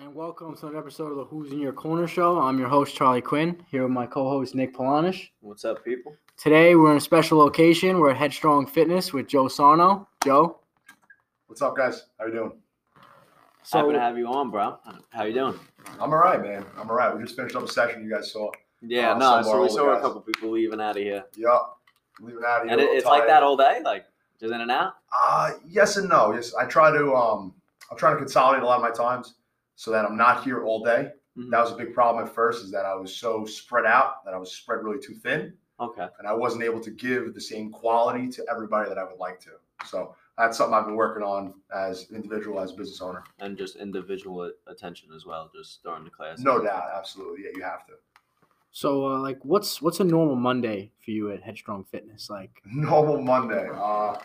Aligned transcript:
And 0.00 0.14
welcome 0.14 0.56
to 0.56 0.66
another 0.66 0.78
episode 0.78 1.10
of 1.10 1.16
the 1.16 1.24
Who's 1.24 1.52
in 1.52 1.58
Your 1.58 1.72
Corner 1.72 2.06
show. 2.06 2.40
I'm 2.40 2.58
your 2.58 2.68
host, 2.68 2.94
Charlie 2.94 3.20
Quinn, 3.20 3.62
here 3.70 3.82
with 3.82 3.92
my 3.92 4.06
co 4.06 4.28
host, 4.28 4.54
Nick 4.54 4.74
Polanish. 4.74 5.28
What's 5.40 5.64
up, 5.64 5.84
people? 5.84 6.16
Today, 6.36 6.74
we're 6.74 6.90
in 6.92 6.96
a 6.96 7.00
special 7.00 7.38
location. 7.38 7.98
We're 8.00 8.10
at 8.10 8.16
Headstrong 8.16 8.66
Fitness 8.66 9.12
with 9.12 9.26
Joe 9.28 9.48
Sarno. 9.48 10.08
Joe? 10.24 10.58
What's 11.46 11.60
up, 11.62 11.76
guys? 11.76 12.06
How 12.18 12.26
you 12.26 12.32
doing? 12.32 12.52
So, 13.62 13.78
Happy 13.78 13.92
to 13.92 14.00
have 14.00 14.16
you 14.16 14.26
on, 14.26 14.50
bro. 14.50 14.78
How 15.10 15.24
you 15.24 15.34
doing? 15.34 15.58
I'm 16.00 16.10
all 16.12 16.18
right, 16.18 16.40
man. 16.40 16.64
I'm 16.78 16.88
all 16.88 16.96
right. 16.96 17.14
We 17.14 17.22
just 17.22 17.36
finished 17.36 17.56
up 17.56 17.64
a 17.64 17.68
session 17.68 18.02
you 18.02 18.10
guys 18.10 18.32
saw. 18.32 18.50
Yeah, 18.82 19.12
Uh, 19.12 19.18
no. 19.18 19.42
So 19.42 19.62
we 19.62 19.68
saw 19.68 19.96
a 19.96 20.00
couple 20.00 20.20
people 20.22 20.50
leaving 20.50 20.80
out 20.80 20.96
of 20.96 21.02
here, 21.02 21.24
Yup. 21.36 21.78
Leaving 22.20 22.42
out 22.46 22.62
of 22.62 22.64
here. 22.64 22.72
and 22.72 22.80
it, 22.80 22.84
little 22.84 22.96
it's 22.96 23.06
like 23.06 23.26
that 23.26 23.42
all 23.42 23.56
day, 23.56 23.80
like 23.84 24.06
just 24.40 24.52
in 24.54 24.60
and 24.60 24.70
out. 24.70 24.94
Uh, 25.26 25.50
yes 25.68 25.98
and 25.98 26.08
no. 26.08 26.32
Yes, 26.32 26.54
I 26.54 26.64
try 26.64 26.90
to. 26.90 27.14
Um, 27.14 27.54
I'm 27.90 27.98
trying 27.98 28.14
to 28.14 28.18
consolidate 28.18 28.62
a 28.62 28.66
lot 28.66 28.76
of 28.76 28.82
my 28.82 28.90
times 28.90 29.34
so 29.80 29.90
that 29.90 30.04
I'm 30.04 30.14
not 30.14 30.44
here 30.44 30.62
all 30.66 30.84
day. 30.84 31.10
Mhm. 31.38 31.50
That 31.50 31.60
was 31.60 31.72
a 31.72 31.74
big 31.74 31.94
problem 31.94 32.22
at 32.26 32.30
first, 32.34 32.62
is 32.62 32.70
that 32.70 32.84
I 32.84 32.94
was 32.94 33.16
so 33.16 33.46
spread 33.46 33.86
out 33.86 34.22
that 34.26 34.34
I 34.34 34.36
was 34.36 34.52
spread 34.52 34.84
really 34.84 34.98
too 35.00 35.14
thin, 35.14 35.56
Okay. 35.80 36.06
and 36.18 36.28
I 36.28 36.34
wasn't 36.34 36.64
able 36.64 36.80
to 36.80 36.90
give 36.90 37.32
the 37.32 37.40
same 37.40 37.70
quality 37.72 38.28
to 38.28 38.44
everybody 38.50 38.90
that 38.90 38.98
I 38.98 39.04
would 39.04 39.16
like 39.18 39.40
to. 39.40 39.52
So 39.86 40.14
that's 40.36 40.58
something 40.58 40.74
I've 40.74 40.84
been 40.84 40.96
working 40.96 41.22
on 41.22 41.54
as 41.74 42.10
individual, 42.10 42.60
as 42.60 42.72
business 42.72 43.00
owner. 43.00 43.24
And 43.38 43.56
just 43.56 43.76
individual 43.76 44.52
attention 44.66 45.12
as 45.16 45.24
well, 45.24 45.50
just 45.56 45.82
during 45.82 46.04
the 46.04 46.10
class. 46.10 46.40
No 46.40 46.60
doubt, 46.62 46.90
absolutely. 46.92 47.44
Yeah, 47.44 47.52
you 47.54 47.62
have 47.62 47.86
to. 47.86 47.94
So, 48.72 49.06
uh, 49.06 49.18
like, 49.18 49.42
what's 49.46 49.80
what's 49.80 50.00
a 50.00 50.04
normal 50.04 50.36
Monday 50.36 50.92
for 51.02 51.10
you 51.10 51.30
at 51.32 51.42
Headstrong 51.42 51.84
Fitness? 51.84 52.28
Like, 52.28 52.60
Normal 52.66 53.22
Monday. 53.22 53.70
Uh, 53.72 54.18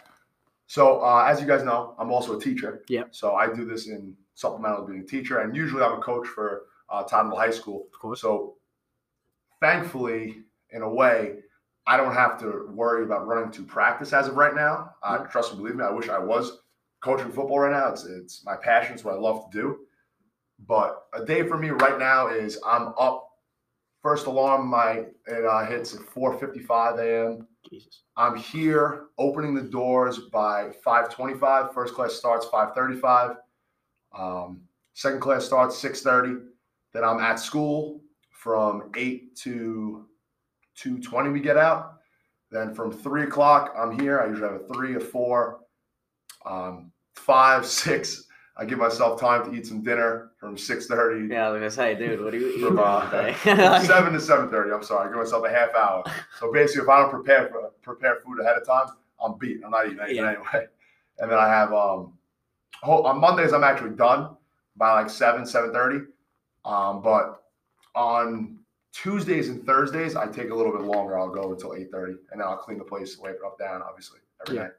so 0.67 0.99
uh, 1.01 1.23
as 1.29 1.39
you 1.39 1.47
guys 1.47 1.63
know, 1.63 1.95
I'm 1.97 2.11
also 2.11 2.37
a 2.37 2.41
teacher. 2.41 2.83
Yeah. 2.89 3.05
So 3.11 3.35
I 3.35 3.47
do 3.53 3.63
this 3.63 3.87
in 3.87 4.17
supplemental 4.35 4.85
being 4.85 5.01
a 5.01 5.05
teacher, 5.05 5.39
and 5.39 5.55
usually 5.55 5.83
I'm 5.83 5.99
a 5.99 6.01
coach 6.01 6.27
for 6.27 6.63
uh, 6.89 7.03
Tottenville 7.03 7.37
High 7.37 7.51
School. 7.51 7.87
of 7.93 7.99
course. 7.99 8.21
So 8.21 8.55
thankfully, 9.61 10.43
in 10.71 10.81
a 10.81 10.89
way, 10.89 11.37
I 11.87 11.97
don't 11.97 12.13
have 12.13 12.39
to 12.39 12.67
worry 12.71 13.03
about 13.03 13.27
running 13.27 13.51
to 13.51 13.63
practice 13.63 14.13
as 14.13 14.27
of 14.27 14.35
right 14.35 14.55
now. 14.55 14.91
Uh, 15.03 15.19
Yep. 15.21 15.31
Trust 15.31 15.53
me, 15.53 15.59
believe 15.59 15.75
me, 15.75 15.83
I 15.83 15.91
wish 15.91 16.09
I 16.09 16.19
was 16.19 16.59
coaching 17.01 17.31
football 17.31 17.59
right 17.59 17.71
now. 17.71 17.89
It's 17.91 18.05
it's 18.05 18.43
my 18.45 18.55
passion. 18.55 18.93
It's 18.93 19.03
what 19.03 19.15
I 19.15 19.17
love 19.17 19.49
to 19.51 19.57
do. 19.57 19.79
But 20.67 21.03
a 21.13 21.23
day 21.25 21.47
for 21.47 21.57
me 21.57 21.69
right 21.69 21.99
now 21.99 22.27
is 22.27 22.59
I'm 22.65 22.93
up. 22.99 23.23
First 24.01 24.27
alarm, 24.27 24.67
my 24.67 25.05
it 25.27 25.45
uh, 25.45 25.65
hits 25.65 25.93
at 25.95 26.01
4:55 26.01 26.99
a.m. 26.99 27.47
Jesus. 27.69 28.03
I'm 28.17 28.35
here 28.35 29.07
opening 29.17 29.53
the 29.55 29.61
doors 29.63 30.19
by 30.31 30.71
5:25. 30.85 31.73
First 31.73 31.93
class 31.95 32.13
starts 32.13 32.45
5:35. 32.47 33.37
Um, 34.17 34.61
second 34.93 35.19
class 35.19 35.45
starts 35.45 35.77
6:30. 35.81 36.41
Then 36.93 37.03
I'm 37.03 37.19
at 37.19 37.39
school 37.39 38.01
from 38.31 38.91
8 38.95 39.35
to 39.37 40.05
2:20. 40.77 41.31
We 41.31 41.39
get 41.39 41.57
out. 41.57 41.93
Then 42.51 42.73
from 42.73 42.91
three 42.91 43.23
o'clock, 43.23 43.73
I'm 43.77 43.99
here. 43.99 44.21
I 44.21 44.27
usually 44.27 44.49
have 44.51 44.61
a 44.61 44.73
three, 44.73 44.95
a 44.95 44.99
four, 44.99 45.59
um, 46.45 46.91
five, 47.15 47.65
six. 47.83 48.23
I 48.57 48.63
give 48.63 48.79
myself 48.79 49.19
time 49.19 49.43
to 49.51 49.57
eat 49.57 49.67
some 49.67 49.81
dinner 49.83 50.31
from 50.37 50.55
6:30 50.55 51.29
Yeah, 51.29 51.47
I 51.47 51.51
was 51.51 51.59
gonna 51.59 51.69
say, 51.71 51.93
dude, 51.95 52.23
what 52.23 52.33
are 52.33 52.37
you 52.37 52.53
eat 52.55 52.61
from 52.61 52.79
uh, 52.79 53.09
today? 53.09 53.33
seven 53.85 54.13
to 54.13 54.19
seven 54.21 54.49
thirty. 54.49 54.71
I'm 54.71 54.83
sorry, 54.83 55.07
I 55.07 55.09
give 55.09 55.17
myself 55.17 55.45
a 55.45 55.49
half 55.49 55.75
hour. 55.75 56.03
So 56.39 56.53
basically, 56.53 56.83
if 56.83 56.89
I 56.89 57.01
don't 57.01 57.09
prepare 57.11 57.49
for, 57.49 57.71
prepare 57.81 58.15
food 58.25 58.39
ahead 58.39 58.55
of 58.55 58.65
time, 58.65 58.87
I'm 59.21 59.37
beat. 59.37 59.59
I'm 59.65 59.71
not 59.71 59.87
eating 59.87 59.99
anything 59.99 60.15
Yeah. 60.23 60.29
anyway. 60.29 60.67
And 61.19 61.29
then 61.31 61.37
I 61.37 61.47
have 61.49 61.73
um, 61.73 62.13
ho- 62.83 63.03
on 63.03 63.19
Mondays 63.19 63.53
I'm 63.53 63.63
actually 63.63 63.91
done 63.95 64.35
by 64.75 64.93
like 64.93 65.09
seven 65.09 65.45
seven 65.45 65.71
thirty. 65.71 65.99
Um, 66.65 67.01
but 67.01 67.43
on 67.95 68.57
Tuesdays 68.93 69.49
and 69.49 69.65
Thursdays 69.65 70.15
I 70.15 70.27
take 70.27 70.49
a 70.49 70.55
little 70.55 70.71
bit 70.71 70.81
longer. 70.81 71.17
I'll 71.17 71.29
go 71.29 71.51
until 71.51 71.73
eight 71.75 71.91
thirty, 71.91 72.13
and 72.31 72.39
then 72.41 72.47
I'll 72.47 72.57
clean 72.57 72.77
the 72.77 72.83
place, 72.83 73.17
wipe 73.17 73.35
it 73.35 73.45
up, 73.45 73.57
down, 73.59 73.81
obviously 73.81 74.19
every 74.45 74.57
Yeah. 74.57 74.67
day. 74.67 74.73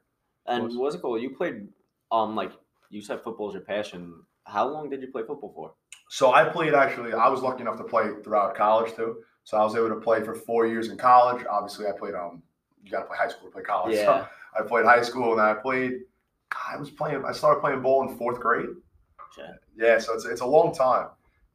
and 0.47 0.77
what's 0.77 0.95
it 0.95 1.01
cool? 1.01 1.19
You 1.19 1.31
played, 1.31 1.67
um, 2.11 2.35
like 2.35 2.51
you 2.89 3.01
said, 3.01 3.21
football 3.21 3.49
is 3.49 3.53
your 3.53 3.63
passion. 3.63 4.13
How 4.45 4.65
long 4.67 4.89
did 4.89 5.01
you 5.01 5.09
play 5.11 5.23
football 5.23 5.51
for? 5.53 5.73
So 6.09 6.31
I 6.33 6.45
played 6.47 6.73
actually. 6.73 7.13
I 7.13 7.27
was 7.27 7.41
lucky 7.41 7.61
enough 7.61 7.77
to 7.77 7.83
play 7.83 8.09
throughout 8.23 8.55
college 8.55 8.93
too. 8.95 9.23
So 9.43 9.57
I 9.57 9.63
was 9.63 9.75
able 9.75 9.89
to 9.89 9.95
play 9.99 10.23
for 10.23 10.33
four 10.35 10.65
years 10.65 10.87
in 10.89 10.97
college. 10.97 11.45
Obviously, 11.49 11.85
I 11.87 11.91
played. 11.91 12.15
Um, 12.15 12.41
you 12.81 12.89
got 12.91 12.99
to 13.01 13.05
play 13.07 13.17
high 13.17 13.27
school 13.27 13.47
to 13.49 13.51
play 13.53 13.63
college. 13.63 13.95
So 13.95 14.01
Yeah. 14.03 14.27
I 14.57 14.61
played 14.65 14.85
high 14.85 15.01
school, 15.01 15.31
and 15.31 15.39
then 15.39 15.45
I 15.47 15.53
played. 15.53 15.99
I 16.51 16.77
was 16.77 16.89
playing. 16.89 17.23
I 17.25 17.31
started 17.31 17.61
playing 17.61 17.81
ball 17.81 18.07
in 18.07 18.17
fourth 18.17 18.39
grade. 18.39 18.69
Shit. 19.35 19.45
Yeah, 19.75 19.99
so 19.99 20.13
it's 20.13 20.25
it's 20.25 20.41
a 20.41 20.45
long 20.45 20.73
time, 20.73 21.07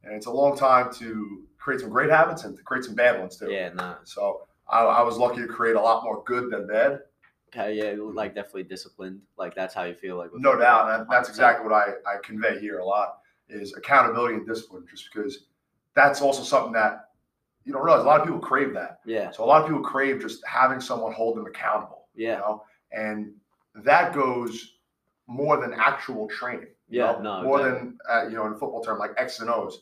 and 0.03 0.13
it's 0.13 0.25
a 0.25 0.31
long 0.31 0.57
time 0.57 0.91
to 0.95 1.43
create 1.57 1.81
some 1.81 1.89
great 1.89 2.09
habits 2.09 2.43
and 2.43 2.55
to 2.57 2.63
create 2.63 2.83
some 2.83 2.95
bad 2.95 3.19
ones 3.19 3.37
too. 3.37 3.51
Yeah, 3.51 3.69
nah. 3.69 3.95
So 4.03 4.47
I, 4.67 4.79
I 4.81 5.01
was 5.01 5.17
lucky 5.17 5.41
to 5.41 5.47
create 5.47 5.75
a 5.75 5.81
lot 5.81 6.03
more 6.03 6.23
good 6.25 6.51
than 6.51 6.67
bad. 6.67 6.99
Okay, 7.49 7.75
yeah, 7.75 7.93
mm-hmm. 7.93 8.15
like 8.15 8.33
definitely 8.35 8.63
disciplined. 8.63 9.21
Like 9.37 9.55
that's 9.55 9.73
how 9.73 9.83
you 9.83 9.93
feel 9.93 10.17
like. 10.17 10.31
No 10.33 10.57
doubt, 10.57 10.99
and 10.99 11.09
that's 11.09 11.29
exactly 11.29 11.67
what 11.67 11.75
I, 11.75 11.91
I 12.07 12.17
convey 12.23 12.59
here 12.59 12.79
a 12.79 12.85
lot 12.85 13.19
is 13.49 13.75
accountability 13.75 14.35
and 14.35 14.47
discipline. 14.47 14.85
Just 14.89 15.09
because 15.13 15.45
that's 15.95 16.21
also 16.21 16.43
something 16.43 16.73
that 16.73 17.09
you 17.65 17.73
don't 17.73 17.83
realize. 17.83 18.03
A 18.03 18.07
lot 18.07 18.19
of 18.19 18.25
people 18.25 18.39
crave 18.39 18.73
that. 18.73 18.99
Yeah, 19.05 19.31
So 19.31 19.43
a 19.43 19.45
lot 19.45 19.61
of 19.61 19.67
people 19.67 19.83
crave 19.83 20.21
just 20.21 20.45
having 20.45 20.81
someone 20.81 21.13
hold 21.13 21.37
them 21.37 21.45
accountable. 21.45 22.07
You 22.15 22.27
yeah, 22.27 22.37
know, 22.37 22.63
and 22.91 23.33
that 23.75 24.13
goes 24.13 24.73
more 25.27 25.59
than 25.61 25.73
actual 25.73 26.27
training. 26.27 26.67
you 26.87 26.99
Yeah, 26.99 27.13
know? 27.13 27.41
no, 27.41 27.43
more 27.43 27.57
definitely. 27.59 27.79
than 27.89 27.97
uh, 28.09 28.23
you 28.29 28.35
know 28.35 28.45
in 28.47 28.53
football 28.53 28.83
term 28.83 28.99
like 28.99 29.11
X 29.17 29.39
and 29.39 29.49
O's. 29.49 29.79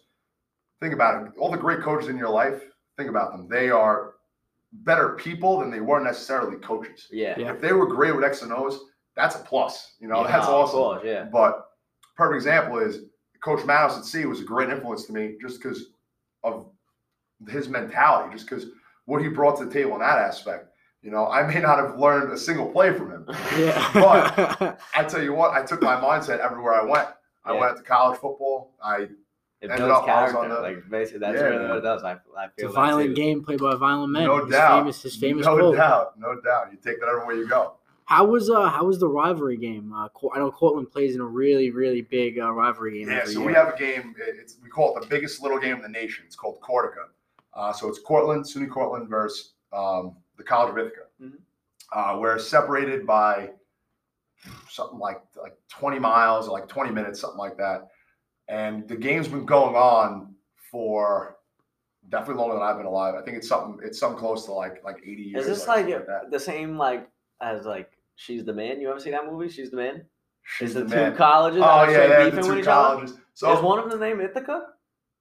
Think 0.80 0.94
about 0.94 1.26
it. 1.28 1.34
All 1.40 1.52
the 1.52 1.58
great 1.58 1.82
coaches 1.82 2.10
in 2.10 2.18
your 2.18 2.30
life. 2.30 2.62
Think 2.98 3.10
about 3.10 3.32
them. 3.32 3.48
They 3.50 3.70
are 3.70 4.14
better 4.74 5.10
people 5.16 5.60
than 5.60 5.70
they 5.70 5.80
were 5.82 6.00
necessarily 6.00 6.58
coaches. 6.58 7.08
yeah. 7.12 7.38
Yeah. 7.38 7.52
If 7.54 7.62
they 7.62 7.74
were 7.74 7.86
great 7.88 8.16
with 8.16 8.24
X 8.24 8.42
and 8.42 8.52
O's, 8.54 8.80
that's 9.16 9.36
a 9.36 9.40
plus. 9.40 9.96
You 10.00 10.08
know, 10.08 10.22
Yeah, 10.22 10.28
that's 10.32 10.48
of 10.48 10.54
awesome. 10.54 10.80
course, 10.80 11.02
yeah. 11.06 11.26
But 11.32 11.66
perfect 12.16 12.38
example 12.38 12.80
is 12.80 13.00
Coach 13.44 13.66
Manos 13.66 13.98
at 13.98 14.06
C 14.06 14.26
was 14.26 14.40
a 14.42 14.44
great 14.46 14.70
influence 14.70 15.06
to 15.06 15.14
me 15.14 15.36
just 15.42 15.62
because 15.62 15.88
of 16.44 16.70
his 17.50 17.68
mentality, 17.70 18.34
just 18.34 18.48
because 18.50 18.68
what 19.06 19.22
he 19.22 19.28
brought 19.28 19.58
to 19.58 19.66
the 19.66 19.72
table 19.74 19.94
in 19.94 20.00
that 20.00 20.18
aspect. 20.20 20.68
You 21.02 21.10
know, 21.12 21.28
I 21.28 21.42
may 21.48 21.60
not 21.60 21.80
have 21.80 21.98
learned 21.98 22.32
a 22.32 22.38
single 22.38 22.68
play 22.72 22.94
from 22.94 23.12
him. 23.12 23.26
Yeah. 23.58 23.90
But- 23.94 24.80
I 24.96 25.04
tell 25.04 25.22
you 25.24 25.34
what, 25.34 25.52
I 25.52 25.64
took 25.66 25.82
my 25.82 25.96
mindset 25.96 26.40
everywhere 26.40 26.74
I 26.74 26.84
went. 26.86 27.08
I 27.44 27.54
Yeah. 27.54 27.60
went 27.60 27.78
to 27.78 27.84
college 27.84 28.20
football. 28.20 28.76
I 28.84 28.98
It 28.98 29.10
ended 29.64 29.78
builds 29.78 29.92
up- 29.94 30.08
I 30.08 30.24
was 30.24 30.32
character. 30.32 30.38
on 30.38 30.50
the- 30.50 30.62
like 30.62 30.90
basically, 30.90 31.20
that's 31.22 31.38
Yeah, 31.38 31.44
really 31.46 31.68
what 31.68 31.78
it 31.78 31.82
does. 31.82 32.04
I, 32.04 32.14
I 32.38 32.46
it's 32.56 32.64
a 32.64 32.70
violent 32.70 33.10
too. 33.10 33.14
game 33.16 33.44
played 33.44 33.60
by 33.60 33.76
violent 33.76 34.12
men. 34.12 34.26
no 34.26 34.46
his 34.46 34.54
doubt, 34.54 34.80
Famous, 34.82 35.02
his 35.02 35.16
famous 35.16 35.46
no 35.46 35.58
quote. 35.58 35.76
doubt, 35.76 36.20
no 36.20 36.40
doubt. 36.42 36.68
You 36.72 36.78
take 36.78 37.00
that 37.00 37.10
everywhere 37.10 37.36
you 37.36 37.48
go. 37.48 37.74
How 38.06 38.26
was 38.26 38.50
uh 38.50 38.68
how 38.68 38.84
was 38.84 39.00
the 39.00 39.08
rivalry 39.08 39.56
game? 39.58 39.94
Uh, 39.94 40.08
I 40.34 40.40
know 40.40 40.52
Cortland 40.52 40.92
plays 40.92 41.16
in 41.16 41.22
a 41.22 41.26
really 41.26 41.72
really 41.72 42.02
big 42.02 42.38
uh, 42.40 42.52
rivalry 42.52 43.00
game. 43.00 43.08
Yeah, 43.10 43.24
so 43.24 43.40
year. 43.40 43.48
we 43.48 43.54
have 43.54 43.74
a 43.74 43.78
game. 43.78 44.14
It's 44.20 44.58
we 44.62 44.70
call 44.70 44.98
it 44.98 45.02
the 45.02 45.08
biggest 45.08 45.42
little 45.42 45.58
game 45.60 45.78
in 45.78 45.82
the 45.82 45.88
nation. 45.90 46.26
It's 46.28 46.36
called 46.36 46.60
Cortaca. 46.62 47.06
Uh, 47.54 47.72
so 47.72 47.88
it's 47.88 48.00
Cortland, 48.00 48.44
SUNY 48.44 48.70
Cortland 48.70 49.08
versus 49.10 49.54
um, 49.72 50.16
the 50.38 50.44
College 50.44 50.72
of 50.72 50.78
Ithaca. 50.78 51.06
Mhm. 51.22 51.40
Uh, 51.94 52.18
we're 52.20 52.40
separated 52.40 53.06
by 53.06 53.52
something 54.70 55.00
like 55.00 55.22
like 55.36 55.58
20 55.70 56.00
miles 56.00 56.48
or 56.48 56.52
like 56.52 56.68
20 56.68 56.92
minutes, 56.92 57.20
something 57.20 57.38
like 57.38 57.58
that. 57.58 57.90
And 58.48 58.88
the 58.88 58.96
game's 58.96 59.28
been 59.28 59.46
going 59.46 59.76
on 59.76 60.36
for 60.72 61.38
definitely 62.10 62.36
longer 62.36 62.56
than 62.56 62.64
I've 62.64 62.78
been 62.78 62.86
alive. 62.86 63.16
I 63.16 63.22
think 63.24 63.38
it's 63.38 63.48
something 63.48 63.80
it's 63.86 64.00
something 64.00 64.20
close 64.20 64.46
to 64.46 64.54
like 64.54 64.84
like 64.84 64.98
80 65.04 65.22
years. 65.22 65.42
Is 65.42 65.48
this 65.60 65.68
like, 65.68 65.90
something 65.90 66.30
the 66.30 66.40
same 66.40 66.78
like 66.78 67.10
as 67.42 67.66
like 67.66 67.92
She's 68.16 68.46
the 68.46 68.54
Man? 68.54 68.80
You 68.80 68.92
ever 68.92 69.00
see 69.00 69.12
that 69.12 69.26
movie? 69.26 69.50
She's 69.50 69.72
the 69.72 69.78
Man. 69.78 70.06
She's 70.44 70.70
Is 70.70 70.76
the, 70.76 70.84
the 70.84 71.10
two 71.10 71.16
colleges 71.16 71.62
Oh 71.64 71.90
yeah, 71.90 72.08
yeah, 72.08 72.30
the 72.30 72.42
two 72.42 72.64
colleges. 72.64 73.18
So 73.34 73.52
Is 73.52 73.64
one 73.64 73.80
of 73.80 73.90
them 73.90 74.00
named 74.00 74.22
Ithaca? 74.22 74.68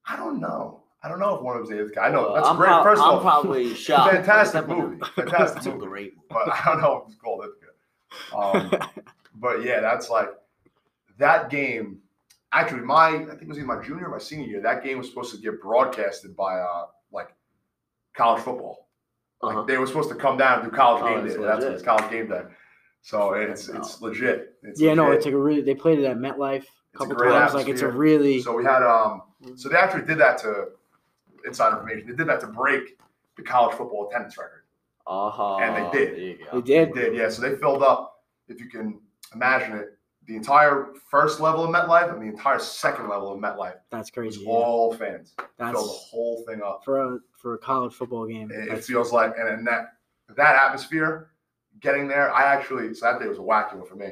I 0.07 0.17
don't 0.17 0.41
know. 0.41 0.80
I 1.02 1.08
don't 1.08 1.19
know 1.19 1.35
if 1.37 1.43
one 1.43 1.56
of 1.56 1.67
them 1.67 1.79
them's 1.79 1.91
guy. 1.93 2.06
I 2.08 2.11
know 2.11 2.23
Well, 2.25 2.35
that's 2.35 2.49
I'm 2.49 2.56
great. 2.56 2.67
prob- 2.69 2.85
First 2.85 3.02
I'm 3.02 3.08
of 3.08 3.14
all, 3.14 3.20
probably 3.20 3.75
shocked. 3.87 4.12
fantastic 4.12 4.69
movie. 4.69 4.99
Fantastic 5.17 5.56
It's 5.58 5.67
a 5.67 5.70
movie. 5.70 5.87
great 5.87 6.14
but 6.29 6.49
I 6.52 6.62
don't 6.67 6.81
know 6.82 7.02
if 7.06 7.12
it's 7.12 7.20
called 7.20 7.44
Ithaca. 7.44 8.37
Um, 8.37 8.88
but 9.37 9.62
yeah, 9.64 9.81
that's 9.81 10.11
like 10.11 10.29
that 11.19 11.49
game. 11.50 11.99
Actually, 12.52 12.81
my 12.82 13.08
I 13.08 13.19
think 13.19 13.43
it 13.43 13.49
was 13.49 13.58
in 13.58 13.67
my 13.67 13.81
junior 13.82 14.06
or 14.06 14.11
my 14.11 14.19
senior 14.19 14.47
year. 14.47 14.61
That 14.61 14.82
game 14.85 14.99
was 14.99 15.08
supposed 15.08 15.35
to 15.35 15.41
get 15.41 15.61
broadcasted 15.62 16.37
by 16.37 16.58
uh 16.58 16.87
like 17.12 17.29
college 18.14 18.43
football. 18.43 18.88
Like 19.43 19.56
Uh-huh. 19.56 19.64
they 19.67 19.79
were 19.79 19.87
supposed 19.87 20.08
to 20.11 20.17
come 20.17 20.37
down 20.37 20.61
and 20.61 20.70
do 20.70 20.76
college 20.76 21.02
Oh, 21.05 21.14
game 21.17 21.25
it's 21.26 21.37
day. 21.37 21.43
That's 21.43 21.64
what 21.64 21.73
it's 21.75 21.82
college 21.82 22.11
game 22.11 22.29
day. 22.29 22.43
So 23.02 23.32
it's 23.35 23.69
it's 23.69 24.02
legit. 24.02 24.56
It's 24.64 24.81
yeah, 24.81 24.93
no, 24.94 25.12
it's 25.12 25.25
like 25.25 25.32
a 25.35 25.38
really. 25.38 25.62
They 25.62 25.75
played 25.75 25.99
it 26.00 26.05
at 26.05 26.19
MetLife 26.19 26.62
a 26.62 26.64
a 26.94 26.99
couple 26.99 27.14
great 27.14 27.31
times. 27.32 27.55
Like 27.55 27.69
it's 27.69 27.81
a 27.82 27.88
really. 27.88 28.43
So 28.43 28.55
we 28.55 28.64
had 28.64 28.82
um 28.82 29.23
so 29.56 29.69
they 29.70 29.76
actually 29.76 30.02
did 30.05 30.19
that 30.19 30.37
to 30.38 30.67
inside 31.47 31.73
information. 31.73 32.09
They 32.09 32.15
did 32.17 32.27
that 32.29 32.41
to 32.41 32.47
break 32.47 32.99
the 33.37 33.43
college 33.43 33.77
football 33.77 34.09
attendance 34.09 34.37
record. 34.39 34.65
Uh-huh. 35.07 35.57
And 35.59 35.93
they 35.93 35.99
did. 35.99 36.17
They 36.53 36.61
did. 36.61 36.95
They 36.95 37.01
did, 37.01 37.15
yeah. 37.15 37.29
So 37.29 37.43
they 37.43 37.57
filled 37.57 37.83
up, 37.83 38.23
if 38.49 38.61
you 38.61 38.69
can 38.69 39.01
imagine 39.35 39.77
it, 39.77 39.97
the 40.27 40.37
entire 40.37 40.89
first 41.11 41.41
level 41.41 41.65
of 41.65 41.71
MetLife 41.71 42.13
and 42.13 42.23
the 42.23 42.27
entire 42.27 42.59
second 42.61 43.09
level 43.09 43.33
of 43.33 43.41
MetLife 43.41 43.75
That's 43.91 44.09
was 44.09 44.11
crazy. 44.11 44.43
yeah. 44.43 44.51
all 44.51 44.95
fans. 44.95 45.35
That's 45.59 45.73
Filled 45.73 45.89
the 45.89 45.93
whole 45.93 46.45
thing 46.47 46.61
up. 46.63 46.83
for 46.85 47.01
a 47.01 47.19
for 47.37 47.55
a 47.55 47.59
college 47.59 47.95
football 47.95 48.27
game. 48.27 48.51
It, 48.53 48.69
it 48.69 48.85
feels 48.85 49.13
like, 49.13 49.33
and 49.37 49.49
in 49.49 49.65
that 49.65 49.95
that 50.37 50.55
atmosphere, 50.55 51.31
getting 51.81 52.07
there, 52.07 52.33
I 52.33 52.45
actually 52.45 52.95
so 52.95 53.11
that 53.11 53.21
day 53.21 53.27
was 53.27 53.39
a 53.39 53.41
wacky 53.41 53.75
one 53.75 53.87
for 53.87 53.97
me. 53.97 54.11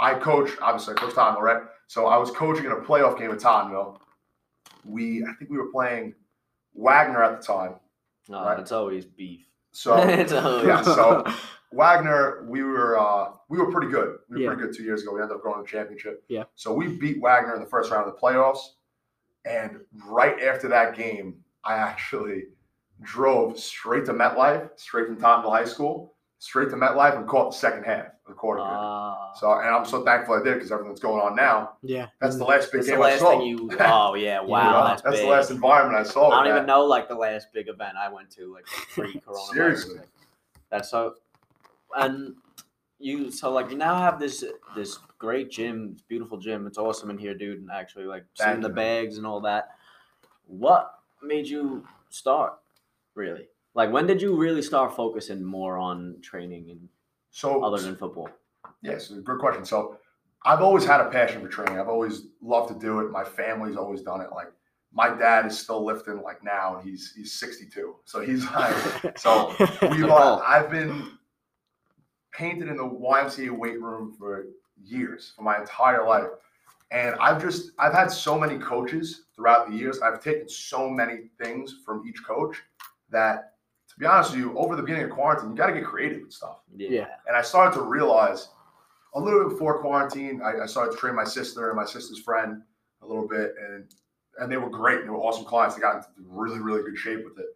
I 0.00 0.14
coach, 0.14 0.50
obviously, 0.60 0.94
I 0.94 0.96
coach 0.96 1.14
Tottenville, 1.14 1.42
right? 1.42 1.62
So 1.86 2.06
I 2.06 2.16
was 2.16 2.32
coaching 2.32 2.64
in 2.64 2.72
a 2.72 2.76
playoff 2.76 3.16
game 3.16 3.28
with 3.30 3.40
Tottenville. 3.40 3.98
We, 4.86 5.24
I 5.24 5.32
think 5.34 5.50
we 5.50 5.56
were 5.58 5.70
playing 5.72 6.14
Wagner 6.74 7.22
at 7.22 7.40
the 7.40 7.46
time. 7.46 7.74
No, 8.28 8.42
Right. 8.44 8.58
it's 8.58 8.72
always 8.72 9.04
beef. 9.04 9.46
So 9.72 9.96
it's 10.08 10.32
always 10.32 10.66
yeah, 10.66 10.82
so 10.82 11.24
Wagner, 11.72 12.44
we 12.48 12.62
were 12.62 12.98
uh, 12.98 13.32
we 13.48 13.58
were 13.58 13.70
pretty 13.72 13.90
good. 13.90 14.18
We 14.28 14.36
were 14.36 14.42
Yeah. 14.42 14.48
pretty 14.48 14.62
good 14.62 14.76
two 14.76 14.84
years 14.84 15.02
ago. 15.02 15.14
We 15.14 15.20
ended 15.20 15.36
up 15.36 15.42
going 15.42 15.56
to 15.56 15.62
the 15.62 15.68
championship. 15.68 16.24
Yeah. 16.28 16.44
So 16.54 16.72
we 16.72 16.88
beat 16.96 17.20
Wagner 17.20 17.54
in 17.54 17.60
the 17.60 17.66
first 17.68 17.90
round 17.90 18.08
of 18.08 18.14
the 18.14 18.20
playoffs, 18.20 18.60
and 19.44 19.80
right 20.06 20.40
after 20.42 20.68
that 20.68 20.96
game, 20.96 21.42
I 21.64 21.74
actually 21.74 22.44
drove 23.02 23.58
straight 23.58 24.04
to 24.06 24.12
MetLife, 24.12 24.70
straight 24.76 25.06
from 25.06 25.16
Tottenville 25.16 25.50
High 25.50 25.64
School, 25.64 26.14
straight 26.38 26.70
to 26.70 26.76
MetLife, 26.76 27.16
and 27.16 27.26
caught 27.26 27.50
the 27.52 27.58
second 27.58 27.84
half 27.84 28.06
of 28.06 28.12
the 28.26 28.32
quarter. 28.32 28.60
period. 28.62 28.74
Ah. 28.76 29.32
so, 29.34 29.52
and 29.52 29.68
I'm 29.68 29.84
so 29.84 30.02
thankful 30.04 30.34
I 30.34 30.42
did 30.42 30.54
because 30.54 30.72
everything's 30.72 31.00
going 31.00 31.20
on 31.20 31.36
now. 31.36 31.72
yeah, 31.82 32.08
That's 32.20 32.36
the 32.36 32.44
last 32.44 32.72
big 32.72 32.80
It's 32.80 32.88
the 32.88 32.94
game 32.94 33.02
I 33.02 33.16
saw. 33.18 33.30
thing 33.30 33.42
you. 33.42 33.70
Oh 33.80 34.14
yeah! 34.14 34.40
Wow, 34.44 34.72
know, 34.72 34.86
that's, 34.88 35.02
that's 35.02 35.16
big. 35.16 35.24
the 35.26 35.30
last 35.30 35.50
environment 35.50 35.98
I 35.98 36.08
saw. 36.10 36.30
I 36.30 36.36
don't 36.36 36.44
that. 36.52 36.56
even 36.56 36.66
know 36.66 36.84
like 36.84 37.08
the 37.08 37.14
last 37.14 37.48
big 37.52 37.68
event 37.68 37.96
I 37.98 38.08
went 38.08 38.30
to, 38.32 38.52
like 38.52 38.64
pre-coronavirus. 38.94 39.52
Seriously. 39.52 40.00
That's 40.70 40.90
so. 40.90 41.14
And 41.96 42.34
you 42.98 43.30
so 43.30 43.52
like 43.52 43.70
you 43.70 43.76
now 43.76 43.96
have 43.98 44.18
this 44.18 44.42
this 44.74 44.98
great 45.18 45.50
gym, 45.50 45.96
beautiful 46.08 46.38
gym. 46.38 46.66
It's 46.66 46.78
awesome 46.78 47.10
in 47.10 47.18
here, 47.18 47.34
dude. 47.34 47.60
And 47.60 47.70
actually, 47.70 48.04
like 48.04 48.24
seeing 48.34 48.50
Thank 48.50 48.62
the 48.62 48.68
you. 48.68 48.74
bags 48.74 49.18
and 49.18 49.26
all 49.26 49.40
that. 49.42 49.68
What 50.46 50.94
made 51.22 51.46
you 51.46 51.86
start? 52.08 52.54
Really? 53.14 53.48
Like 53.74 53.90
when 53.92 54.06
did 54.06 54.22
you 54.22 54.36
really 54.36 54.62
start 54.62 54.94
focusing 54.96 55.42
more 55.44 55.76
on 55.78 56.16
training 56.22 56.70
and 56.70 56.88
So 57.34 57.64
other 57.64 57.82
than 57.82 57.96
football? 57.96 58.28
Yes, 58.80 59.08
good 59.08 59.40
question. 59.40 59.64
So 59.64 59.98
I've 60.44 60.60
always 60.60 60.84
had 60.84 61.00
a 61.00 61.10
passion 61.10 61.42
for 61.42 61.48
training. 61.48 61.80
I've 61.80 61.88
always 61.88 62.28
loved 62.40 62.68
to 62.72 62.78
do 62.78 63.00
it. 63.00 63.10
My 63.10 63.24
family's 63.24 63.76
always 63.76 64.02
done 64.02 64.20
it. 64.20 64.28
Like 64.32 64.52
my 64.92 65.08
dad 65.08 65.44
is 65.44 65.58
still 65.58 65.84
lifting 65.84 66.22
like 66.22 66.44
now 66.44 66.76
and 66.76 66.88
he's 66.88 67.12
he's 67.16 67.32
62. 67.32 67.96
So 68.04 68.20
he's 68.20 68.44
like 68.52 69.18
so 69.18 69.52
we've 69.82 70.04
Oh. 70.04 70.42
I've 70.46 70.70
been 70.70 71.18
painted 72.32 72.68
in 72.68 72.76
the 72.76 72.84
YMCA 72.88 73.50
weight 73.50 73.82
room 73.82 74.14
for 74.16 74.46
years, 74.80 75.32
for 75.34 75.42
my 75.42 75.58
entire 75.58 76.06
life. 76.06 76.28
And 76.92 77.16
I've 77.16 77.42
just 77.42 77.72
I've 77.80 77.94
had 77.94 78.12
so 78.12 78.38
many 78.38 78.58
coaches 78.58 79.22
throughout 79.34 79.68
the 79.68 79.76
years. 79.76 79.98
I've 80.00 80.22
taken 80.22 80.48
so 80.48 80.88
many 80.88 81.30
things 81.42 81.78
from 81.84 82.06
each 82.06 82.24
coach 82.24 82.62
that 83.10 83.53
to 83.94 84.00
be 84.00 84.06
honest 84.06 84.32
with 84.32 84.40
you, 84.40 84.58
over 84.58 84.74
the 84.76 84.82
beginning 84.82 85.04
of 85.04 85.10
quarantine, 85.10 85.50
you 85.50 85.56
got 85.56 85.68
to 85.68 85.72
get 85.72 85.84
creative 85.84 86.22
with 86.22 86.32
stuff. 86.32 86.60
Yeah. 86.76 87.06
And 87.28 87.36
I 87.36 87.42
started 87.42 87.76
to 87.78 87.82
realize 87.82 88.48
a 89.14 89.20
little 89.20 89.44
bit 89.44 89.50
before 89.50 89.80
quarantine, 89.80 90.42
I, 90.42 90.62
I 90.62 90.66
started 90.66 90.92
to 90.92 90.98
train 90.98 91.14
my 91.14 91.24
sister 91.24 91.68
and 91.68 91.76
my 91.76 91.84
sister's 91.84 92.18
friend 92.18 92.62
a 93.02 93.06
little 93.06 93.26
bit, 93.28 93.54
and 93.60 93.84
and 94.40 94.50
they 94.50 94.56
were 94.56 94.68
great. 94.68 95.04
They 95.04 95.10
were 95.10 95.18
awesome 95.18 95.44
clients. 95.44 95.76
They 95.76 95.80
got 95.80 95.96
into 95.96 96.08
really, 96.18 96.58
really 96.58 96.82
good 96.82 96.98
shape 96.98 97.24
with 97.24 97.38
it. 97.38 97.46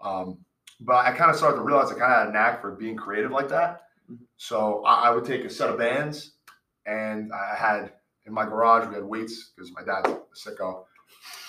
Um, 0.00 0.38
but 0.80 1.06
I 1.06 1.12
kind 1.12 1.30
of 1.30 1.36
started 1.36 1.58
to 1.58 1.62
realize 1.62 1.90
I 1.90 1.98
kind 1.98 2.12
of 2.12 2.18
had 2.18 2.28
a 2.28 2.32
knack 2.32 2.60
for 2.60 2.72
being 2.72 2.96
creative 2.96 3.30
like 3.30 3.48
that. 3.48 3.82
So 4.36 4.84
I, 4.84 5.08
I 5.08 5.10
would 5.10 5.24
take 5.24 5.44
a 5.44 5.50
set 5.50 5.70
of 5.70 5.78
bands, 5.78 6.32
and 6.86 7.32
I 7.32 7.54
had 7.56 7.92
in 8.26 8.32
my 8.32 8.44
garage 8.44 8.88
we 8.88 8.94
had 8.94 9.04
weights 9.04 9.52
because 9.54 9.70
my 9.72 9.84
dad's 9.84 10.10
a 10.10 10.50
sicko. 10.50 10.84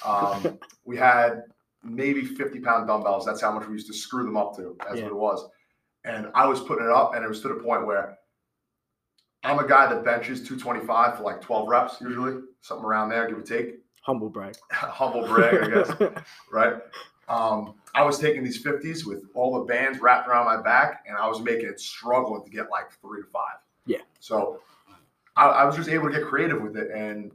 Um, 0.06 0.60
we 0.86 0.96
had 0.96 1.44
maybe 1.84 2.24
50 2.24 2.60
pound 2.60 2.88
dumbbells. 2.88 3.26
That's 3.26 3.42
how 3.42 3.52
much 3.52 3.68
we 3.68 3.74
used 3.74 3.88
to 3.88 3.94
screw 3.94 4.24
them 4.24 4.38
up 4.38 4.56
to. 4.58 4.76
That's 4.80 4.98
Yeah. 5.00 5.04
what 5.04 5.12
it 5.12 5.16
was. 5.18 5.50
And 6.06 6.32
I 6.36 6.46
was 6.46 6.62
putting 6.62 6.86
it 6.86 6.92
up, 6.92 7.16
and 7.16 7.24
it 7.24 7.28
was 7.28 7.42
to 7.42 7.50
the 7.50 7.56
point 7.56 7.86
where 7.86 8.18
I'm 9.44 9.60
a 9.60 9.68
guy 9.68 9.88
that 9.94 10.04
benches 10.04 10.40
225 10.48 11.18
for 11.18 11.24
like 11.24 11.42
12 11.42 11.68
reps, 11.68 12.02
usually, 12.02 12.42
something 12.62 12.86
around 12.86 13.10
there, 13.10 13.28
give 13.28 13.38
or 13.38 13.42
take. 13.42 13.80
Humble 14.02 14.30
brag. 14.30 14.56
Humble 14.72 15.26
brag, 15.28 15.64
I 15.64 15.68
guess, 15.70 15.92
right? 16.52 16.76
Um, 17.30 17.76
I 17.94 18.04
was 18.04 18.20
taking 18.20 18.44
these 18.44 18.64
50s 18.64 19.06
with 19.06 19.26
all 19.34 19.60
the 19.60 19.66
bands 19.66 20.00
wrapped 20.00 20.28
around 20.30 20.46
my 20.46 20.62
back, 20.62 21.04
and 21.08 21.18
I 21.18 21.28
was 21.28 21.42
making 21.42 21.68
it 21.68 21.80
struggling 21.80 22.44
to 22.44 22.50
get 22.50 22.70
like 22.70 22.86
three 23.02 23.22
to 23.22 23.28
five. 23.28 23.58
Yeah. 23.86 23.98
So 24.20 24.62
I, 25.36 25.46
I 25.48 25.66
was 25.66 25.76
just 25.76 25.90
able 25.90 26.10
to 26.10 26.18
get 26.18 26.26
creative 26.26 26.62
with 26.62 26.78
it, 26.78 26.90
and 26.92 27.32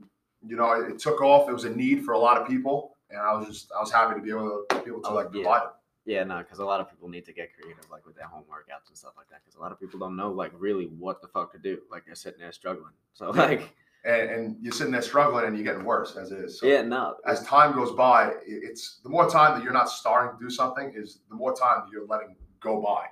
you 0.47 0.57
know, 0.57 0.73
it, 0.73 0.93
it 0.93 0.99
took 0.99 1.21
off. 1.21 1.49
It 1.49 1.53
was 1.53 1.65
a 1.65 1.71
need 1.71 2.05
for 2.05 2.13
a 2.13 2.19
lot 2.19 2.41
of 2.41 2.49
people, 2.49 2.92
and 3.13 3.21
I 3.21 3.33
was 3.35 3.47
just 3.47 3.71
I 3.77 3.81
was 3.81 3.93
happy 3.93 4.15
to 4.17 4.21
be 4.21 4.31
able 4.31 4.65
to 4.71 4.77
be 4.83 4.91
able 4.91 5.03
to 5.03 5.09
Oh, 5.09 5.15
like 5.15 5.27
yeah. 5.33 5.43
provide 5.43 5.63
it. 5.65 5.71
Yeah, 6.05 6.25
no, 6.25 6.39
because 6.39 6.59
a 6.59 6.65
lot 6.65 6.81
of 6.81 6.91
people 6.91 7.09
need 7.09 7.25
to 7.27 7.33
get 7.33 7.51
creative, 7.55 7.89
like 7.89 8.05
with 8.05 8.17
their 8.17 8.27
home 8.27 8.43
workouts 8.51 8.89
and 8.89 8.99
stuff 8.99 9.13
like 9.17 9.29
that. 9.31 9.41
Because 9.45 9.57
a 9.57 9.61
lot 9.61 9.71
of 9.71 9.79
people 9.79 10.01
don't 10.01 10.17
know, 10.17 10.33
like, 10.33 10.51
really 10.59 10.87
what 10.87 11.23
the 11.23 11.29
fuck 11.29 11.53
to 11.53 11.61
do. 11.61 11.79
Like, 11.93 12.07
they're 12.07 12.17
sitting 12.17 12.41
there 12.41 12.51
struggling. 12.51 12.91
So, 13.15 13.31
like, 13.31 13.73
And, 14.05 14.31
and 14.31 14.57
you're 14.61 14.73
sitting 14.73 14.91
there 14.93 15.01
struggling, 15.03 15.45
and 15.45 15.55
you're 15.57 15.65
getting 15.65 15.85
worse 15.85 16.17
as 16.17 16.33
it 16.33 16.41
is. 16.41 16.59
So 16.59 16.67
yeah, 16.67 16.83
no, 16.83 17.19
as 17.25 17.45
time 17.45 17.73
goes 17.73 17.93
by, 17.93 18.33
it's 18.45 18.99
the 19.05 19.09
more 19.11 19.31
time 19.31 19.55
that 19.55 19.63
you're 19.63 19.73
not 19.73 19.89
starting 19.89 20.37
to 20.37 20.45
do 20.45 20.51
something 20.51 20.93
is 20.97 21.21
the 21.29 21.37
more 21.37 21.55
time 21.55 21.83
that 21.85 21.93
you're 21.93 22.07
letting 22.09 22.35
go 22.59 22.83
by, 22.83 23.05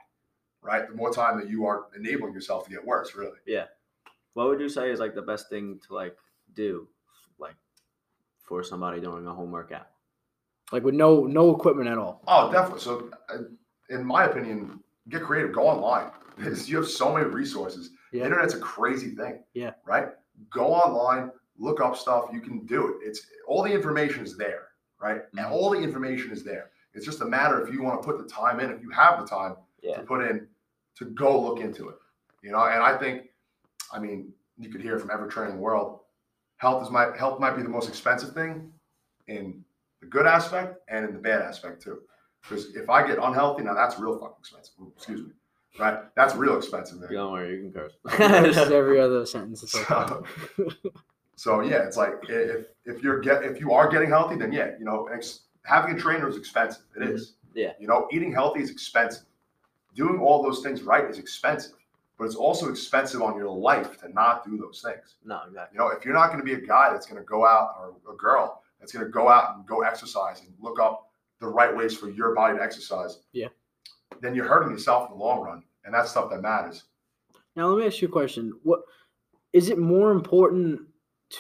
right? 0.63 0.89
The 0.89 0.97
more 0.97 1.13
time 1.13 1.39
that 1.39 1.49
you 1.49 1.65
are 1.67 1.85
enabling 1.97 2.35
yourself 2.35 2.65
to 2.65 2.71
get 2.71 2.85
worse, 2.85 3.15
really. 3.15 3.39
Yeah. 3.47 3.67
What 4.35 4.49
would 4.49 4.59
you 4.61 4.69
say 4.69 4.91
is 4.91 4.99
like 4.99 5.15
the 5.15 5.23
best 5.23 5.49
thing 5.49 5.79
to 5.87 5.95
like 5.95 6.17
do, 6.55 6.89
like, 7.39 7.55
for 8.51 8.65
somebody 8.65 9.01
doing 9.01 9.25
a 9.29 9.33
home 9.33 9.53
workout? 9.53 9.87
like 10.73 10.85
with 10.85 10.95
no 10.95 11.25
no 11.25 11.53
equipment 11.55 11.89
at 11.89 11.99
all. 11.99 12.21
Oh, 12.29 12.51
definitely. 12.53 12.81
So, 12.81 13.11
uh, 13.29 13.39
in 13.89 14.05
my 14.05 14.25
opinion, 14.27 14.79
get 15.09 15.23
creative. 15.23 15.53
Go 15.53 15.67
online. 15.67 16.11
Because 16.37 16.71
you 16.71 16.77
have 16.79 16.89
so 16.89 17.13
many 17.13 17.27
resources. 17.27 17.91
The 18.13 18.23
internet's 18.23 18.55
a 18.55 18.59
crazy 18.61 19.11
thing. 19.15 19.43
Yeah. 19.53 19.73
Right. 19.85 20.09
Go 20.51 20.67
online. 20.73 21.31
Look 21.59 21.81
up 21.83 21.97
stuff. 21.97 22.31
You 22.33 22.41
can 22.41 22.65
do 22.67 22.81
it. 22.89 23.07
It's 23.07 23.27
all 23.47 23.63
the 23.63 23.71
information 23.73 24.25
is 24.25 24.37
there. 24.39 24.69
Right. 24.99 25.21
And 25.37 25.41
Mhm. 25.47 25.51
all 25.51 25.69
the 25.71 25.79
information 25.81 26.31
is 26.31 26.43
there. 26.45 26.71
It's 26.95 27.05
just 27.05 27.21
a 27.21 27.27
matter 27.27 27.61
if 27.61 27.73
you 27.75 27.83
want 27.83 28.01
to 28.01 28.07
put 28.07 28.17
the 28.19 28.29
time 28.29 28.59
in. 28.61 28.71
If 28.71 28.81
you 28.81 28.91
have 28.91 29.21
the 29.21 29.27
time 29.27 29.57
Yeah, 29.83 29.97
to 29.97 30.03
put 30.03 30.21
in 30.31 30.49
to 30.99 31.05
go 31.07 31.31
look 31.47 31.61
into 31.61 31.89
it. 31.91 31.99
You 32.43 32.53
know, 32.53 32.65
and 32.65 32.83
I 32.83 32.97
think, 32.97 33.29
I 33.93 33.99
mean, 33.99 34.33
you 34.57 34.71
could 34.71 34.81
hear 34.81 34.99
from 34.99 35.11
every 35.11 35.29
training 35.29 35.59
world. 35.59 36.00
Health 36.61 36.83
is 36.83 36.91
my 36.91 37.17
health 37.17 37.41
might 37.41 37.57
be 37.57 37.63
the 37.63 37.71
most 37.71 37.89
expensive 37.89 38.35
thing 38.35 38.71
in 39.29 39.65
the 40.03 40.07
good 40.07 40.27
aspect 40.27 40.77
and 40.89 41.07
in 41.07 41.15
the 41.15 41.19
bad 41.19 41.41
aspect 41.41 41.81
too. 41.81 42.01
Because 42.43 42.77
if 42.77 42.91
I 42.91 43.07
get 43.07 43.17
unhealthy, 43.19 43.63
now 43.63 43.73
that's 43.73 43.99
real 43.99 44.19
fucking 44.19 44.37
expensive. 44.39 44.75
Ooh, 44.79 44.93
excuse 44.95 45.23
me. 45.23 45.31
Right? 45.79 46.01
That's 46.17 46.35
real 46.35 46.59
expensive. 46.59 47.01
Man. 47.01 47.11
don't 47.11 47.33
worry, 47.33 47.57
you 47.57 47.63
can 47.63 47.73
curse. 47.73 47.95
this 48.45 48.59
is 48.59 48.71
every 48.71 49.01
other 49.01 49.25
sentence. 49.25 49.63
It's 49.63 49.73
So, 49.73 50.25
okay. 50.59 50.77
so 51.35 51.61
yeah, 51.63 51.87
it's 51.87 51.97
like 51.97 52.13
if 52.29 52.67
if 52.85 53.03
you're 53.03 53.21
get 53.21 53.43
if 53.43 53.59
you 53.59 53.73
are 53.73 53.89
getting 53.89 54.11
healthy, 54.11 54.37
then 54.37 54.53
yeah, 54.53 54.73
you 54.79 54.85
know, 54.85 55.09
ex- 55.11 55.45
having 55.65 55.97
a 55.97 55.99
trainer 55.99 56.29
is 56.29 56.37
expensive. 56.37 56.83
It 56.95 57.01
mm-hmm. 57.01 57.15
is. 57.15 57.37
Yeah. 57.55 57.73
You 57.81 57.89
know, 57.89 58.07
eating 58.13 58.35
healthy 58.35 58.61
is 58.61 58.71
expensive. 58.71 59.25
Doing 59.95 60.21
all 60.21 60.43
those 60.43 60.63
things 60.63 60.83
right 60.83 61.09
is 61.09 61.19
expensive, 61.19 61.73
but 62.21 62.27
it's 62.27 62.35
also 62.37 62.69
expensive 62.69 63.23
on 63.23 63.35
your 63.35 63.49
life 63.49 63.99
to 63.99 64.13
not 64.13 64.45
do 64.45 64.59
those 64.59 64.83
things. 64.85 65.15
no, 65.25 65.41
exactly. 65.49 65.75
You 65.75 65.79
know, 65.81 65.89
if 65.89 66.05
you're 66.05 66.13
not 66.13 66.27
going 66.27 66.39
to 66.39 66.45
be 66.45 66.53
a 66.53 66.61
guy 66.61 66.91
that's 66.93 67.07
going 67.07 67.19
to 67.19 67.25
go 67.25 67.47
out 67.47 67.77
or 67.81 67.95
a 68.13 68.17
girl 68.17 68.63
that's 68.79 68.93
going 68.93 69.07
to 69.07 69.11
go 69.11 69.31
out 69.31 69.57
and 69.57 69.67
go 69.67 69.81
exercise 69.81 70.43
and 70.43 70.53
look 70.61 70.79
up 70.79 71.11
the 71.41 71.47
right 71.47 71.75
ways 71.75 71.97
for 71.97 72.11
your 72.11 72.35
body 72.35 72.59
to 72.59 72.63
exercise, 72.63 73.21
Yeah. 73.33 73.49
then 74.21 74.35
you're 74.35 74.47
hurting 74.47 74.71
yourself 74.71 75.11
in 75.11 75.17
the 75.17 75.25
long 75.25 75.41
run, 75.41 75.63
and 75.87 75.95
that's 75.95 76.11
stuff 76.11 76.29
that 76.29 76.43
matters. 76.43 76.85
Now 77.57 77.69
let 77.69 77.79
me 77.81 77.87
ask 77.87 78.03
you 78.03 78.09
a 78.09 78.11
question. 78.11 78.53
What 78.65 78.81
is 79.55 79.71
it 79.71 79.79
more 79.79 80.11
important 80.13 80.83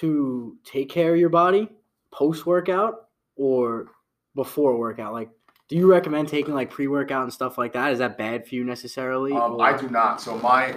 to 0.00 0.56
take 0.64 0.88
care 0.88 1.12
of 1.12 1.20
your 1.20 1.28
body 1.28 1.68
post 2.10 2.46
workout 2.46 3.08
or 3.36 3.88
before 4.34 4.78
workout? 4.78 5.12
Like, 5.12 5.28
do 5.70 5.76
you 5.76 5.88
recommend 5.90 6.26
taking 6.28 6.52
like 6.52 6.68
pre 6.68 6.88
workout 6.88 7.22
and 7.22 7.32
stuff 7.32 7.56
like 7.56 7.72
that? 7.74 7.92
Is 7.92 8.00
that 8.00 8.18
bad 8.18 8.46
for 8.46 8.56
you 8.56 8.64
necessarily? 8.64 9.32
Um, 9.32 9.54
or- 9.54 9.62
I 9.62 9.76
do 9.80 9.88
not. 9.88 10.20
So 10.20 10.36
my 10.38 10.74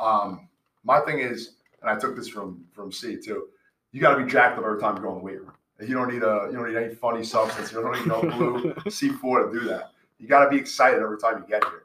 um, 0.00 0.48
my 0.84 1.00
thing 1.00 1.18
is, 1.18 1.56
and 1.82 1.90
I 1.90 1.98
took 1.98 2.14
this 2.14 2.28
from 2.28 2.64
from 2.72 2.92
C 2.92 3.16
too. 3.16 3.48
You 3.90 4.00
got 4.00 4.14
to 4.14 4.24
be 4.24 4.30
jacked 4.30 4.56
up 4.56 4.64
every 4.64 4.80
time 4.80 4.96
you 4.96 5.02
go 5.02 5.10
in 5.12 5.18
the 5.18 5.24
weight 5.24 5.40
room. 5.40 5.52
You 5.80 5.92
don't 5.94 6.12
need 6.12 6.22
a 6.22 6.46
you 6.50 6.56
don't 6.56 6.68
need 6.72 6.76
any 6.76 6.94
funny 6.94 7.24
substance. 7.24 7.72
You 7.72 7.82
don't 7.82 7.92
need 7.98 8.06
no 8.06 8.20
blue 8.20 8.74
C4 8.86 9.52
to 9.52 9.58
do 9.60 9.66
that. 9.66 9.90
You 10.18 10.28
got 10.28 10.44
to 10.44 10.50
be 10.50 10.56
excited 10.56 11.00
every 11.02 11.18
time 11.18 11.38
you 11.38 11.44
get 11.48 11.64
here. 11.64 11.84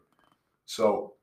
So 0.66 1.14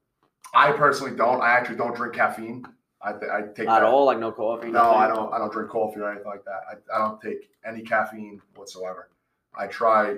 I 0.53 0.73
personally 0.73 1.17
don't. 1.17 1.41
I 1.41 1.51
actually 1.51 1.77
don't 1.77 1.95
drink 1.95 2.15
caffeine. 2.15 2.65
I, 3.03 3.13
th- 3.13 3.31
I 3.31 3.41
take 3.55 3.69
At 3.69 3.81
that- 3.81 3.83
all, 3.85 4.05
like 4.05 4.19
no 4.19 4.33
coffee. 4.33 4.67
No, 4.67 4.83
nothing? 4.83 4.99
I 5.01 5.07
don't. 5.07 5.33
I 5.33 5.39
don't 5.39 5.53
drink 5.53 5.71
coffee 5.71 6.01
or 6.01 6.11
anything 6.11 6.27
like 6.27 6.45
that. 6.45 6.61
I, 6.69 6.97
I 6.97 6.99
don't 7.07 7.21
take 7.21 7.51
any 7.65 7.83
caffeine 7.83 8.41
whatsoever. 8.57 9.11
I 9.57 9.69
try. 9.69 10.17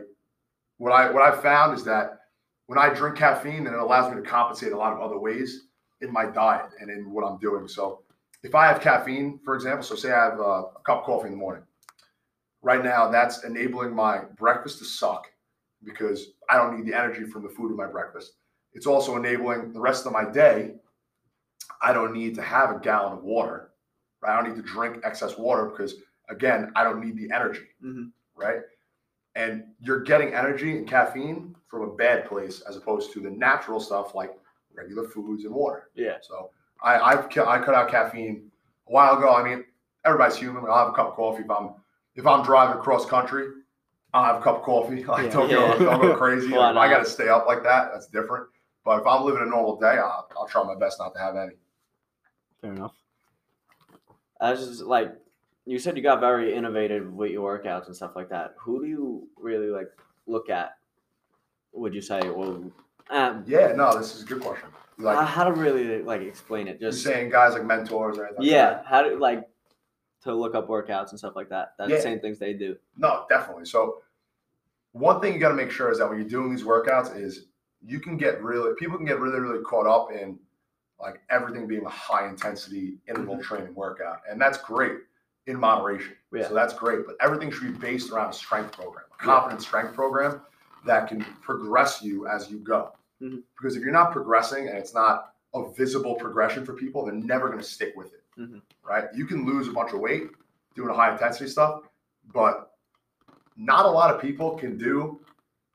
What 0.78 0.92
I 0.92 1.10
what 1.10 1.22
I 1.22 1.40
found 1.40 1.76
is 1.76 1.84
that 1.84 2.18
when 2.66 2.78
I 2.78 2.92
drink 2.92 3.16
caffeine, 3.16 3.64
then 3.64 3.74
it 3.74 3.80
allows 3.80 4.12
me 4.12 4.20
to 4.20 4.26
compensate 4.28 4.72
a 4.72 4.76
lot 4.76 4.92
of 4.92 5.00
other 5.00 5.18
ways 5.18 5.66
in 6.00 6.12
my 6.12 6.26
diet 6.26 6.70
and 6.80 6.90
in 6.90 7.10
what 7.10 7.24
I'm 7.24 7.38
doing. 7.38 7.68
So 7.68 8.02
if 8.42 8.54
I 8.54 8.66
have 8.66 8.80
caffeine, 8.80 9.38
for 9.44 9.54
example, 9.54 9.84
so 9.84 9.94
say 9.94 10.10
I 10.10 10.24
have 10.24 10.40
uh, 10.40 10.64
a 10.64 10.82
cup 10.84 11.00
of 11.00 11.04
coffee 11.04 11.26
in 11.26 11.32
the 11.32 11.38
morning, 11.38 11.62
right 12.62 12.82
now 12.82 13.08
that's 13.08 13.44
enabling 13.44 13.94
my 13.94 14.20
breakfast 14.36 14.78
to 14.78 14.84
suck 14.84 15.28
because 15.84 16.28
I 16.50 16.56
don't 16.56 16.76
need 16.76 16.86
the 16.86 16.98
energy 16.98 17.24
from 17.24 17.42
the 17.42 17.48
food 17.48 17.70
in 17.70 17.76
my 17.76 17.86
breakfast. 17.86 18.32
It's 18.72 18.86
also 18.86 19.16
enabling 19.16 19.72
the 19.72 19.80
rest 19.80 20.06
of 20.06 20.12
my 20.12 20.24
day. 20.28 20.74
I 21.82 21.92
don't 21.92 22.12
need 22.12 22.34
to 22.36 22.42
have 22.42 22.70
a 22.74 22.78
gallon 22.78 23.18
of 23.18 23.24
water. 23.24 23.70
Right? 24.22 24.32
I 24.32 24.40
don't 24.42 24.54
need 24.54 24.62
to 24.62 24.68
drink 24.68 25.02
excess 25.04 25.36
water 25.36 25.66
because 25.66 25.96
again, 26.30 26.72
I 26.76 26.84
don't 26.84 27.04
need 27.04 27.16
the 27.16 27.34
energy. 27.34 27.66
Mhm. 27.84 28.12
Right? 28.34 28.60
And 29.34 29.64
you're 29.80 30.00
getting 30.02 30.34
energy 30.34 30.76
and 30.76 30.86
caffeine 30.86 31.54
from 31.68 31.82
a 31.82 31.94
bad 31.94 32.26
place 32.26 32.60
as 32.68 32.76
opposed 32.76 33.12
to 33.14 33.20
the 33.20 33.30
natural 33.30 33.80
stuff 33.80 34.14
like 34.14 34.30
regular 34.74 35.04
foods 35.08 35.44
and 35.44 35.54
water. 35.54 35.88
Yeah. 35.94 36.16
So 36.20 36.50
I 36.82 36.98
I've, 36.98 37.24
I 37.38 37.58
cut 37.58 37.74
out 37.74 37.90
caffeine 37.90 38.50
a 38.88 38.92
while 38.92 39.16
ago. 39.16 39.34
I 39.34 39.42
mean, 39.42 39.64
everybody's 40.04 40.36
human. 40.36 40.64
I'll 40.68 40.78
have 40.84 40.88
a 40.88 40.92
cup 40.92 41.08
of 41.08 41.14
coffee 41.14 41.42
if 41.44 41.50
I'm 41.50 41.70
if 42.14 42.26
I'm 42.26 42.44
driving 42.44 42.78
across 42.78 43.06
country. 43.06 43.48
I'll 44.14 44.24
have 44.24 44.36
a 44.36 44.42
cup 44.42 44.58
of 44.58 44.62
coffee. 44.64 45.02
Like 45.08 45.26
Yeah. 45.26 45.32
don't 45.32 45.48
Yeah. 45.50 45.78
go 45.78 45.84
don't 45.86 46.00
go 46.02 46.16
crazy. 46.16 46.48
If 46.52 46.58
I 46.58 46.88
got 46.90 46.98
to 46.98 47.06
stay 47.10 47.28
up 47.28 47.46
like 47.46 47.62
that. 47.62 47.90
That's 47.94 48.08
different. 48.08 48.48
But 48.84 49.00
if 49.00 49.06
I'm 49.06 49.24
living 49.24 49.42
a 49.42 49.46
normal 49.46 49.78
day, 49.80 49.96
I'll, 49.98 50.28
I'll 50.36 50.48
try 50.48 50.62
my 50.64 50.74
best 50.74 50.98
not 50.98 51.14
to 51.14 51.20
have 51.20 51.36
any. 51.36 51.52
Fair 52.60 52.72
enough. 52.72 52.92
I 54.40 54.50
was 54.50 54.66
just 54.66 54.82
like, 54.82 55.14
you 55.66 55.78
said 55.78 55.97
you 55.97 56.02
got 56.02 56.21
very 56.21 56.54
innovative 56.54 57.12
with 57.12 57.31
your 57.31 57.59
workouts 57.59 57.87
and 57.87 57.95
stuff 57.97 58.12
like 58.16 58.28
that. 58.31 58.54
Who 58.59 58.83
do 58.83 58.88
you 58.88 59.28
really 59.37 59.69
like 59.69 59.88
look 60.26 60.50
at? 60.50 60.76
Would 61.73 61.95
you 61.95 62.00
say? 62.02 62.21
Well, 62.25 62.71
um, 63.11 63.45
Yeah, 63.47 63.73
no, 63.73 63.97
this 63.97 64.14
is 64.16 64.23
a 64.23 64.26
good 64.26 64.42
question. 64.42 64.69
Like 64.99 65.16
how, 65.19 65.25
how 65.25 65.45
to 65.45 65.52
really 65.52 66.02
like 66.02 66.21
explain 66.23 66.69
it? 66.69 66.78
you're 66.81 66.90
Just 66.90 67.02
saying, 67.04 67.31
guys 67.31 67.54
like 67.54 67.64
mentors 67.64 68.19
or 68.19 68.26
anything. 68.26 68.42
like 68.42 68.50
yeah, 68.50 68.71
that? 68.75 68.87
how 68.87 69.02
to 69.02 69.16
like 69.16 69.49
to 70.25 70.35
look 70.35 70.54
up 70.54 70.69
workouts 70.69 71.11
and 71.11 71.19
stuff 71.19 71.35
like 71.35 71.49
that? 71.49 71.75
That's 71.78 71.90
Yeah. 71.90 71.97
the 71.97 72.02
same 72.02 72.21
things 72.21 72.38
they 72.38 72.52
do. 72.52 72.76
No, 72.97 73.25
definitely. 73.28 73.64
So 73.64 74.02
one 74.92 75.21
thing 75.21 75.33
you 75.33 75.40
got 75.40 75.49
to 75.49 75.54
make 75.54 75.71
sure 75.71 75.90
is 75.90 75.99
that 75.99 76.09
when 76.09 76.19
you're 76.19 76.28
doing 76.28 76.50
these 76.50 76.64
workouts 76.64 77.16
is 77.16 77.47
you 77.85 77.99
can 78.00 78.16
get 78.16 78.42
really 78.42 78.75
people 78.78 78.97
can 78.97 79.07
get 79.07 79.19
really 79.19 79.40
really 79.40 79.62
caught 79.64 79.87
up 79.87 80.12
in 80.12 80.38
like 81.00 81.21
everything 81.31 81.66
being 81.66 81.85
a 81.85 81.88
high 81.88 82.28
intensity 82.28 82.95
interval 83.09 83.42
training 83.42 83.75
workout, 83.75 84.21
and 84.31 84.40
that's 84.40 84.59
great 84.59 84.99
in 85.46 85.58
moderation. 85.58 86.14
Yeah. 86.32 86.49
So 86.49 86.54
that's 86.54 86.72
great, 86.75 87.06
but 87.06 87.16
everything 87.20 87.50
should 87.50 87.72
be 87.72 87.78
based 87.78 88.11
around 88.11 88.30
a 88.30 88.32
strength 88.32 88.72
program, 88.72 89.04
a 89.20 89.26
Yeah. 89.26 89.56
strength 89.58 89.94
program 89.94 90.40
that 90.84 91.08
can 91.08 91.22
progress 91.42 92.02
you 92.02 92.26
as 92.26 92.50
you 92.50 92.58
go. 92.58 92.92
Mhm. 93.20 93.42
Because 93.56 93.76
if 93.76 93.82
you're 93.82 93.92
not 93.92 94.12
progressing 94.12 94.68
and 94.68 94.76
it's 94.78 94.94
not 94.94 95.34
a 95.54 95.68
visible 95.72 96.14
progression 96.16 96.64
for 96.64 96.75
people, 96.75 97.04
they're 97.04 97.14
never 97.14 97.49
going 97.49 97.58
to 97.61 97.64
stick 97.64 97.94
with 97.96 98.12
it. 98.14 98.22
Mhm. 98.38 98.62
Right? 98.82 99.08
You 99.14 99.26
can 99.26 99.44
lose 99.44 99.68
a 99.68 99.72
bunch 99.72 99.92
of 99.92 100.00
weight 100.00 100.30
doing 100.75 100.88
a 100.88 100.94
high 100.94 101.12
intensity 101.12 101.49
stuff, 101.49 101.82
but 102.32 102.72
not 103.56 103.84
a 103.84 103.90
lot 103.90 104.14
of 104.14 104.20
people 104.20 104.56
can 104.56 104.78
do 104.78 105.20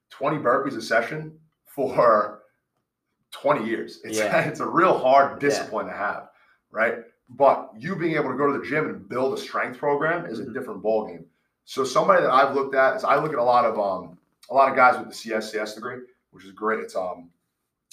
20 0.09 0.37
burpees 0.39 0.75
a 0.75 0.81
session 0.81 1.39
for 1.65 2.43
20 3.31 3.65
years. 3.65 4.01
It's, 4.03 4.17
Yeah. 4.17 4.39
it's 4.47 4.59
a 4.61 4.65
real 4.67 4.97
hard 4.97 5.39
discipline 5.39 5.85
to 5.87 5.93
have, 5.93 6.29
right? 6.71 7.03
But 7.29 7.71
you 7.77 7.95
being 7.95 8.15
able 8.15 8.29
to 8.31 8.37
go 8.37 8.51
to 8.51 8.57
the 8.57 8.65
gym 8.65 8.85
and 8.87 9.07
build 9.09 9.33
a 9.33 9.37
strength 9.37 9.77
program 9.77 10.25
is 10.25 10.39
a 10.39 10.51
different 10.51 10.81
ballgame. 10.81 11.25
So 11.65 11.83
somebody 11.83 12.21
that 12.21 12.31
I've 12.31 12.55
looked 12.55 12.73
at 12.75 12.95
is 12.95 13.03
I 13.03 13.21
look 13.21 13.33
at 13.33 13.39
a 13.39 13.43
lot 13.43 13.65
of 13.65 13.77
um 13.77 14.17
a 14.49 14.53
lot 14.53 14.69
of 14.69 14.75
guys 14.75 14.97
with 14.97 15.09
the 15.09 15.13
CSCS 15.13 15.75
degree, 15.75 15.97
which 16.31 16.45
is 16.45 16.51
great. 16.51 16.79
It's 16.79 16.95
um 16.95 17.29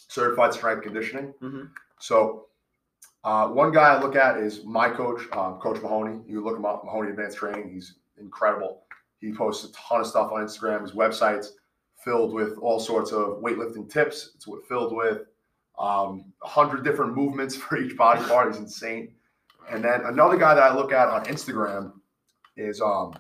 certified 0.09 0.55
strength 0.55 0.83
conditioning. 0.83 1.35
Mhm. 1.43 1.71
So 1.99 2.47
uh, 3.25 3.49
one 3.49 3.73
guy 3.73 3.95
I 3.95 4.01
look 4.01 4.17
at 4.17 4.37
is 4.37 4.65
my 4.65 4.91
coach, 4.91 5.23
um, 5.33 5.59
Coach 5.59 5.81
Mahoney. 5.81 6.21
You 6.29 6.45
look 6.45 6.57
him 6.57 6.67
up, 6.67 6.85
Mahoney 6.85 7.11
Advanced 7.11 7.39
Training. 7.39 7.73
He's 7.73 7.95
incredible. 8.21 8.83
He 9.19 9.33
posts 9.33 9.65
a 9.65 9.73
ton 9.73 10.03
of 10.03 10.07
stuff 10.07 10.31
on 10.31 10.45
Instagram. 10.45 10.83
His 10.83 10.93
website's 10.93 11.55
filled 11.97 12.35
with 12.35 12.59
all 12.59 12.79
sorts 12.79 13.13
of 13.13 13.41
weightlifting 13.41 13.91
tips. 13.91 14.33
It's 14.35 14.47
filled 14.69 14.95
with 14.95 15.23
um, 15.79 16.27
a 16.43 16.49
hundred 16.49 16.85
different 16.85 17.17
movements 17.17 17.57
for 17.63 17.79
each 17.79 17.97
body 17.97 18.23
part. 18.25 18.49
He's 18.53 18.61
insane. 18.61 19.15
And 19.71 19.83
then 19.83 20.03
another 20.05 20.37
guy 20.37 20.55
that 20.55 20.63
I 20.63 20.75
look 20.75 20.93
at 20.93 21.09
on 21.09 21.25
Instagram 21.25 21.93
is 22.57 22.81
um, 22.81 23.15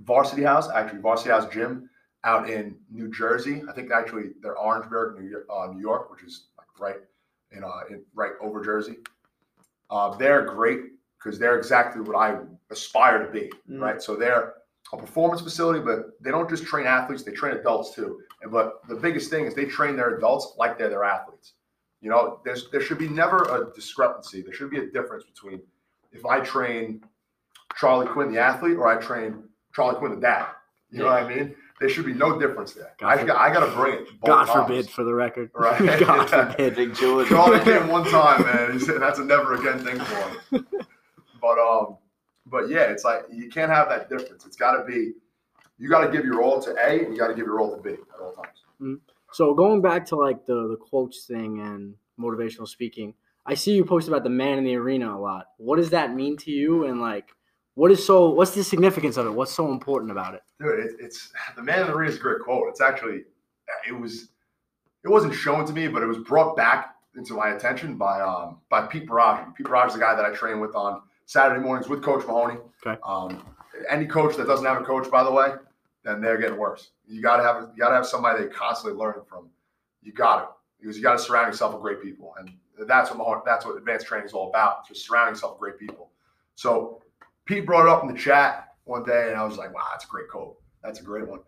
Varsity 0.00 0.42
House, 0.42 0.68
actually 0.70 1.00
Varsity 1.00 1.30
House 1.30 1.46
Gym 1.52 1.88
out 2.24 2.48
in 2.48 2.76
New 2.90 3.08
Jersey. 3.10 3.62
I 3.68 3.72
think 3.72 3.90
actually 3.90 4.30
they're 4.42 4.58
Orangeburg, 4.58 5.20
New 5.20 5.28
York, 5.28 5.46
uh, 5.50 5.66
New 5.72 5.80
York 5.80 6.10
which 6.10 6.22
is 6.22 6.48
like 6.58 6.66
right 6.78 6.96
in, 7.52 7.62
uh, 7.64 7.80
in 7.90 8.02
right 8.14 8.32
over 8.40 8.64
Jersey. 8.64 8.96
Uh, 9.90 10.16
they're 10.16 10.44
great 10.44 10.80
because 11.18 11.38
they're 11.38 11.56
exactly 11.58 12.02
what 12.02 12.16
I 12.16 12.38
aspire 12.70 13.24
to 13.24 13.30
be, 13.32 13.50
Mm. 13.70 13.80
right? 13.80 14.02
So 14.02 14.16
they're 14.16 14.54
a 14.92 14.96
performance 14.96 15.40
facility, 15.40 15.80
but 15.80 16.20
they 16.20 16.30
don't 16.30 16.48
just 16.48 16.64
train 16.64 16.86
athletes; 16.86 17.22
they 17.22 17.32
train 17.32 17.56
adults 17.56 17.94
too. 17.94 18.20
And 18.42 18.50
but 18.52 18.80
the 18.88 18.94
biggest 18.96 19.30
thing 19.30 19.44
is 19.46 19.54
they 19.54 19.64
train 19.64 19.96
their 19.96 20.16
adults 20.16 20.54
like 20.58 20.78
they're 20.78 20.88
their 20.88 21.04
athletes. 21.04 21.54
You 22.06 22.12
know, 22.12 22.38
there's 22.44 22.70
there 22.70 22.80
should 22.80 22.98
be 22.98 23.08
never 23.08 23.38
a 23.50 23.74
discrepancy. 23.74 24.40
There 24.40 24.54
should 24.54 24.70
be 24.70 24.78
a 24.78 24.86
difference 24.86 25.24
between 25.24 25.60
if 26.12 26.24
I 26.24 26.38
train 26.38 27.02
Charlie 27.76 28.06
Quinn 28.06 28.30
the 28.32 28.38
athlete 28.38 28.76
or 28.76 28.86
I 28.86 29.02
train 29.02 29.42
Charlie 29.74 29.96
Quinn 29.96 30.12
the 30.14 30.20
dad. 30.20 30.46
You 30.92 31.00
know 31.00 31.06
what 31.06 31.24
I 31.24 31.28
mean? 31.28 31.56
There 31.80 31.88
should 31.88 32.06
be 32.06 32.14
no 32.14 32.38
difference 32.38 32.74
there. 32.74 32.92
God 33.00 33.08
I, 33.08 33.18
for- 33.18 33.26
got, 33.26 33.36
I 33.38 33.52
got 33.52 33.66
to 33.66 33.72
bring 33.72 33.94
it. 33.94 34.20
God 34.24 34.44
times. 34.44 34.50
forbid, 34.68 34.88
for 34.88 35.02
the 35.02 35.12
record. 35.12 35.50
Right. 35.52 35.80
God 35.98 36.30
Yeah. 36.30 36.50
forbid. 36.52 36.76
Big 36.76 36.94
George. 36.94 37.26
Charlie 37.28 37.58
came 37.64 37.88
one 37.88 38.04
time, 38.08 38.42
man. 38.44 38.72
He 38.72 38.78
said 38.78 39.02
that's 39.02 39.18
a 39.18 39.24
never 39.24 39.54
again 39.54 39.80
thing 39.84 39.98
for 39.98 40.28
him. 40.56 40.66
But 41.40 41.58
um, 41.58 41.96
but 42.46 42.68
yeah, 42.68 42.82
it's 42.84 43.02
like 43.02 43.22
you 43.32 43.48
can't 43.48 43.70
have 43.72 43.88
that 43.88 44.08
difference. 44.08 44.46
It's 44.46 44.56
got 44.56 44.76
to 44.76 44.84
be, 44.84 45.12
you 45.76 45.88
got 45.88 46.06
to 46.06 46.12
give 46.12 46.24
your 46.24 46.40
all 46.42 46.62
to 46.62 46.70
A, 46.70 47.04
and 47.04 47.12
you 47.12 47.18
got 47.18 47.28
to 47.28 47.34
give 47.34 47.46
your 47.46 47.58
all 47.60 47.76
to 47.76 47.82
B 47.82 47.90
at 47.90 48.20
all 48.20 48.32
times. 48.32 49.00
So 49.36 49.52
going 49.52 49.82
back 49.82 50.06
to 50.06 50.16
like 50.16 50.46
the 50.46 50.66
the 50.68 50.76
quotes 50.76 51.26
thing 51.26 51.60
and 51.60 51.94
motivational 52.18 52.66
speaking, 52.66 53.12
I 53.44 53.52
see 53.52 53.72
you 53.72 53.84
post 53.84 54.08
about 54.08 54.24
the 54.24 54.30
man 54.30 54.56
in 54.56 54.64
the 54.64 54.74
arena 54.76 55.14
a 55.14 55.20
lot. 55.20 55.48
What 55.58 55.76
does 55.76 55.90
that 55.90 56.14
mean 56.14 56.38
to 56.38 56.50
you? 56.50 56.86
And 56.86 57.02
like, 57.02 57.28
what 57.74 57.90
is 57.90 58.02
so? 58.02 58.30
What's 58.30 58.52
the 58.52 58.64
significance 58.64 59.18
of 59.18 59.26
it? 59.26 59.30
What's 59.30 59.52
so 59.52 59.70
important 59.70 60.10
about 60.10 60.32
it? 60.32 60.42
Dude, 60.58 60.78
it, 60.78 60.92
it's 60.98 61.32
the 61.54 61.62
man 61.62 61.80
in 61.80 61.86
the 61.88 61.92
arena 61.92 62.12
is 62.12 62.16
a 62.16 62.18
great 62.18 62.40
quote. 62.40 62.62
It's 62.70 62.80
actually, 62.80 63.24
it 63.86 63.92
was, 63.92 64.30
it 65.04 65.08
wasn't 65.10 65.34
shown 65.34 65.66
to 65.66 65.72
me, 65.74 65.86
but 65.86 66.02
it 66.02 66.06
was 66.06 66.16
brought 66.16 66.56
back 66.56 66.94
into 67.14 67.34
my 67.34 67.50
attention 67.50 67.98
by 67.98 68.22
um 68.22 68.60
by 68.70 68.86
Pete 68.86 69.06
Barrage. 69.06 69.46
Pete 69.54 69.66
Barrage 69.66 69.88
is 69.88 69.94
the 69.96 70.00
guy 70.00 70.14
that 70.14 70.24
I 70.24 70.30
train 70.32 70.60
with 70.60 70.74
on 70.74 71.02
Saturday 71.26 71.60
mornings 71.60 71.90
with 71.90 72.02
Coach 72.02 72.26
Mahoney. 72.26 72.56
Okay. 72.86 72.98
Um, 73.04 73.44
any 73.90 74.06
coach 74.06 74.34
that 74.38 74.46
doesn't 74.46 74.64
have 74.64 74.80
a 74.80 74.84
coach, 74.84 75.10
by 75.10 75.22
the 75.22 75.30
way, 75.30 75.48
then 76.06 76.20
they're 76.20 76.38
getting 76.38 76.56
worse. 76.56 76.90
You 77.06 77.20
gotta 77.20 77.42
have 77.42 77.70
you 77.74 77.78
gotta 77.78 77.94
have 77.94 78.06
somebody 78.06 78.42
you're 78.42 78.52
constantly 78.52 78.98
learning 78.98 79.22
from. 79.28 79.48
You 80.02 80.12
got 80.12 80.36
to 80.36 80.48
because 80.80 80.96
you 80.96 81.02
got 81.02 81.14
to 81.14 81.18
surround 81.18 81.48
yourself 81.48 81.72
with 81.72 81.82
great 81.82 82.02
people, 82.02 82.34
and 82.38 82.50
that's 82.86 83.10
what 83.10 83.44
that's 83.44 83.66
what 83.66 83.76
advanced 83.76 84.06
training 84.06 84.26
is 84.26 84.32
all 84.32 84.48
about. 84.48 84.86
Just 84.86 85.06
surrounding 85.06 85.34
yourself 85.34 85.54
with 85.54 85.60
great 85.60 85.78
people. 85.78 86.10
So 86.54 87.02
Pete 87.44 87.66
brought 87.66 87.86
it 87.86 87.88
up 87.88 88.02
in 88.02 88.12
the 88.12 88.18
chat 88.18 88.74
one 88.84 89.04
day, 89.04 89.28
and 89.28 89.36
I 89.36 89.44
was 89.44 89.56
like, 89.56 89.74
"Wow, 89.74 89.86
that's 89.90 90.04
a 90.04 90.08
great 90.08 90.28
quote. 90.28 90.60
That's 90.82 91.00
a 91.00 91.02
great 91.02 91.26
one." 91.26 91.40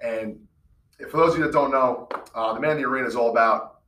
And 0.00 0.46
for 1.10 1.16
those 1.16 1.32
of 1.32 1.38
you 1.38 1.44
that 1.44 1.52
don't 1.52 1.72
know, 1.72 2.08
uh, 2.34 2.52
the 2.52 2.60
man 2.60 2.72
in 2.72 2.82
the 2.82 2.88
arena 2.88 3.08
is 3.08 3.16
all 3.16 3.30
about 3.30 3.80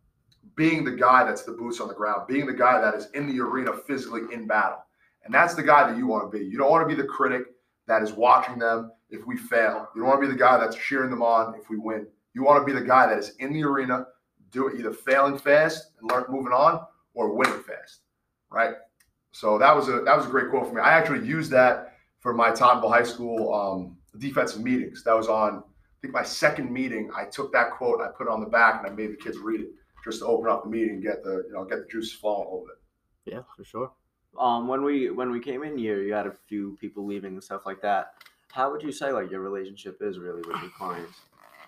being 0.56 0.85
the 0.85 0.92
guy 0.92 1.25
that's 1.25 1.42
the 1.42 1.52
boots 1.52 1.80
on 1.80 1.88
the 1.88 1.95
ground, 1.95 2.26
being 2.26 2.47
the 2.47 2.54
guy 2.54 2.80
that 2.80 2.95
is 2.95 3.11
in 3.12 3.26
the 3.26 3.40
arena 3.40 3.73
physically 3.73 4.23
in 4.33 4.47
battle. 4.47 4.78
And 5.25 5.35
that's 5.35 5.54
the 5.54 5.62
guy 5.62 5.88
that 5.88 5.97
you 5.99 6.06
want 6.06 6.30
to 6.30 6.38
be. 6.38 6.45
You 6.45 6.56
don't 6.56 6.71
want 6.71 6.88
to 6.88 6.95
be 6.97 7.00
the 7.00 7.06
critic 7.06 7.42
that 7.87 8.02
is 8.02 8.12
watching 8.12 8.59
them 8.59 8.92
if 9.10 9.26
we 9.26 9.36
fail. 9.36 9.88
You 9.94 10.02
don't 10.02 10.08
want 10.10 10.22
to 10.22 10.26
be 10.26 10.32
the 10.32 10.38
guy 10.38 10.58
that's 10.58 10.76
cheering 10.76 11.10
them 11.10 11.22
on 11.22 11.54
if 11.54 11.70
we 11.70 11.76
win. 11.76 12.06
You 12.34 12.42
want 12.42 12.60
to 12.60 12.72
be 12.72 12.78
the 12.78 12.86
guy 12.86 13.06
that 13.06 13.18
is 13.18 13.30
in 13.38 13.52
the 13.52 13.62
arena, 13.64 14.06
do 14.50 14.68
it 14.68 14.78
either 14.78 14.92
failing 14.92 15.38
fast 15.38 15.92
and 16.00 16.10
learn 16.10 16.25
moving 16.28 16.52
on 16.52 16.84
or 17.14 17.34
winning 17.34 17.62
fast. 17.62 18.00
Right. 18.50 18.75
So 19.32 19.58
that 19.58 19.75
was 19.75 19.88
a 19.88 20.00
that 20.00 20.16
was 20.16 20.26
a 20.26 20.30
great 20.30 20.50
quote 20.50 20.66
for 20.68 20.75
me. 20.75 20.80
I 20.80 20.98
actually 20.98 21.26
used 21.26 21.50
that 21.50 21.94
for 22.20 22.32
my 22.32 22.50
Tottenville 22.50 22.90
High 22.90 23.02
School 23.04 23.52
um, 23.54 23.96
defensive 24.18 24.62
meetings. 24.62 25.02
That 25.04 25.14
was 25.14 25.28
on 25.28 25.58
I 25.58 25.96
think 26.00 26.14
my 26.14 26.22
second 26.22 26.72
meeting. 26.72 27.10
I 27.14 27.25
took 27.25 27.52
that 27.52 27.70
quote, 27.72 28.00
I 28.00 28.08
put 28.08 28.26
it 28.26 28.30
on 28.30 28.40
the 28.40 28.46
back, 28.46 28.82
and 28.82 28.90
I 28.90 28.94
made 28.94 29.10
the 29.12 29.16
kids 29.16 29.38
read 29.38 29.60
it 29.60 29.68
just 30.04 30.20
to 30.20 30.26
open 30.26 30.50
up 30.50 30.62
the 30.64 30.70
meeting 30.70 30.94
and 30.94 31.02
get 31.02 31.22
the 31.22 31.44
you 31.48 31.52
know 31.52 31.64
get 31.64 31.78
the 31.80 31.86
juices 31.90 32.12
flowing 32.12 32.46
a 32.46 32.50
little 32.50 32.66
bit. 32.66 33.32
Yeah, 33.34 33.40
for 33.56 33.64
sure. 33.64 33.92
um 34.38 34.68
when 34.68 34.82
we 34.84 35.10
when 35.10 35.30
we 35.30 35.40
came 35.40 35.62
in 35.64 35.76
here 35.76 36.02
you 36.02 36.12
had 36.12 36.26
a 36.26 36.34
few 36.48 36.76
people 36.80 37.04
leaving 37.04 37.32
and 37.32 37.42
stuff 37.42 37.66
like 37.66 37.80
that 37.82 38.12
how 38.52 38.70
would 38.70 38.82
you 38.82 38.92
say 38.92 39.12
like 39.12 39.30
your 39.30 39.40
relationship 39.40 39.98
is 40.00 40.18
really 40.18 40.42
with 40.42 40.60
your 40.62 40.70
clients 40.70 41.20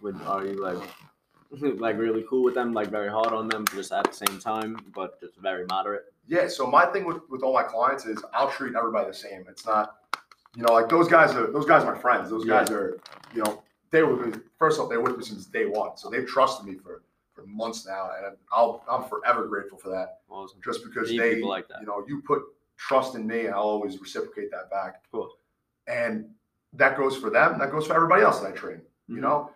would 0.03 0.21
are 0.23 0.45
you 0.47 0.55
like 0.63 0.79
like 1.81 1.97
really 1.99 2.25
cool 2.29 2.43
with 2.45 2.55
them 2.55 2.73
like 2.73 2.89
very 2.89 3.11
hard 3.11 3.33
on 3.33 3.49
them 3.49 3.65
just 3.75 3.91
at 3.93 4.05
the 4.05 4.13
same 4.27 4.39
time 4.39 4.77
but 4.95 5.19
just 5.21 5.35
very 5.37 5.65
moderate 5.67 6.05
Yeah. 6.27 6.47
So 6.49 6.67
my 6.67 6.85
thing 6.87 7.05
with, 7.07 7.23
with 7.31 7.43
all 7.43 7.55
my 7.55 7.63
clients 7.63 8.05
is 8.05 8.23
I'll 8.35 8.51
treat 8.51 8.75
everybody 8.77 9.09
the 9.09 9.15
same. 9.15 9.47
It's 9.49 9.65
not, 9.65 9.97
you 10.55 10.63
know, 10.63 10.75
like 10.75 10.91
those 10.91 11.09
guys 11.09 11.35
are 11.35 11.51
those 11.51 11.65
guys 11.65 11.85
are 11.85 11.95
my 11.95 11.99
friends. 11.99 12.29
Those 12.29 12.45
guys 12.45 12.69
are, 12.71 12.99
you 13.35 13.43
know, 13.43 13.63
they 13.91 14.03
were 14.03 14.15
with 14.15 14.35
me, 14.37 14.43
first 14.59 14.79
off, 14.79 14.91
they 14.91 14.99
were 14.99 15.05
with 15.05 15.17
me 15.17 15.25
since 15.25 15.47
day 15.47 15.65
one. 15.65 15.97
So 15.97 16.11
they've 16.11 16.27
trusted 16.27 16.67
me 16.67 16.75
for 16.75 17.03
for 17.35 17.47
months 17.47 17.87
now. 17.87 18.11
And 18.17 18.37
I'll 18.53 18.85
I'm 18.91 19.05
forever 19.09 19.47
grateful 19.47 19.79
for 19.79 19.89
that. 19.89 20.21
awesome 20.29 20.61
Just 20.63 20.85
because 20.85 21.11
Need 21.11 21.21
they 21.21 21.43
like 21.43 21.67
that. 21.69 21.81
you 21.81 21.87
know, 21.87 22.05
you 22.07 22.21
put 22.27 22.43
trust 22.77 23.15
in 23.15 23.27
me, 23.27 23.47
and 23.47 23.55
I'll 23.55 23.63
always 23.63 23.99
reciprocate 23.99 24.51
that 24.51 24.71
back. 24.71 25.03
Cool. 25.11 25.31
And 25.87 26.27
that 26.75 26.97
goes 26.97 27.17
for 27.17 27.31
them. 27.31 27.59
That 27.59 27.71
goes 27.71 27.87
for 27.87 27.95
everybody 27.95 28.23
else 28.23 28.41
that 28.41 28.49
I 28.49 28.53
train. 28.57 28.83
You 29.07 29.17
Mhm. 29.17 29.21
know, 29.21 29.51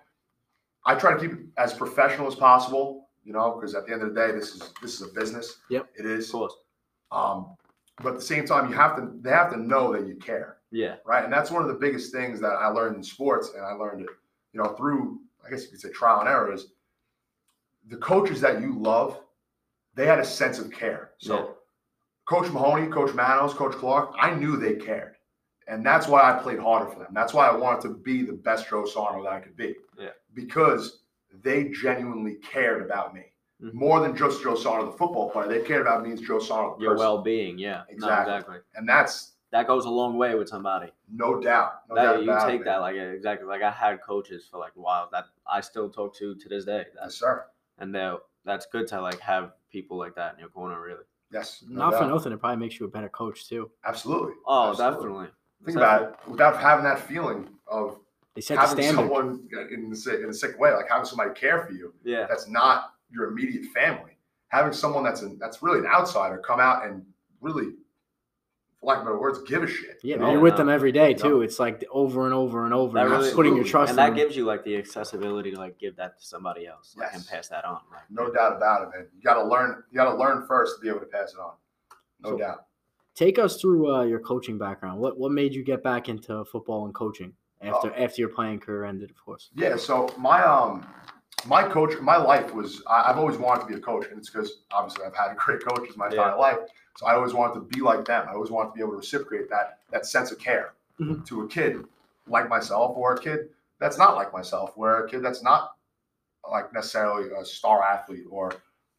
I 0.84 0.94
try 0.94 1.12
to 1.14 1.20
keep 1.20 1.32
it 1.32 1.46
as 1.56 1.74
professional 1.74 2.26
as 2.26 2.34
possible. 2.34 3.08
You 3.24 3.32
know, 3.32 3.52
because 3.52 3.74
at 3.76 3.86
the 3.86 3.92
end 3.92 4.02
of 4.02 4.12
the 4.12 4.20
day, 4.20 4.32
this 4.32 4.54
is 4.54 4.72
this 4.82 5.00
is 5.00 5.02
a 5.08 5.12
business. 5.12 5.60
Yep. 5.68 5.88
it 5.96 6.06
is. 6.06 6.26
Of 6.26 6.32
course. 6.32 6.56
Um, 7.12 7.56
but 8.02 8.08
at 8.10 8.14
the 8.16 8.20
same 8.24 8.44
time, 8.46 8.68
you 8.68 8.74
have 8.74 8.96
to 8.96 9.12
they 9.20 9.30
have 9.30 9.52
to 9.52 9.56
know 9.58 9.92
that 9.92 10.06
you 10.06 10.16
care, 10.16 10.58
Yeah. 10.70 10.96
right? 11.04 11.22
And 11.22 11.32
that's 11.32 11.50
one 11.50 11.62
of 11.62 11.68
the 11.68 11.74
biggest 11.74 12.10
things 12.12 12.40
that 12.40 12.52
I 12.52 12.66
learned 12.68 12.96
in 12.96 13.02
sports, 13.02 13.52
and 13.54 13.64
I 13.64 13.72
learned 13.72 14.00
it, 14.02 14.08
you 14.52 14.60
know, 14.60 14.74
through 14.74 15.20
I 15.44 15.50
guess 15.50 15.62
you 15.64 15.70
could 15.70 15.80
say 15.80 15.90
trial 15.90 16.20
and 16.20 16.28
error 16.28 16.52
is 16.52 16.72
the 17.88 17.96
coaches 17.96 18.40
that 18.40 18.60
you 18.60 18.72
love, 18.78 19.20
they 19.94 20.06
had 20.06 20.18
a 20.20 20.24
sense 20.24 20.58
of 20.58 20.70
care. 20.70 21.12
So 21.18 21.36
Yeah. 21.36 21.52
Coach 22.24 22.50
Mahoney, 22.52 22.88
Coach 22.88 23.12
Manos, 23.14 23.52
Coach 23.54 23.74
Clark, 23.74 24.14
I 24.18 24.34
knew 24.34 24.56
they 24.56 24.76
cared. 24.76 25.16
And 25.68 25.84
that's 25.86 26.08
why 26.08 26.20
I 26.22 26.40
played 26.42 26.58
harder 26.58 26.90
for 26.90 26.98
them. 26.98 27.12
That's 27.12 27.32
why 27.34 27.48
I 27.48 27.54
wanted 27.56 27.82
to 27.82 27.94
be 27.94 28.22
the 28.22 28.32
best 28.32 28.68
Joe 28.68 28.84
Sarno 28.86 29.22
that 29.24 29.32
I 29.32 29.40
could 29.40 29.56
be. 29.56 29.76
Yeah. 29.98 30.10
Because 30.34 31.02
they 31.42 31.68
genuinely 31.70 32.36
cared 32.36 32.82
about 32.82 33.14
me. 33.14 33.26
Mhm. 33.62 33.74
More 33.74 34.00
than 34.00 34.16
just 34.16 34.42
Joe 34.42 34.54
Sarno, 34.56 34.86
the 34.90 34.96
football 34.98 35.30
player. 35.30 35.46
They 35.48 35.62
cared 35.62 35.82
about 35.82 36.02
me 36.02 36.12
as 36.12 36.20
Joe 36.20 36.40
Sarno, 36.40 36.76
Your 36.80 36.92
person. 36.92 36.98
well 37.06 37.22
being. 37.22 37.58
Yeah. 37.58 37.84
No, 37.88 37.94
Exactly. 37.94 38.34
exactly. 38.34 38.58
And 38.74 38.88
that's 38.88 39.30
That 39.52 39.66
goes 39.66 39.84
a 39.84 39.90
long 39.90 40.16
way 40.16 40.34
with 40.34 40.48
somebody. 40.48 40.90
no 41.12 41.38
doubt. 41.38 41.82
No 41.88 41.94
that 41.94 42.02
doubt 42.02 42.22
you 42.24 42.30
about 42.30 42.46
take 42.48 42.62
it, 42.62 42.64
that 42.64 42.78
like 42.80 42.96
exactly 42.96 43.46
like 43.46 43.62
I 43.62 43.70
had 43.70 44.00
coaches 44.02 44.46
for 44.50 44.58
like 44.58 44.72
a 44.76 44.80
while 44.80 45.08
that 45.12 45.26
I 45.46 45.60
still 45.60 45.90
talk 45.90 46.14
to 46.16 46.34
to 46.34 46.48
this 46.48 46.64
day. 46.64 46.86
Yes, 46.96 47.14
sir. 47.16 47.44
and 47.78 47.94
they 47.94 48.14
that's 48.44 48.66
good 48.66 48.86
to 48.88 49.00
like 49.00 49.20
have 49.20 49.52
people 49.70 49.96
like 49.98 50.14
that 50.16 50.32
in 50.34 50.40
your 50.40 50.48
corner 50.48 50.80
really. 50.82 51.04
Yes. 51.30 51.62
no 51.68 51.90
Not 51.90 51.98
for 51.98 52.06
nothing, 52.06 52.32
it 52.32 52.38
probably 52.40 52.56
makes 52.58 52.80
you 52.80 52.86
a 52.86 52.88
better 52.88 53.08
coach 53.10 53.46
too. 53.48 53.70
Absolutely. 53.84 54.34
Oh, 54.46 54.70
Absolutely. 54.70 54.96
definitely. 55.00 55.28
Think 55.64 55.76
about 55.76 56.02
it. 56.02 56.14
Without 56.28 56.56
having 56.60 56.84
that 56.84 56.98
feeling 56.98 57.48
of 57.66 57.98
They 58.34 58.40
set 58.40 58.54
the 58.56 58.60
having 58.60 58.82
standard. 58.84 59.00
someone 59.02 59.48
in 59.70 59.90
the 59.90 59.96
sick, 59.96 60.20
in 60.20 60.28
a 60.28 60.34
sick 60.34 60.58
way, 60.58 60.72
like 60.72 60.88
having 60.88 61.04
somebody 61.04 61.30
care 61.34 61.62
for 61.64 61.72
you, 61.72 61.94
Yeah. 62.02 62.26
that's 62.28 62.48
not 62.48 62.94
your 63.10 63.26
immediate 63.28 63.66
family. 63.66 64.16
Having 64.48 64.72
someone 64.72 65.04
that's 65.04 65.22
an, 65.22 65.38
that's 65.40 65.62
really 65.62 65.78
an 65.78 65.86
outsider 65.86 66.38
come 66.38 66.60
out 66.60 66.84
and 66.86 67.04
really, 67.40 67.70
for 68.80 68.86
lack 68.86 68.98
of 68.98 69.04
better 69.04 69.18
words, 69.18 69.40
give 69.42 69.62
a 69.62 69.66
shit. 69.66 69.98
Yeah, 70.02 70.16
you 70.16 70.20
know? 70.20 70.32
you're 70.32 70.40
with 70.40 70.56
them 70.56 70.68
every 70.68 70.92
day 70.92 71.10
You 71.10 71.16
know? 71.16 71.22
too. 71.22 71.42
It's 71.42 71.58
like 71.58 71.84
over 71.90 72.24
and 72.24 72.34
over 72.34 72.64
and 72.64 72.74
over. 72.74 72.94
That 72.94 73.06
and 73.06 73.10
really- 73.12 73.32
putting 73.34 73.54
your 73.56 73.64
trust 73.64 73.90
and 73.90 73.98
in 73.98 74.04
that 74.04 74.10
them. 74.10 74.16
gives 74.16 74.36
you 74.36 74.44
like 74.44 74.64
the 74.64 74.76
accessibility 74.76 75.52
to 75.52 75.58
like 75.58 75.78
give 75.78 75.96
that 75.96 76.18
to 76.18 76.24
somebody 76.24 76.66
else 76.66 76.94
like, 76.98 77.14
and 77.14 77.26
pass 77.26 77.48
that 77.48 77.64
on. 77.64 77.80
Like, 77.90 78.02
No 78.10 78.30
doubt 78.32 78.56
about 78.56 78.82
it, 78.82 78.88
man. 78.96 79.06
You 79.14 79.22
got 79.22 79.34
to 79.34 79.44
learn. 79.44 79.84
You 79.90 79.96
got 79.96 80.10
to 80.10 80.16
learn 80.16 80.44
first 80.46 80.76
to 80.76 80.80
be 80.82 80.88
able 80.88 81.00
to 81.00 81.06
pass 81.06 81.32
it 81.32 81.38
on. 81.38 81.52
No 82.20 82.30
So- 82.30 82.38
doubt. 82.38 82.66
Take 83.14 83.38
us 83.38 83.60
through 83.60 83.94
uh, 83.94 84.02
your 84.04 84.20
coaching 84.20 84.56
background. 84.58 84.98
What 84.98 85.18
what 85.18 85.32
made 85.32 85.52
you 85.54 85.62
get 85.62 85.82
back 85.82 86.08
into 86.08 86.44
football 86.46 86.86
and 86.86 86.94
coaching 86.94 87.32
after 87.60 87.90
Oh. 87.92 88.02
after 88.04 88.20
your 88.22 88.30
playing 88.30 88.60
career 88.60 88.84
ended, 88.84 89.10
of 89.10 89.16
course? 89.22 89.50
Yeah. 89.54 89.76
So 89.76 90.08
my 90.18 90.42
um 90.42 90.86
my 91.46 91.68
coach, 91.68 92.00
my 92.00 92.16
life 92.16 92.54
was 92.54 92.82
I, 92.86 93.10
I've 93.10 93.18
always 93.18 93.36
wanted 93.36 93.62
to 93.62 93.66
be 93.66 93.74
a 93.74 93.80
coach, 93.80 94.06
and 94.08 94.18
it's 94.18 94.30
because 94.30 94.62
obviously 94.70 95.04
I've 95.04 95.14
had 95.14 95.36
great 95.36 95.62
coaches 95.64 95.96
my 95.96 96.06
entire 96.06 96.28
Yeah. 96.30 96.34
life. 96.34 96.58
So 96.96 97.06
I 97.06 97.14
always 97.14 97.34
wanted 97.34 97.54
to 97.54 97.60
be 97.60 97.80
like 97.80 98.04
them. 98.06 98.26
I 98.28 98.32
always 98.32 98.50
wanted 98.50 98.70
to 98.70 98.74
be 98.74 98.80
able 98.80 98.92
to 98.92 98.98
reciprocate 98.98 99.50
that 99.50 99.80
that 99.90 100.06
sense 100.06 100.30
of 100.32 100.38
care 100.38 100.72
Mhm. 100.98 101.24
to 101.26 101.42
a 101.42 101.48
kid 101.48 101.84
like 102.26 102.48
myself, 102.48 102.96
or 102.96 103.14
a 103.14 103.18
kid 103.20 103.50
that's 103.78 103.98
not 103.98 104.14
like 104.14 104.32
myself, 104.32 104.74
where 104.76 105.04
a 105.04 105.08
kid 105.10 105.22
that's 105.22 105.42
not 105.42 105.76
like 106.50 106.72
necessarily 106.72 107.30
a 107.30 107.44
star 107.44 107.82
athlete, 107.82 108.24
or 108.30 108.52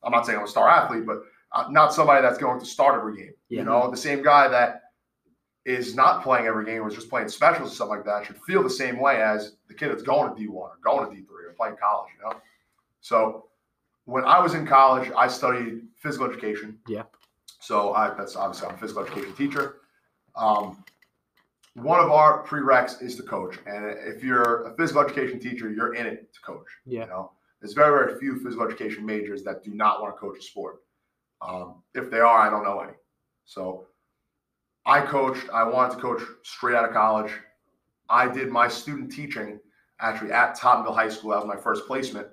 I'm 0.03 0.11
not 0.11 0.25
saying 0.25 0.37
I'm 0.37 0.45
a 0.45 0.47
star 0.47 0.69
athlete, 0.69 1.05
but 1.05 1.23
uh, 1.53 1.67
not 1.69 1.93
somebody 1.93 2.21
that's 2.21 2.37
going 2.37 2.59
to 2.59 2.65
start 2.65 2.99
every 2.99 3.15
game. 3.15 3.33
Yeah. 3.49 3.59
You 3.59 3.65
know, 3.65 3.91
the 3.91 3.97
same 3.97 4.23
guy 4.23 4.47
that 4.47 4.81
is 5.65 5.95
not 5.95 6.23
playing 6.23 6.45
every 6.45 6.65
game 6.65 6.81
or 6.81 6.89
is 6.89 6.95
just 6.95 7.09
playing 7.09 7.29
specials 7.29 7.71
or 7.71 7.75
something 7.75 7.97
like 7.97 8.05
that 8.05 8.25
should 8.25 8.37
feel 8.45 8.61
the 8.63 8.69
same 8.69 8.99
way 8.99 9.21
as 9.21 9.55
the 9.67 9.73
kid 9.73 9.89
that's 9.89 10.03
going 10.03 10.35
to 10.35 10.41
D1 10.41 10.53
or 10.53 10.77
going 10.83 11.09
to 11.09 11.15
D3 11.15 11.29
or 11.29 11.53
playing 11.57 11.75
college, 11.81 12.11
you 12.17 12.29
know? 12.29 12.35
So 13.01 13.45
when 14.05 14.25
I 14.25 14.39
was 14.39 14.55
in 14.55 14.67
college, 14.67 15.09
I 15.15 15.27
studied 15.27 15.81
physical 15.95 16.29
education. 16.29 16.79
Yeah. 16.87 17.03
So 17.59 17.93
I, 17.93 18.13
that's 18.13 18.35
obviously 18.35 18.67
I'm 18.67 18.75
a 18.75 18.77
physical 18.77 19.03
education 19.03 19.33
teacher. 19.33 19.77
Um, 20.35 20.83
one 21.75 21.99
of 21.99 22.11
our 22.11 22.45
prereqs 22.45 23.01
is 23.01 23.15
to 23.15 23.23
coach. 23.23 23.57
And 23.65 23.85
if 23.85 24.23
you're 24.23 24.67
a 24.67 24.75
physical 24.75 25.01
education 25.01 25.39
teacher, 25.39 25.71
you're 25.71 25.95
in 25.95 26.05
it 26.05 26.33
to 26.33 26.41
coach. 26.41 26.67
Yeah. 26.85 27.03
You 27.03 27.07
know, 27.07 27.31
there's 27.61 27.73
very, 27.73 28.05
very 28.05 28.19
few 28.19 28.37
physical 28.43 28.65
education 28.67 29.05
majors 29.05 29.43
that 29.43 29.63
do 29.63 29.73
not 29.73 30.01
want 30.01 30.13
to 30.13 30.19
coach 30.19 30.37
a 30.37 30.41
sport. 30.41 30.82
Um, 31.45 31.83
if 31.93 32.09
they 32.09 32.19
are, 32.19 32.39
I 32.39 32.49
don't 32.49 32.63
know 32.63 32.79
any. 32.79 32.93
So 33.45 33.87
I 34.85 35.01
coached. 35.01 35.49
I 35.53 35.63
wanted 35.63 35.95
to 35.95 36.01
coach 36.01 36.21
straight 36.43 36.75
out 36.75 36.85
of 36.85 36.93
college. 36.93 37.31
I 38.09 38.27
did 38.27 38.49
my 38.49 38.67
student 38.67 39.11
teaching 39.11 39.59
actually 39.99 40.31
at 40.31 40.57
Tottenville 40.57 40.93
High 40.95 41.09
School. 41.09 41.31
That 41.31 41.45
was 41.45 41.47
my 41.47 41.61
first 41.61 41.85
placement. 41.87 42.27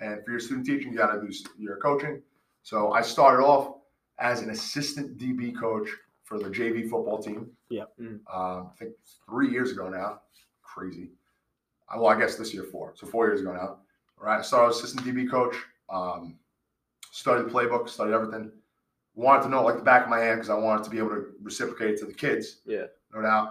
And 0.00 0.24
for 0.24 0.32
your 0.32 0.40
student 0.40 0.66
teaching, 0.66 0.92
you 0.92 0.98
got 0.98 1.12
to 1.12 1.20
do 1.20 1.32
your 1.58 1.76
coaching. 1.76 2.22
So 2.62 2.92
I 2.92 3.02
started 3.02 3.44
off 3.44 3.76
as 4.18 4.40
an 4.40 4.50
assistant 4.50 5.18
DB 5.18 5.58
coach 5.58 5.88
for 6.24 6.38
the 6.38 6.48
JV 6.48 6.88
football 6.88 7.22
team. 7.22 7.50
Yeah. 7.68 7.84
Mm. 8.00 8.20
Um, 8.32 8.70
I 8.72 8.76
think 8.78 8.92
three 9.26 9.50
years 9.50 9.72
ago 9.72 9.88
now. 9.88 10.20
Crazy. 10.62 11.10
Uh, 11.92 12.00
Well, 12.00 12.08
I 12.08 12.18
guess 12.18 12.36
this 12.36 12.52
year 12.54 12.64
four. 12.64 12.92
So 12.96 13.06
four 13.06 13.26
years 13.26 13.40
ago 13.40 13.52
now. 13.52 13.78
All 14.18 14.26
right. 14.26 14.38
I 14.38 14.42
started 14.42 14.70
as 14.70 14.76
assistant 14.78 15.06
DB 15.06 15.30
coach. 15.30 15.56
Um, 15.90 16.36
studied 17.12 17.46
the 17.46 17.50
playbook, 17.50 17.88
studied 17.88 18.12
everything. 18.14 18.50
Wanted 19.14 19.42
to 19.44 19.48
know 19.50 19.62
like 19.62 19.76
the 19.76 19.82
back 19.82 20.04
of 20.04 20.08
my 20.10 20.18
hand 20.18 20.38
because 20.40 20.50
I 20.50 20.54
wanted 20.54 20.82
to 20.84 20.90
be 20.90 20.98
able 20.98 21.10
to 21.10 21.26
reciprocate 21.42 21.90
it 21.90 21.98
to 21.98 22.06
the 22.06 22.12
kids. 22.14 22.60
Yeah. 22.64 22.86
No 23.14 23.20
doubt. 23.22 23.48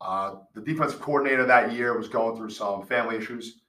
Uh, 0.00 0.36
the 0.54 0.62
defensive 0.62 1.00
coordinator 1.00 1.44
that 1.44 1.72
year 1.72 1.96
was 1.96 2.08
going 2.08 2.34
through 2.36 2.48
some 2.48 2.86
family 2.86 3.16
issues. 3.16 3.60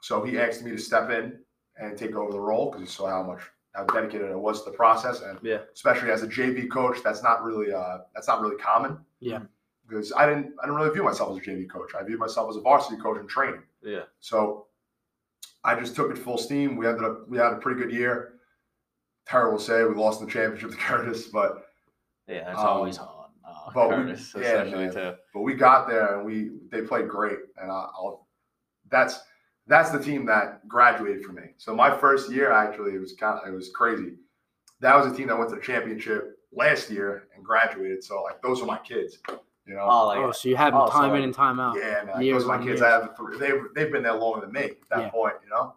So 0.00 0.22
he 0.24 0.38
asked 0.38 0.62
me 0.62 0.70
to 0.70 0.78
step 0.78 1.10
in 1.10 1.40
and 1.76 1.98
take 1.98 2.14
over 2.14 2.30
the 2.30 2.38
role 2.40 2.70
because 2.70 2.80
he 2.88 2.92
saw 2.94 3.08
how 3.10 3.22
much 3.24 3.40
how 3.74 3.84
dedicated 3.84 4.30
I 4.30 4.34
was 4.36 4.62
to 4.62 4.70
the 4.70 4.76
process. 4.76 5.22
And 5.22 5.38
Yeah. 5.42 5.58
especially 5.74 6.10
as 6.12 6.22
a 6.22 6.28
JV 6.28 6.70
coach, 6.70 6.98
that's 7.02 7.22
not 7.24 7.42
really 7.42 7.72
uh, 7.72 7.98
that's 8.14 8.28
not 8.28 8.40
really 8.40 8.56
common. 8.56 8.98
Yeah. 9.18 9.40
Because 9.88 10.12
I 10.12 10.26
didn't 10.26 10.54
I 10.62 10.66
didn't 10.66 10.76
really 10.76 10.90
view 10.90 11.02
myself 11.02 11.32
as 11.32 11.38
a 11.38 11.50
JV 11.50 11.68
coach. 11.68 11.92
I 11.98 12.04
viewed 12.04 12.20
myself 12.20 12.48
as 12.50 12.56
a 12.56 12.60
varsity 12.60 13.00
coach 13.02 13.18
in 13.18 13.26
training. 13.26 13.62
Yeah. 13.82 14.02
So 14.20 14.66
I 15.64 15.74
just 15.74 15.96
took 15.96 16.10
it 16.12 16.18
full 16.18 16.38
steam. 16.38 16.76
We 16.76 16.86
ended 16.86 17.02
up 17.04 17.28
we 17.28 17.38
had 17.38 17.52
a 17.54 17.56
pretty 17.56 17.80
good 17.80 17.90
year. 17.92 18.31
Terrible 19.26 19.58
to 19.58 19.64
say 19.64 19.84
we 19.84 19.94
lost 19.94 20.20
the 20.20 20.26
championship 20.26 20.70
to 20.70 20.76
Curtis, 20.88 21.26
but 21.28 21.66
Yeah. 22.26 22.50
It's 22.50 22.60
Um, 22.60 22.66
always 22.66 22.98
on. 22.98 23.08
Uh, 23.44 23.70
but 23.74 23.88
we- 23.90 23.94
yeah, 24.06 24.12
especially 24.12 24.70
man. 24.72 24.92
too. 24.92 25.12
but 25.34 25.40
we 25.40 25.54
got 25.54 25.88
there 25.88 26.16
and 26.16 26.24
we 26.26 26.50
they 26.70 26.82
played 26.82 27.08
great. 27.08 27.38
And 27.56 27.70
I, 27.70 27.74
I'll 27.74 28.26
that's 28.90 29.20
that's 29.66 29.90
the 29.90 29.98
team 30.02 30.26
that 30.26 30.66
graduated 30.68 31.24
for 31.24 31.32
me. 31.32 31.54
So 31.56 31.74
my 31.74 31.96
first 31.96 32.30
year 32.32 32.50
actually 32.52 32.94
it 32.94 32.98
was 33.00 33.12
kind 33.14 33.38
of 33.40 33.48
it 33.48 33.54
was 33.54 33.70
crazy. 33.70 34.14
That 34.80 34.96
was 34.96 35.12
a 35.12 35.16
team 35.16 35.28
that 35.28 35.38
went 35.38 35.50
to 35.50 35.56
the 35.56 35.62
championship 35.62 36.36
last 36.52 36.90
year 36.90 37.28
and 37.34 37.44
graduated. 37.44 38.02
So 38.02 38.22
like 38.22 38.42
those 38.42 38.60
are 38.60 38.66
my 38.66 38.78
kids, 38.78 39.18
you 39.66 39.74
know. 39.74 39.86
Oh, 39.88 40.06
like 40.08 40.18
oh, 40.18 40.32
so 40.32 40.48
you 40.48 40.56
had 40.56 40.72
them 40.72 40.80
oh, 40.82 40.86
so 40.86 40.92
time 40.92 41.14
in 41.14 41.22
and 41.22 41.34
time 41.34 41.60
out. 41.60 41.76
Yeah, 41.76 42.02
man. 42.04 42.20
Years 42.22 42.42
those 42.42 42.50
are 42.50 42.58
my 42.58 42.64
kids. 42.64 42.80
years. 42.80 42.82
I 42.82 42.90
have 42.90 43.16
three. 43.16 43.38
They've 43.38 43.62
they've 43.74 43.92
been 43.92 44.02
there 44.02 44.14
longer 44.14 44.40
than 44.46 44.52
me 44.52 44.62
at 44.64 44.88
that 44.90 44.98
Yeah. 45.00 45.10
point, 45.10 45.34
you 45.44 45.50
know. 45.50 45.74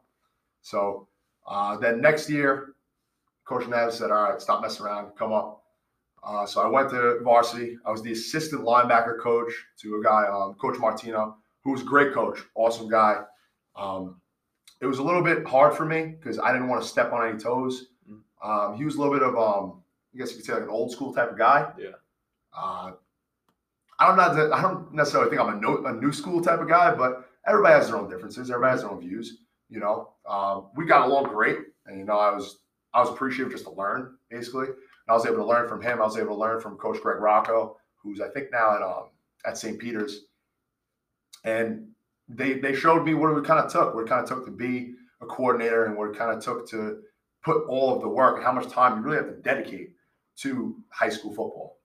So 0.62 1.08
uh, 1.48 1.78
then 1.78 2.02
next 2.02 2.30
year, 2.30 2.74
Coach 3.46 3.68
Nev 3.68 3.94
said, 3.94 4.12
"All 4.12 4.32
right, 4.32 4.42
stop 4.42 4.62
messing 4.62 4.86
around, 4.86 5.16
come 5.16 5.32
up." 5.32 5.64
Uh, 6.24 6.46
so 6.46 6.62
I 6.62 6.68
went 6.68 6.90
to 6.90 7.20
varsity. 7.24 7.78
I 7.86 7.92
was 7.92 8.02
the 8.02 8.12
assistant 8.12 8.64
linebacker 8.64 9.20
coach 9.20 9.52
to 9.82 9.98
a 9.98 10.04
guy, 10.04 10.26
um, 10.28 10.56
Coach 10.56 10.80
Martino, 10.80 11.38
who 11.64 11.72
was 11.72 11.82
a 11.82 11.86
great 11.86 12.14
coach, 12.14 12.40
awesome 12.56 12.90
guy. 12.90 13.22
Um, 13.76 14.20
it 14.82 14.88
was 14.88 14.98
a 14.98 15.04
little 15.04 15.22
bit 15.22 15.46
hard 15.46 15.76
for 15.76 15.86
me 15.86 16.16
because 16.20 16.40
I 16.40 16.52
didn't 16.52 16.68
want 16.68 16.82
to 16.82 16.88
step 16.88 17.14
on 17.14 17.28
any 17.28 17.38
toes. 17.38 17.88
Mm. 18.10 18.20
Um, 18.44 18.76
he 18.76 18.86
was 18.86 18.96
a 18.96 19.00
little 19.00 19.14
bit 19.14 19.24
of, 19.24 19.36
um, 19.36 19.84
I 20.14 20.18
guess 20.18 20.32
you 20.32 20.38
could 20.38 20.46
say, 20.46 20.54
like 20.54 20.64
an 20.64 20.70
old 20.70 20.92
school 20.92 21.14
type 21.14 21.32
of 21.32 21.38
guy. 21.38 21.72
Yeah. 21.78 21.90
Uh, 22.56 22.94
I 24.00 24.08
don't 24.08 24.18
know. 24.18 24.54
I 24.54 24.62
don't 24.62 24.94
necessarily 24.94 25.30
think 25.30 25.42
I'm 25.42 25.58
a, 25.58 25.62
no, 25.62 25.86
a 25.86 25.94
new 25.94 26.12
school 26.12 26.42
type 26.42 26.60
of 26.60 26.68
guy, 26.68 26.94
but 26.94 27.30
everybody 27.48 27.76
has 27.76 27.88
their 27.88 27.98
own 27.98 28.10
differences. 28.10 28.50
Everybody 28.50 28.72
has 28.72 28.82
their 28.82 28.92
own 28.92 29.00
views. 29.00 29.38
You 29.70 29.80
know, 29.80 30.10
um, 30.28 30.68
we 30.76 30.86
got 30.86 31.08
along 31.08 31.26
great, 31.26 31.58
and 31.86 31.98
you 31.98 32.06
know, 32.06 32.18
I 32.18 32.32
was 32.32 32.60
I 32.96 33.02
was 33.02 33.10
appreciative 33.10 33.52
just 33.52 33.66
to 33.66 33.72
learn 33.72 34.16
basically. 34.30 34.68
And 34.68 34.76
I 35.10 35.14
was 35.14 35.26
able 35.26 35.38
to 35.38 35.46
learn 35.46 35.68
from 35.70 35.82
him. 35.82 36.00
I 36.02 36.06
was 36.06 36.18
able 36.18 36.30
to 36.36 36.42
learn 36.42 36.60
from 36.62 36.78
Coach 36.78 37.00
Greg 37.02 37.20
Rocco, 37.22 37.78
who's 38.02 38.22
I 38.22 38.30
think 38.30 38.52
now 38.52 38.76
at 38.76 38.82
um, 38.82 39.10
at 39.46 39.58
St. 39.58 39.78
Peter's, 39.78 40.22
and 41.44 41.88
they 42.28 42.54
they 42.54 42.74
showed 42.74 43.04
me 43.06 43.14
what 43.14 43.36
it 43.38 43.44
kind 43.46 43.60
of 43.64 43.72
took, 43.72 43.94
what 43.94 44.06
it 44.06 44.10
kind 44.10 44.24
of 44.24 44.28
took 44.30 44.46
to 44.46 44.52
be 44.52 44.94
a 45.22 45.26
coordinator, 45.26 45.86
and 45.86 45.96
what 45.96 46.10
it 46.10 46.18
kind 46.18 46.36
of 46.36 46.44
took 46.44 46.68
to 46.70 47.02
put 47.44 47.66
all 47.68 47.94
of 47.96 48.02
the 48.02 48.08
work 48.10 48.38
and 48.38 48.44
how 48.46 48.52
much 48.52 48.68
time 48.70 48.98
you 48.98 49.04
really 49.04 49.18
have 49.18 49.28
to 49.28 49.42
dedicate 49.42 49.92
to 50.38 50.76
high 50.90 51.10
school 51.10 51.30
football. 51.32 51.78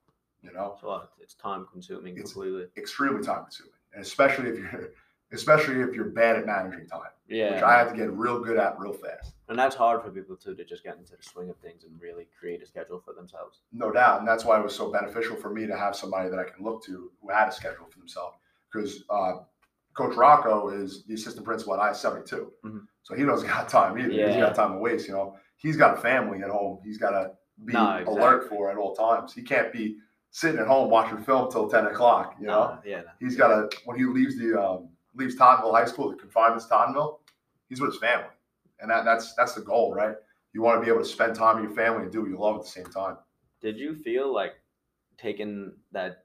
You 0.42 0.53
know, 0.53 0.77
It's. 0.81 1.09
It's 1.20 1.35
time 1.35 1.66
consuming 1.70 2.14
It's- 2.14 2.33
completely. 2.33 2.66
extremely 2.79 3.23
time 3.23 3.42
consuming, 3.44 3.73
and 3.92 4.03
especially 4.03 4.49
if 4.51 4.59
you're 4.59 4.90
especially 5.33 5.81
if 5.81 5.95
you're 5.95 6.07
bad 6.07 6.37
at 6.37 6.47
managing 6.47 6.87
time, 6.87 7.11
Yeah. 7.29 7.55
which 7.55 7.62
I 7.62 7.79
have 7.79 7.90
to 7.90 7.97
get 7.97 8.11
real 8.12 8.40
good 8.40 8.57
at 8.57 8.79
real 8.79 8.93
fast. 8.93 9.35
and 9.49 9.59
that's 9.59 9.75
hard 9.75 10.01
for 10.03 10.11
people 10.11 10.37
too 10.37 10.55
to 10.55 10.64
just 10.64 10.85
get 10.85 10.97
into 10.97 11.16
the 11.16 11.23
swing 11.23 11.51
of 11.51 11.57
things 11.59 11.83
and 11.85 12.01
really 12.01 12.29
create 12.38 12.62
a 12.62 12.66
schedule 12.66 13.01
for 13.05 13.12
themselves. 13.14 13.62
No 13.73 13.90
doubt. 13.90 14.21
And 14.21 14.29
that's 14.29 14.45
why 14.45 14.59
it 14.59 14.62
was 14.62 14.75
so 14.75 14.90
beneficial 14.93 15.35
for 15.37 15.51
me 15.51 15.66
to 15.66 15.77
have 15.77 15.97
somebody 15.97 16.29
that 16.31 16.38
I 16.38 16.45
can 16.45 16.62
look 16.64 16.85
to 16.85 17.11
who 17.21 17.31
had 17.31 17.49
a 17.49 17.53
schedule 17.53 17.87
for 17.90 17.99
themselves. 17.99 18.37
Because 18.73 19.03
uh, 19.11 19.33
Coach 19.95 20.14
Rocco 20.16 20.69
is 20.69 21.05
the 21.07 21.14
assistant 21.14 21.45
principal 21.45 21.75
at 21.75 21.81
I 21.81 21.93
72. 21.93 22.53
Mhm. 22.64 22.87
So 23.03 23.14
he 23.16 23.25
doesn't 23.25 23.49
got 23.57 23.69
time 23.69 23.99
either. 23.99 24.09
He's 24.11 24.19
Yeah. 24.19 24.38
got 24.40 24.55
time 24.55 24.73
to 24.75 24.79
waste. 24.79 25.09
You 25.09 25.14
know, 25.14 25.37
he's 25.57 25.77
got 25.77 25.99
a 25.99 26.01
family 26.01 26.43
at 26.45 26.51
home. 26.51 26.79
He's 26.85 26.99
got 26.99 27.11
to 27.11 27.33
be 27.64 27.73
No, 27.73 28.05
alert 28.07 28.49
for 28.49 28.71
at 28.71 28.77
all 28.77 28.95
times. 28.95 29.35
He 29.35 29.43
can't 29.43 29.73
be 29.73 29.99
sitting 30.31 30.61
at 30.61 30.69
home 30.69 30.90
watching 30.90 31.19
film 31.25 31.51
till 31.51 31.69
10 31.69 31.87
o'clock. 31.87 32.37
You 32.40 32.47
know, 32.47 32.61
Uh, 32.61 32.79
yeah. 32.85 33.03
he's 33.19 33.35
got 33.37 33.49
to, 33.49 33.79
when 33.85 33.99
he 33.99 34.05
leaves 34.05 34.38
the, 34.38 34.55
um, 34.62 34.89
leaves 35.14 35.37
Tottenville 35.37 35.73
High 35.73 35.85
School, 35.87 36.11
the 36.11 36.16
confinements 36.16 36.66
Tottenville, 36.66 37.18
he's 37.68 37.81
with 37.81 37.92
his 37.92 38.01
family. 38.01 38.27
And 38.81 38.90
that, 38.90 39.05
that's, 39.05 39.35
that's 39.35 39.55
the 39.55 39.61
goal, 39.61 39.92
right? 39.94 40.14
You 40.53 40.62
want 40.62 40.81
to 40.81 40.85
be 40.85 40.90
able 40.90 41.03
to 41.03 41.09
spend 41.09 41.35
time 41.37 41.57
with 41.57 41.64
your 41.64 41.75
family 41.75 42.05
and 42.05 42.12
do 42.12 42.23
what 42.23 42.31
you 42.31 42.38
love 42.38 42.57
at 42.57 42.62
the 42.62 42.68
same 42.68 42.87
time. 42.87 43.16
Did 43.61 43.77
you 43.79 43.94
feel 43.94 44.33
like 44.35 44.55
taking 45.18 45.73
that 45.92 46.25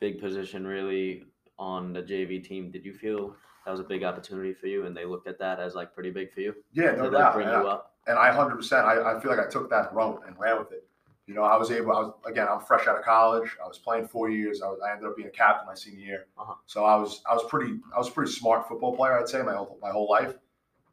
big 0.00 0.20
position 0.20 0.66
really 0.66 1.24
on 1.58 1.92
the 1.92 2.02
JV 2.02 2.42
team? 2.42 2.70
Did 2.70 2.84
you 2.84 2.92
feel 2.94 3.34
that 3.64 3.70
was 3.70 3.80
a 3.80 3.84
big 3.84 4.02
opportunity 4.04 4.52
for 4.54 4.66
you, 4.66 4.86
and 4.86 4.96
they 4.96 5.04
looked 5.04 5.28
at 5.28 5.38
that 5.38 5.60
as 5.60 5.74
like 5.74 5.94
pretty 5.94 6.10
big 6.10 6.32
for 6.32 6.40
you 6.40 6.54
Yeah, 6.72 6.92
no 6.96 7.08
doubt. 7.10 7.34
bring 7.34 7.46
And 7.48 7.62
you 7.62 7.68
I- 7.68 7.72
up? 7.72 7.94
and 8.08 8.18
I 8.18 8.32
hundred 8.32 8.56
percent. 8.56 8.84
I, 8.86 9.16
I 9.16 9.20
feel 9.20 9.30
like 9.30 9.44
I 9.44 9.48
took 9.48 9.70
that 9.70 9.92
run 9.94 10.18
and 10.26 10.36
ran 10.38 10.58
with 10.58 10.72
it. 10.72 10.84
You 11.26 11.34
know, 11.34 11.42
I 11.44 11.56
was 11.56 11.70
able. 11.70 11.92
I 11.92 12.00
was 12.00 12.14
again. 12.26 12.48
I'm 12.50 12.60
fresh 12.60 12.88
out 12.88 12.98
of 12.98 13.04
college. 13.04 13.56
I 13.64 13.68
was 13.68 13.78
playing 13.78 14.08
four 14.08 14.28
years. 14.28 14.60
I 14.60 14.66
was. 14.66 14.80
I 14.84 14.90
ended 14.92 15.06
up 15.08 15.16
being 15.16 15.28
a 15.28 15.32
captain 15.32 15.66
my 15.66 15.74
senior 15.74 16.04
year. 16.04 16.26
Uh-huh. 16.36 16.54
So 16.66 16.84
I 16.84 16.96
was. 16.96 17.22
I 17.30 17.34
was 17.34 17.44
pretty. 17.48 17.74
I 17.94 17.98
was 17.98 18.08
a 18.08 18.10
pretty 18.10 18.32
smart 18.32 18.66
football 18.68 18.96
player. 18.96 19.18
I'd 19.18 19.28
say 19.28 19.40
my 19.42 19.54
whole 19.54 19.78
my 19.80 19.90
whole 19.90 20.10
life. 20.10 20.34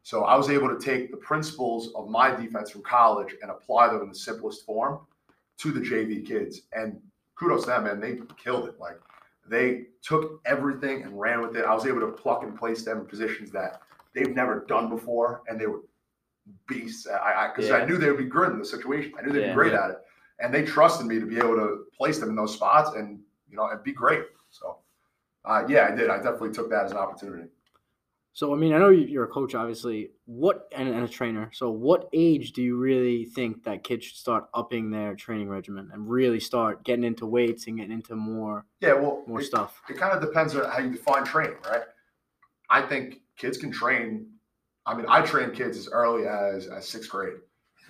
So 0.03 0.25
I 0.25 0.35
was 0.35 0.49
able 0.49 0.69
to 0.69 0.79
take 0.83 1.11
the 1.11 1.17
principles 1.17 1.91
of 1.95 2.09
my 2.09 2.33
defense 2.33 2.69
from 2.69 2.83
college 2.83 3.35
and 3.41 3.49
apply 3.51 3.87
them 3.87 4.01
in 4.03 4.09
the 4.09 4.15
simplest 4.15 4.65
form 4.65 4.99
to 5.57 5.71
the 5.71 5.79
JV 5.81 6.25
kids. 6.25 6.61
And 6.73 7.01
kudos 7.35 7.61
to 7.63 7.67
them, 7.71 7.83
man. 7.85 7.99
They 7.99 8.19
killed 8.41 8.67
it. 8.69 8.79
Like 8.79 8.99
they 9.47 9.87
took 10.03 10.41
everything 10.45 11.01
and 11.03 11.19
ran 11.19 11.41
with 11.41 11.55
it. 11.57 11.65
I 11.65 11.73
was 11.73 11.87
able 11.87 12.01
to 12.01 12.11
pluck 12.11 12.43
and 12.43 12.57
place 12.57 12.83
them 12.85 12.99
in 12.99 13.05
positions 13.07 13.49
that 13.51 13.81
they've 14.13 14.33
never 14.35 14.63
done 14.67 14.89
before, 14.89 15.41
and 15.47 15.59
they 15.59 15.65
were 15.65 15.81
beasts. 16.67 17.07
I 17.07 17.47
because 17.53 17.71
I, 17.71 17.79
Yeah. 17.79 17.85
knew 17.85 17.97
they 17.97 18.09
would 18.09 18.17
be 18.19 18.25
good 18.25 18.51
in 18.51 18.59
the 18.59 18.65
situation. 18.65 19.13
I 19.19 19.23
knew 19.25 19.31
they'd 19.33 19.41
Yeah. 19.41 19.47
be 19.49 19.53
great 19.55 19.73
at 19.73 19.89
it, 19.91 19.97
and 20.39 20.53
they 20.53 20.63
trusted 20.63 21.05
me 21.07 21.19
to 21.19 21.25
be 21.25 21.37
able 21.37 21.55
to 21.55 21.85
place 21.97 22.19
them 22.19 22.29
in 22.29 22.35
those 22.35 22.53
spots 22.53 22.95
and 22.95 23.19
you 23.49 23.57
know 23.57 23.67
and 23.69 23.83
be 23.83 23.91
great. 23.93 24.23
So, 24.49 24.77
uh, 25.45 25.63
yeah, 25.67 25.89
I 25.91 25.95
did. 25.95 26.09
I 26.09 26.17
definitely 26.17 26.51
took 26.51 26.69
that 26.69 26.85
as 26.85 26.91
an 26.91 26.97
opportunity. 26.97 27.49
So 28.33 28.53
I 28.53 28.57
mean, 28.57 28.73
I 28.73 28.77
know 28.77 28.89
you- 28.89 29.07
you're 29.07 29.25
a 29.25 29.27
coach, 29.27 29.53
obviously. 29.55 30.11
What 30.25 30.71
and, 30.75 30.87
and 30.87 31.03
a 31.03 31.07
trainer. 31.07 31.49
So 31.51 31.71
what 31.71 32.07
age 32.13 32.53
do 32.53 32.61
you 32.61 32.77
really 32.77 33.25
think 33.25 33.63
that 33.63 33.83
kids 33.83 34.05
should 34.05 34.17
start 34.17 34.49
upping 34.53 34.91
their 34.91 35.15
training 35.15 35.49
regimen 35.49 35.89
and 35.91 36.07
really 36.09 36.39
start 36.39 36.83
getting 36.85 37.03
into 37.03 37.25
weights 37.25 37.67
and 37.67 37.77
getting 37.77 37.91
into 37.91 38.15
more 38.15 38.65
Yeah, 38.81 38.93
well, 38.93 39.23
more 39.27 39.41
it, 39.41 39.45
stuff? 39.45 39.81
it 39.89 39.97
kind 39.97 40.13
of 40.13 40.21
depends 40.21 40.55
on 40.55 40.69
how 40.69 40.79
you 40.79 40.91
define 40.91 41.25
training, 41.25 41.57
right? 41.65 41.83
I 42.69 42.81
think 42.83 43.21
kids 43.35 43.57
can 43.57 43.71
train. 43.71 44.27
I 44.85 44.95
mean, 44.95 45.05
I 45.09 45.21
train 45.21 45.51
kids 45.51 45.77
as 45.77 45.89
early 45.89 46.25
as, 46.27 46.67
as 46.67 46.87
sixth 46.87 47.09
grade, 47.09 47.37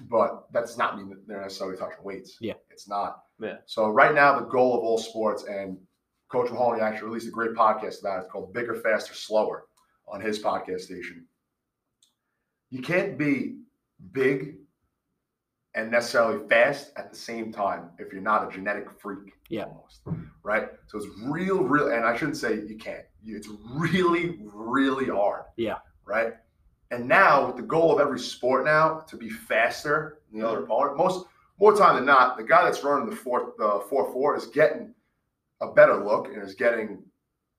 but 0.10 0.52
that 0.54 0.62
does 0.62 0.78
not 0.78 0.98
mean 0.98 1.10
that 1.10 1.28
they're 1.28 1.42
necessarily 1.42 1.78
touching 1.78 2.04
weights. 2.04 2.38
Yeah. 2.40 2.54
It's 2.70 2.88
not. 2.88 3.24
Yeah. 3.40 3.58
So 3.66 3.90
right 3.90 4.14
now, 4.14 4.40
the 4.40 4.46
goal 4.46 4.78
of 4.78 4.84
all 4.84 4.98
sports, 4.98 5.44
and 5.44 5.78
Coach 6.30 6.52
Mahoney 6.52 6.82
actually 6.82 7.08
released 7.08 7.28
a 7.28 7.32
great 7.32 7.52
podcast 7.52 8.02
about 8.02 8.18
it. 8.18 8.24
It's 8.24 8.32
called 8.32 8.54
Bigger, 8.54 8.76
Faster, 8.76 9.14
Slower 9.14 9.66
on 10.08 10.22
his 10.22 10.42
podcast 10.42 10.82
station. 10.82 11.26
You 12.70 12.82
can't 12.82 13.18
be 13.18 13.58
big 14.12 14.56
and 15.76 15.92
necessarily 15.92 16.48
fast 16.48 16.92
at 16.98 17.12
the 17.12 17.18
same 17.18 17.52
time 17.52 17.90
if 18.00 18.12
you're 18.12 18.22
not 18.22 18.48
a 18.48 18.52
genetic 18.52 18.90
freak. 19.00 19.34
Yeah. 19.50 19.66
Almost. 19.66 20.02
Right. 20.44 20.70
So 20.88 20.98
it's 20.98 21.08
real, 21.24 21.64
real, 21.64 21.92
and 21.92 22.06
I 22.06 22.16
shouldn't 22.16 22.38
say 22.38 22.56
you 22.56 22.78
can't. 22.78 23.06
It's 23.26 23.50
really, 23.74 24.40
really 24.42 25.08
hard. 25.08 25.44
Yeah. 25.58 25.78
Right. 26.06 26.34
And 26.92 27.08
now 27.08 27.48
with 27.48 27.56
the 27.56 27.62
goal 27.62 27.94
of 27.94 28.00
every 28.00 28.20
sport 28.20 28.66
now 28.66 29.00
to 29.08 29.16
be 29.18 29.30
faster 29.30 30.20
than 30.32 30.42
the 30.42 30.48
other 30.48 30.64
opponent, 30.64 30.98
most 30.98 31.26
more 31.60 31.76
time 31.76 31.96
than 31.96 32.06
not, 32.06 32.38
the 32.38 32.44
guy 32.44 32.64
that's 32.64 32.84
running 32.84 33.10
the 33.10 33.16
four 33.16 33.54
the 33.58 33.84
four 33.90 34.12
four 34.12 34.36
is 34.36 34.48
getting 34.48 34.94
a 35.62 35.72
better 35.72 36.04
look 36.04 36.28
and 36.28 36.42
is 36.42 36.56
getting 36.56 37.04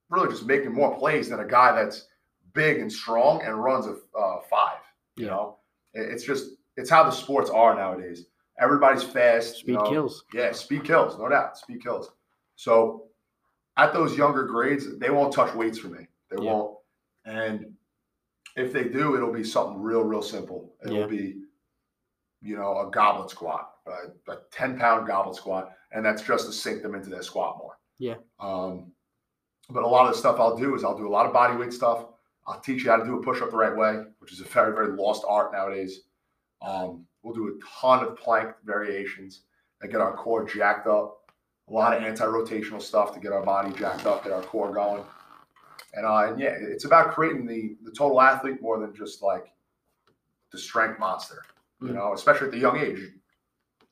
really 0.09 0.27
just 0.29 0.45
making 0.45 0.73
more 0.73 0.97
plays 0.97 1.29
than 1.29 1.39
a 1.39 1.47
guy 1.47 1.71
that's 1.71 2.07
big 2.53 2.79
and 2.79 2.91
strong 2.91 3.41
and 3.43 3.63
runs 3.63 3.85
a 3.87 3.95
uh, 4.17 4.41
five. 4.49 4.79
You 5.15 5.25
Yeah. 5.25 5.31
know, 5.31 5.57
It- 5.93 6.09
it's 6.09 6.23
just 6.23 6.55
it's 6.77 6.89
how 6.89 7.03
the 7.03 7.11
sports 7.11 7.49
are 7.49 7.75
nowadays. 7.75 8.25
Everybody's 8.59 9.03
fast. 9.03 9.55
Speed 9.57 9.67
you 9.71 9.77
know. 9.77 9.89
kills. 9.89 10.25
Yeah, 10.33 10.51
speed 10.51 10.83
kills, 10.83 11.17
no 11.17 11.29
doubt. 11.29 11.57
Speed 11.57 11.81
kills. 11.83 12.11
So 12.55 13.07
at 13.77 13.93
those 13.93 14.17
younger 14.17 14.43
grades, 14.43 14.97
they 14.99 15.09
won't 15.09 15.33
touch 15.33 15.53
weights 15.55 15.77
for 15.79 15.87
me. 15.87 16.07
They 16.29 16.43
Yeah. 16.43 16.51
won't. 16.53 16.77
And 17.25 17.77
if 18.55 18.73
they 18.73 18.85
do, 18.85 19.15
it'll 19.15 19.31
be 19.33 19.43
something 19.43 19.81
real, 19.81 20.01
real 20.03 20.21
simple. 20.21 20.73
It'll 20.83 20.97
Yeah. 20.97 21.05
be, 21.07 21.41
you 22.41 22.55
know, 22.57 22.79
a 22.87 22.91
goblet 22.91 23.29
squat, 23.29 23.73
a, 23.85 24.31
a 24.31 24.37
10 24.51 24.77
pound 24.77 25.07
goblet 25.07 25.35
squat. 25.35 25.71
And 25.91 26.05
that's 26.05 26.21
just 26.21 26.45
to 26.47 26.53
sink 26.53 26.81
them 26.81 26.95
into 26.95 27.09
their 27.09 27.21
squat 27.21 27.57
more. 27.57 27.77
Yeah. 27.99 28.15
Um, 28.39 28.91
but 29.69 29.83
a 29.83 29.87
lot 29.87 30.07
of 30.07 30.13
the 30.13 30.17
stuff 30.19 30.39
I'll 30.39 30.57
do 30.57 30.75
is 30.75 30.83
I'll 30.83 30.97
do 30.97 31.07
a 31.07 31.09
lot 31.11 31.25
of 31.25 31.33
body 31.33 31.55
weight 31.55 31.73
stuff. 31.73 32.05
I'll 32.47 32.59
teach 32.59 32.83
you 32.83 32.89
how 32.91 32.97
to 32.97 33.05
do 33.05 33.19
a 33.19 33.23
push 33.23 33.41
up 33.41 33.51
the 33.51 33.57
right 33.57 33.75
way, 33.75 34.03
which 34.19 34.31
is 34.33 34.41
a 34.41 34.45
very, 34.45 34.73
very 34.73 34.95
lost 34.95 35.23
art 35.27 35.51
nowadays. 35.53 36.01
Um, 36.61 37.05
we'll 37.21 37.33
do 37.35 37.47
a 37.49 37.79
ton 37.81 38.03
of 38.03 38.15
plank 38.17 38.51
variations 38.65 39.43
that 39.79 39.89
get 39.91 40.01
our 40.01 40.15
core 40.15 40.43
jacked 40.45 40.87
up. 40.87 41.17
A 41.69 41.73
lot 41.73 41.95
of 41.95 42.03
anti-rotational 42.03 42.81
stuff 42.81 43.13
to 43.13 43.19
get 43.19 43.31
our 43.31 43.43
body 43.43 43.71
jacked 43.73 44.05
up, 44.05 44.23
get 44.23 44.33
our 44.33 44.41
core 44.41 44.73
going. 44.73 45.03
And, 45.93 46.05
uh, 46.05 46.27
and 46.29 46.39
yeah, 46.39 46.55
it's 46.59 46.85
about 46.85 47.11
creating 47.11 47.45
the 47.45 47.75
the 47.83 47.91
total 47.91 48.21
athlete 48.21 48.61
more 48.61 48.79
than 48.79 48.95
just 48.95 49.21
like 49.21 49.51
the 50.51 50.57
strength 50.57 50.99
monster. 50.99 51.43
You 51.81 51.89
Mm. 51.89 51.93
know, 51.95 52.13
especially 52.13 52.47
at 52.47 52.51
the 52.53 52.59
young 52.59 52.77
age. 52.77 52.99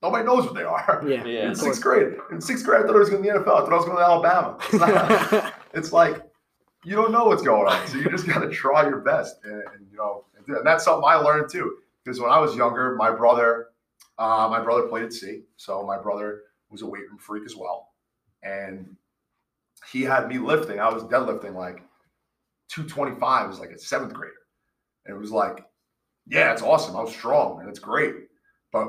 Nobody 0.01 0.23
knows 0.23 0.45
what 0.45 0.53
they 0.55 0.63
are. 0.63 1.03
Yeah. 1.05 1.25
Yeah. 1.25 1.47
In 1.49 1.55
sixth 1.55 1.81
grade, 1.81 2.13
in 2.31 2.39
sixth 2.39 2.63
grade, 2.65 2.83
I 2.83 2.85
thought 2.87 2.95
I 2.95 2.99
was 2.99 3.09
going 3.09 3.21
to 3.23 3.29
the 3.29 3.35
NFL. 3.39 3.41
I 3.57 3.59
thought 3.61 3.73
I 3.73 3.75
was 3.75 3.85
going 3.85 3.97
to 3.97 4.03
Alabama. 4.03 4.57
It's, 4.61 4.73
not- 5.33 5.53
it's 5.73 5.91
like 5.93 6.23
you 6.85 6.95
don't 6.95 7.11
know 7.11 7.25
what's 7.25 7.43
going 7.43 7.67
on, 7.67 7.85
so 7.87 7.97
you 7.97 8.09
just 8.09 8.25
got 8.25 8.39
to 8.39 8.49
try 8.49 8.83
your 8.87 8.99
best, 8.99 9.35
and, 9.43 9.55
and 9.73 9.87
you 9.91 9.97
know, 9.97 10.23
and 10.37 10.55
and 10.55 10.65
that's 10.65 10.85
something 10.85 11.03
I 11.05 11.15
learned 11.15 11.49
too. 11.49 11.77
Because 12.05 12.21
when 12.21 12.31
I 12.31 12.39
was 12.39 12.55
younger, 12.55 12.95
my 12.95 13.11
brother, 13.11 13.67
uh, 14.17 14.47
my 14.49 14.61
brother 14.61 14.83
played 14.83 15.03
at 15.03 15.11
sea, 15.11 15.41
so 15.57 15.83
my 15.85 15.97
brother 15.97 16.43
was 16.69 16.81
a 16.81 16.85
weight 16.87 17.09
room 17.09 17.17
freak 17.17 17.43
as 17.45 17.57
well, 17.57 17.89
and 18.43 18.95
he 19.91 20.03
had 20.03 20.29
me 20.29 20.37
lifting. 20.37 20.79
I 20.79 20.87
was 20.93 21.03
deadlifting 21.03 21.55
like 21.55 21.83
225 22.69 23.49
as 23.51 23.59
like 23.59 23.71
a 23.71 23.77
seventh 23.79 24.13
grader, 24.13 24.33
and 25.05 25.15
it 25.15 25.19
was 25.19 25.31
like, 25.31 25.63
yeah, 26.27 26.51
it's 26.53 26.61
awesome. 26.61 26.95
I 26.95 27.01
was 27.01 27.11
strong 27.13 27.59
and 27.59 27.69
it's 27.69 27.79
great, 27.79 28.15
but 28.71 28.87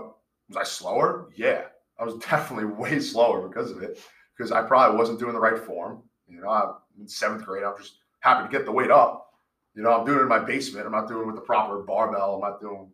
was 0.48 0.56
I 0.56 0.64
slower? 0.64 1.30
Yeah, 1.36 1.62
I 1.98 2.04
was 2.04 2.14
definitely 2.30 2.66
way 2.66 3.00
slower 3.00 3.46
because 3.48 3.70
of 3.70 3.82
it. 3.82 3.98
Because 4.36 4.52
I 4.52 4.62
probably 4.62 4.96
wasn't 4.98 5.18
doing 5.18 5.34
the 5.34 5.40
right 5.40 5.58
form. 5.58 6.02
You 6.26 6.40
know, 6.40 6.48
I'm 6.48 6.70
in 6.98 7.06
seventh 7.06 7.44
grade. 7.44 7.62
I'm 7.64 7.76
just 7.76 7.96
happy 8.20 8.46
to 8.46 8.50
get 8.50 8.64
the 8.64 8.72
weight 8.72 8.90
up. 8.90 9.26
You 9.74 9.82
know, 9.82 9.92
I'm 9.92 10.06
doing 10.06 10.18
it 10.18 10.22
in 10.22 10.28
my 10.28 10.38
basement. 10.38 10.86
I'm 10.86 10.92
not 10.92 11.08
doing 11.08 11.22
it 11.22 11.26
with 11.26 11.34
the 11.34 11.42
proper 11.42 11.82
barbell. 11.82 12.34
I'm 12.36 12.40
not 12.40 12.60
doing, 12.60 12.90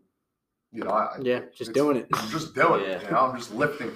you 0.72 0.82
know, 0.84 0.90
I, 0.90 1.16
yeah, 1.22 1.40
just 1.56 1.72
doing 1.72 1.96
it. 1.98 2.08
I'm 2.12 2.28
just 2.30 2.54
doing 2.54 2.82
Yeah. 2.82 2.96
it. 2.96 3.02
You 3.04 3.10
know, 3.12 3.18
I'm 3.20 3.36
just 3.36 3.54
lifting. 3.54 3.92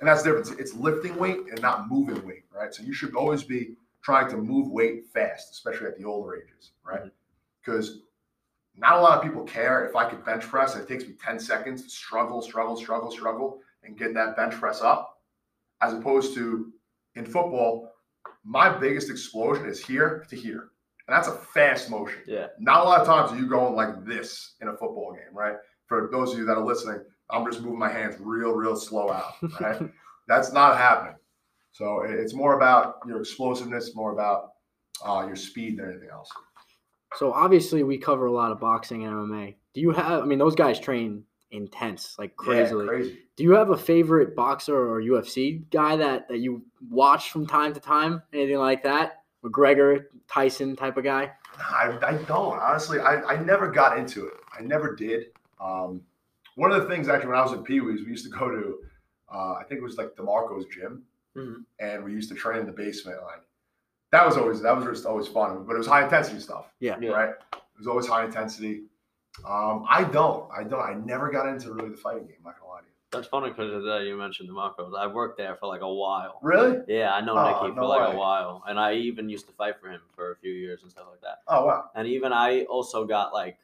And 0.00 0.08
that's 0.08 0.22
the 0.22 0.30
difference. 0.30 0.50
It's 0.58 0.74
lifting 0.74 1.16
weight 1.16 1.38
and 1.50 1.60
not 1.62 1.88
moving 1.88 2.24
weight, 2.26 2.44
right? 2.54 2.74
So 2.74 2.82
you 2.82 2.92
should 2.92 3.14
always 3.14 3.42
be 3.44 3.76
trying 4.02 4.28
to 4.30 4.36
move 4.36 4.70
weight 4.70 5.06
fast, 5.12 5.52
especially 5.52 5.86
at 5.86 5.98
the 5.98 6.04
older 6.04 6.36
ages, 6.36 6.72
right? 6.84 7.00
Mm-hmm. 7.00 7.08
Because 7.64 8.02
not 8.76 8.98
a 8.98 9.00
lot 9.00 9.18
of 9.18 9.24
people 9.24 9.42
care 9.42 9.84
if 9.84 9.96
I 9.96 10.08
could 10.08 10.24
bench 10.24 10.44
press 10.44 10.74
and 10.74 10.82
it 10.82 10.88
takes 10.88 11.04
me 11.04 11.14
10 11.22 11.38
seconds 11.40 11.82
to 11.82 11.90
struggle, 11.90 12.40
struggle, 12.40 12.76
struggle, 12.76 13.10
struggle, 13.10 13.60
and 13.82 13.98
get 13.98 14.14
that 14.14 14.36
bench 14.36 14.54
press 14.54 14.80
up, 14.80 15.20
as 15.82 15.92
opposed 15.92 16.34
to 16.34 16.72
in 17.14 17.24
football, 17.24 17.92
my 18.44 18.68
biggest 18.68 19.10
explosion 19.10 19.66
is 19.66 19.84
here 19.84 20.24
to 20.30 20.36
here. 20.36 20.70
And 21.06 21.16
that's 21.16 21.28
a 21.28 21.32
fast 21.32 21.90
motion. 21.90 22.20
Yeah. 22.26 22.48
Not 22.58 22.84
a 22.84 22.84
lot 22.84 23.00
of 23.00 23.06
times 23.06 23.32
are 23.32 23.38
you 23.38 23.48
going 23.48 23.74
like 23.74 24.04
this 24.04 24.54
in 24.60 24.68
a 24.68 24.72
football 24.72 25.12
game, 25.12 25.34
right? 25.34 25.56
For 25.86 26.08
those 26.12 26.32
of 26.32 26.38
you 26.38 26.44
that 26.44 26.56
are 26.56 26.64
listening, 26.64 27.00
I'm 27.30 27.44
just 27.46 27.62
moving 27.62 27.78
my 27.78 27.90
hands 27.90 28.16
real, 28.20 28.52
real 28.52 28.76
slow 28.76 29.10
out, 29.10 29.34
right? 29.60 29.80
That's 30.28 30.52
not 30.52 30.76
happening. 30.76 31.14
So 31.72 32.02
it's 32.04 32.34
more 32.34 32.56
about 32.56 32.96
your 33.06 33.20
explosiveness, 33.20 33.94
more 33.94 34.12
about 34.12 34.52
uh, 35.06 35.24
your 35.26 35.36
speed 35.36 35.78
than 35.78 35.90
anything 35.90 36.08
else. 36.10 36.30
So 37.16 37.32
obviously 37.32 37.82
we 37.82 37.98
cover 37.98 38.26
a 38.26 38.32
lot 38.32 38.52
of 38.52 38.60
boxing 38.60 39.04
and 39.04 39.14
MMA. 39.14 39.56
Do 39.74 39.80
you 39.80 39.90
have? 39.92 40.22
I 40.22 40.26
mean, 40.26 40.38
those 40.38 40.54
guys 40.54 40.78
train 40.78 41.24
intense, 41.50 42.16
like 42.18 42.36
crazily. 42.36 42.84
Yeah, 42.84 42.90
crazy. 42.90 43.18
Do 43.36 43.44
you 43.44 43.52
have 43.52 43.70
a 43.70 43.76
favorite 43.76 44.34
boxer 44.34 44.76
or 44.76 45.00
UFC 45.00 45.68
guy 45.70 45.96
that 45.96 46.28
that 46.28 46.38
you 46.38 46.62
watch 46.90 47.30
from 47.30 47.46
time 47.46 47.72
to 47.74 47.80
time? 47.80 48.22
Anything 48.32 48.58
like 48.58 48.82
that? 48.82 49.22
McGregor, 49.44 50.04
Tyson 50.28 50.74
type 50.74 50.96
of 50.96 51.04
guy? 51.04 51.30
I, 51.58 51.96
I 52.02 52.12
don't 52.24 52.58
honestly. 52.58 53.00
I, 53.00 53.22
I 53.22 53.42
never 53.42 53.70
got 53.70 53.98
into 53.98 54.26
it. 54.26 54.34
I 54.58 54.62
never 54.62 54.94
did. 54.94 55.26
Um, 55.60 56.02
one 56.56 56.72
of 56.72 56.82
the 56.82 56.88
things 56.88 57.08
actually 57.08 57.28
when 57.28 57.38
I 57.38 57.42
was 57.42 57.52
in 57.52 57.62
Pee 57.62 57.80
Wee's, 57.80 58.04
we 58.04 58.10
used 58.10 58.24
to 58.24 58.36
go 58.36 58.50
to, 58.50 58.78
uh, 59.32 59.54
I 59.54 59.62
think 59.68 59.80
it 59.80 59.84
was 59.84 59.96
like 59.96 60.16
Demarco's 60.16 60.66
gym, 60.66 61.04
Mhm. 61.36 61.64
and 61.78 62.04
we 62.04 62.12
used 62.12 62.28
to 62.30 62.34
train 62.34 62.60
in 62.60 62.66
the 62.66 62.72
basement. 62.72 63.22
Like 63.22 63.42
that 64.12 64.24
was 64.26 64.36
always 64.36 64.60
that 64.62 64.74
was 64.76 64.84
just 64.84 65.06
always 65.06 65.28
fun, 65.28 65.64
but 65.64 65.74
it 65.74 65.78
was 65.78 65.86
high 65.86 66.04
intensity 66.04 66.40
stuff. 66.40 66.72
Yeah. 66.80 66.96
Yeah. 67.00 67.10
Right. 67.10 67.30
It 67.52 67.78
was 67.78 67.86
always 67.86 68.06
high 68.06 68.24
intensity. 68.24 68.84
Um, 69.46 69.84
I 69.88 70.02
don't. 70.04 70.50
I 70.50 70.64
don't. 70.64 70.80
I 70.80 70.94
never 70.94 71.30
got 71.30 71.46
into 71.48 71.72
really 71.72 71.90
the 71.90 71.96
fighting 71.96 72.26
game. 72.26 72.36
I'm 72.38 72.44
not 72.44 72.58
gonna 72.58 72.72
lie 72.72 72.80
to 72.80 72.86
you. 72.86 72.92
That's 73.12 73.28
funny 73.28 73.50
because 73.50 73.86
uh, 73.86 73.98
you 74.00 74.16
mentioned 74.16 74.48
the 74.48 74.52
Marcos. 74.52 74.92
I 74.98 75.06
worked 75.06 75.38
there 75.38 75.54
for 75.56 75.66
like 75.66 75.80
a 75.82 75.92
while. 75.92 76.40
Really? 76.42 76.80
Yeah, 76.88 77.14
I 77.14 77.20
know 77.20 77.38
Oh, 77.38 77.44
Nicky 77.46 77.74
for 77.74 77.80
no 77.80 77.86
like 77.88 78.08
way. 78.08 78.14
a 78.14 78.18
while, 78.18 78.64
and 78.66 78.80
I 78.80 78.94
even 78.94 79.28
used 79.28 79.46
to 79.46 79.52
fight 79.52 79.78
for 79.80 79.88
him 79.90 80.00
for 80.14 80.32
a 80.32 80.36
few 80.36 80.52
years 80.52 80.82
and 80.82 80.90
stuff 80.90 81.06
like 81.10 81.20
that. 81.20 81.38
Oh 81.46 81.64
wow. 81.66 81.90
And 81.94 82.08
even 82.08 82.32
I 82.32 82.64
also 82.64 83.04
got 83.06 83.32
like 83.32 83.58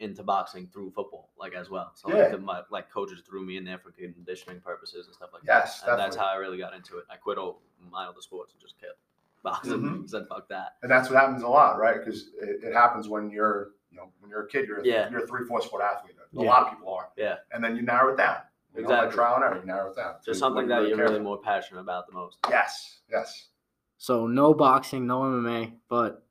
into 0.00 0.22
boxing 0.22 0.68
through 0.72 0.90
football, 0.90 1.30
like 1.38 1.54
as 1.54 1.70
well. 1.70 1.92
So 1.94 2.08
Yeah. 2.10 2.16
like, 2.24 2.30
the, 2.32 2.38
my 2.38 2.62
like 2.70 2.90
coaches 2.90 3.22
threw 3.26 3.42
me 3.44 3.56
in 3.56 3.64
there 3.64 3.78
for 3.78 3.90
conditioning 3.92 4.60
purposes 4.60 5.06
and 5.06 5.14
stuff 5.14 5.30
like 5.32 5.42
Yes, 5.46 5.80
that. 5.80 5.90
And 5.92 5.98
that's 6.00 6.16
how 6.16 6.26
I 6.26 6.34
really 6.36 6.58
got 6.58 6.74
into 6.74 6.98
it. 6.98 7.04
I 7.10 7.16
quit 7.16 7.38
all 7.38 7.62
my 7.90 8.06
other 8.06 8.20
sports 8.20 8.52
and 8.52 8.60
just 8.60 8.78
kept 8.78 8.98
boxing. 9.42 9.80
Mhm. 9.80 10.08
Said 10.10 10.26
fuck 10.28 10.48
that. 10.48 10.76
and 10.82 10.90
that's 10.90 11.08
what 11.08 11.18
happens 11.18 11.42
a 11.42 11.48
lot, 11.48 11.78
right? 11.78 11.98
Because 11.98 12.28
it, 12.40 12.62
it 12.64 12.72
happens 12.74 13.08
when 13.08 13.30
you're, 13.30 13.70
you 13.90 13.96
know, 13.96 14.10
when 14.20 14.30
you're 14.30 14.42
a 14.42 14.48
kid, 14.48 14.66
you're 14.68 14.84
Yeah. 14.84 15.08
you're 15.10 15.24
a 15.24 15.26
three 15.26 15.46
four 15.46 15.62
sport 15.62 15.82
athlete. 15.82 16.14
A 16.20 16.42
Yeah. 16.42 16.50
lot 16.50 16.66
of 16.66 16.72
people 16.76 16.92
are. 16.92 17.08
Yeah. 17.16 17.36
And 17.52 17.64
then 17.64 17.74
you 17.76 17.82
narrow 17.82 18.12
it 18.12 18.16
down. 18.16 18.36
You 18.74 18.82
know, 18.82 18.88
like 18.90 19.04
Exactly. 19.04 19.16
trial 19.16 19.34
and 19.36 19.44
error, 19.44 19.58
you 19.60 19.64
narrow 19.66 19.90
it 19.92 19.96
down. 19.96 20.14
to 20.18 20.24
Just 20.26 20.40
something 20.40 20.68
that 20.68 20.82
you 20.82 20.88
you're 20.88 20.96
care 20.98 21.06
really 21.08 21.20
more 21.20 21.38
passionate 21.38 21.80
about 21.80 22.06
the 22.06 22.12
most. 22.12 22.36
Yes. 22.50 22.98
Yes. 23.10 23.48
So 23.96 24.26
no 24.26 24.52
boxing, 24.52 25.06
no 25.06 25.20
MMA, 25.22 25.72
but 25.88 26.26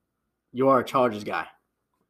you 0.51 0.69
are 0.69 0.81
a 0.81 0.83
Chargers 0.83 1.23
guy. 1.23 1.47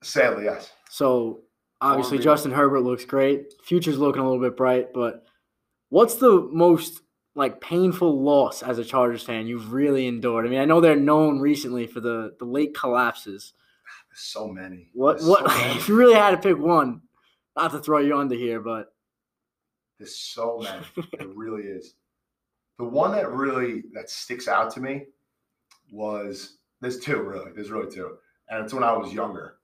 Sadly, 0.02 0.44
yes. 0.44 0.74
So 0.90 1.45
obviously 1.82 2.20
Justin 2.20 2.52
Herbert 2.52 2.82
looks 2.82 3.06
great. 3.06 3.54
Future's 3.64 3.98
looking 3.98 4.22
a 4.22 4.26
little 4.30 4.42
bit 4.44 4.58
bright, 4.58 4.94
but 4.94 5.26
what's 5.90 6.16
the 6.16 6.48
most 6.52 7.02
like 7.36 7.60
painful 7.60 8.22
loss 8.24 8.64
as 8.64 8.80
a 8.80 8.86
Chargers 8.86 9.24
fan 9.24 9.48
you've 9.48 9.74
really 9.74 10.08
endured? 10.08 10.46
I 10.46 10.50
mean, 10.50 10.60
I 10.60 10.66
know 10.66 10.82
they're 10.82 10.96
known 10.96 11.40
recently 11.40 11.88
for 11.88 12.00
the 12.00 12.36
the 12.40 12.46
late 12.46 12.74
collapses. 12.76 13.54
There's 14.10 14.20
so 14.22 14.48
many. 14.48 14.90
What 14.94 15.18
There's 15.18 15.28
what 15.28 15.50
So 15.52 15.58
many. 15.68 15.76
if 15.80 15.88
you 15.90 15.96
really 15.96 16.16
had 16.16 16.32
to 16.32 16.38
pick 16.38 16.58
one? 16.58 17.02
Not 17.56 17.72
to 17.72 17.80
throw 17.80 18.00
you 18.00 18.18
under 18.18 18.36
here, 18.36 18.60
but 18.60 18.94
There's 20.00 20.16
so 20.16 20.62
many. 20.64 21.08
it 21.14 21.30
really 21.36 21.64
is. 21.64 21.96
The 22.78 22.86
one 22.86 23.12
that 23.14 23.32
really 23.32 23.84
that 23.94 24.10
sticks 24.10 24.48
out 24.50 24.72
to 24.74 24.82
me 24.82 25.06
was 25.92 26.58
there's 26.82 27.00
two 27.00 27.22
really. 27.22 27.52
There's 27.54 27.72
really 27.72 27.90
two, 27.94 28.18
and 28.50 28.64
it's 28.64 28.74
when 28.74 28.84
I 28.84 28.92
was 28.98 29.14
younger. 29.14 29.58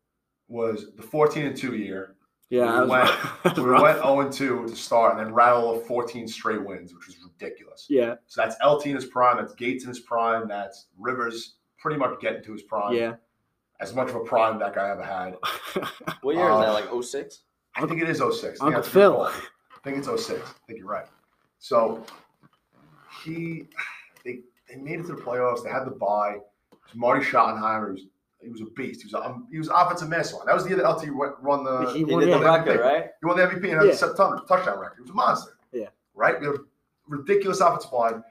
Was 0.51 0.87
the 0.97 1.01
14 1.01 1.45
and 1.45 1.55
two 1.55 1.75
year. 1.75 2.15
yeah, 2.49 2.81
We 2.81 2.87
went- 2.89 3.09
We 3.57 3.63
went 3.71 3.97
0 3.99 4.19
and 4.19 4.33
2 4.33 4.67
to 4.67 4.75
start, 4.75 5.17
and 5.17 5.25
then 5.25 5.33
rattle 5.33 5.71
of 5.77 5.85
14 5.87 6.27
straight 6.27 6.61
wins, 6.63 6.93
which 6.93 7.07
was 7.07 7.15
ridiculous. 7.23 7.85
yeah, 7.89 8.15
So 8.27 8.41
that's 8.41 8.57
LT 8.63 8.87
in 8.87 8.95
his 8.95 9.05
prime. 9.05 9.37
That's 9.37 9.53
Gates 9.53 9.83
in 9.85 9.89
his 9.89 10.01
prime. 10.01 10.47
That's 10.49 10.87
Rivers 10.99 11.55
pretty 11.79 11.97
much 11.97 12.19
getting 12.19 12.43
to 12.43 12.51
his 12.51 12.63
prime. 12.63 12.93
yeah. 12.93 13.13
As 13.79 13.95
much 13.95 14.09
of 14.09 14.15
a 14.15 14.19
prime 14.19 14.59
that 14.59 14.75
guy 14.75 14.89
ever 14.89 15.01
had. 15.03 15.37
What 16.21 16.35
year 16.35 16.43
is 16.51 16.59
that? 16.59 16.69
Uh, 16.69 16.73
Like 16.95 17.03
06? 17.03 17.39
I 17.77 17.85
think 17.87 18.01
it 18.01 18.09
is 18.09 18.17
06. 18.19 18.33
I 18.43 18.49
think 18.49 18.61
Uncle 18.61 18.71
that's 18.81 18.89
Phil. 18.89 19.21
I 19.23 19.31
think 19.83 19.97
it's 19.97 20.07
06. 20.07 20.39
I 20.41 20.43
think 20.67 20.79
you're 20.79 20.87
right. 20.87 21.07
So 21.59 22.05
he, 23.23 23.67
they, 24.23 24.39
they 24.69 24.75
made 24.75 24.99
it 24.99 25.07
to 25.07 25.15
the 25.15 25.21
playoffs. 25.21 25.63
They 25.63 25.69
had 25.71 25.85
the 25.85 25.91
bye. 25.91 26.37
Marty 26.93 27.25
Schottenheimer 27.25 27.93
was 27.93 28.01
he 28.43 28.49
was 28.49 28.61
a 28.61 28.65
beast. 28.65 29.01
He 29.01 29.07
was 29.07 29.13
um, 29.13 29.47
he 29.51 29.57
was 29.57 29.67
offensive 29.69 30.09
mastermind. 30.09 30.47
That 30.47 30.55
was 30.55 30.63
the 30.63 30.69
year 30.69 30.77
that 30.79 30.89
LT 30.89 31.15
went, 31.15 31.41
won 31.43 31.63
the 31.63 31.91
He 31.91 31.99
He 31.99 32.03
won 32.05 32.21
did 32.23 32.33
the 32.33 32.39
yeah. 32.39 32.57
record, 32.57 32.79
right? 32.79 33.05
he 33.19 33.25
won 33.25 33.37
the 33.37 33.43
MVP 33.43 33.63
and 33.71 33.73
had 33.73 33.85
Yeah. 33.85 33.91
a 33.91 33.95
set 33.95 34.15
touchdown 34.17 34.79
record. 34.79 34.95
He 34.97 35.01
was 35.01 35.11
a 35.11 35.13
monster. 35.13 35.51
Yeah. 35.71 35.87
Right? 36.15 36.39
We 36.39 36.47
have 36.47 36.57
ridiculous 37.07 37.59
offensive 37.59 37.91
line. 37.91 38.23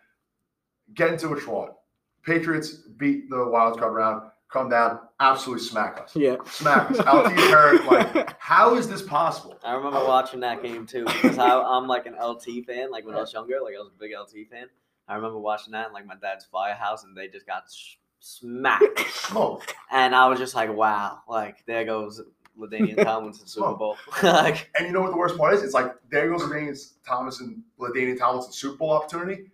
Get 0.95 1.13
into 1.13 1.33
a 1.33 1.41
trot. 1.41 1.77
Patriots 2.25 2.73
beat 2.99 3.31
the 3.31 3.47
wild 3.49 3.79
card 3.79 3.95
round, 3.95 4.23
come 4.53 4.69
down, 4.69 4.99
absolutely 5.21 5.65
smack 5.65 6.01
us. 6.03 6.15
Yeah. 6.17 6.37
Smack 6.47 6.91
us. 6.91 6.99
LT 7.01 7.33
hurt. 7.51 7.85
Like, 7.87 8.37
how 8.41 8.75
is 8.75 8.89
this 8.89 9.01
possible? 9.03 9.57
I 9.65 9.73
remember 9.75 10.05
watching 10.05 10.41
that 10.41 10.63
game 10.63 10.87
too 10.87 11.05
because 11.05 11.39
I, 11.39 11.49
I'm 11.61 11.87
like 11.87 12.07
an 12.07 12.15
LT 12.21 12.67
fan. 12.67 12.91
Like 12.91 13.07
when 13.07 13.15
I 13.15 13.21
was 13.21 13.33
younger, 13.33 13.61
like 13.63 13.75
I 13.75 13.79
was 13.79 13.89
a 13.95 13.99
big 13.99 14.11
LT 14.19 14.49
fan. 14.51 14.67
I 15.09 15.15
remember 15.15 15.39
watching 15.39 15.73
that 15.73 15.87
in 15.89 15.93
like 15.93 16.07
my 16.07 16.15
dad's 16.21 16.45
firehouse, 16.45 17.05
and 17.05 17.17
they 17.17 17.27
just 17.29 17.47
got 17.47 17.65
s- 17.65 17.97
smacked. 18.21 19.01
Smoke. 19.11 19.75
And 19.91 20.15
I 20.15 20.29
was 20.29 20.39
just 20.39 20.55
like, 20.55 20.73
wow, 20.73 21.21
like 21.29 21.65
there 21.67 21.85
goes 21.85 22.21
Ladainian 22.59 22.97
Tomlinson 23.05 23.47
Super 23.47 23.75
Bowl. 23.75 23.97
like, 24.23 24.71
And 24.77 24.87
you 24.87 24.93
know 24.93 25.01
what 25.01 25.11
the 25.11 25.17
worst 25.17 25.37
part 25.37 25.55
is? 25.55 25.63
It's 25.63 25.75
like 25.75 25.95
there 26.11 26.31
goes 26.31 26.43
Ladainian 26.43 26.79
Thomas 27.07 27.41
and 27.41 27.63
LaDainian 27.79 28.19
Tomlinson 28.19 28.53
Super 28.53 28.77
Bowl 28.77 28.91
opportunity. 28.93 29.51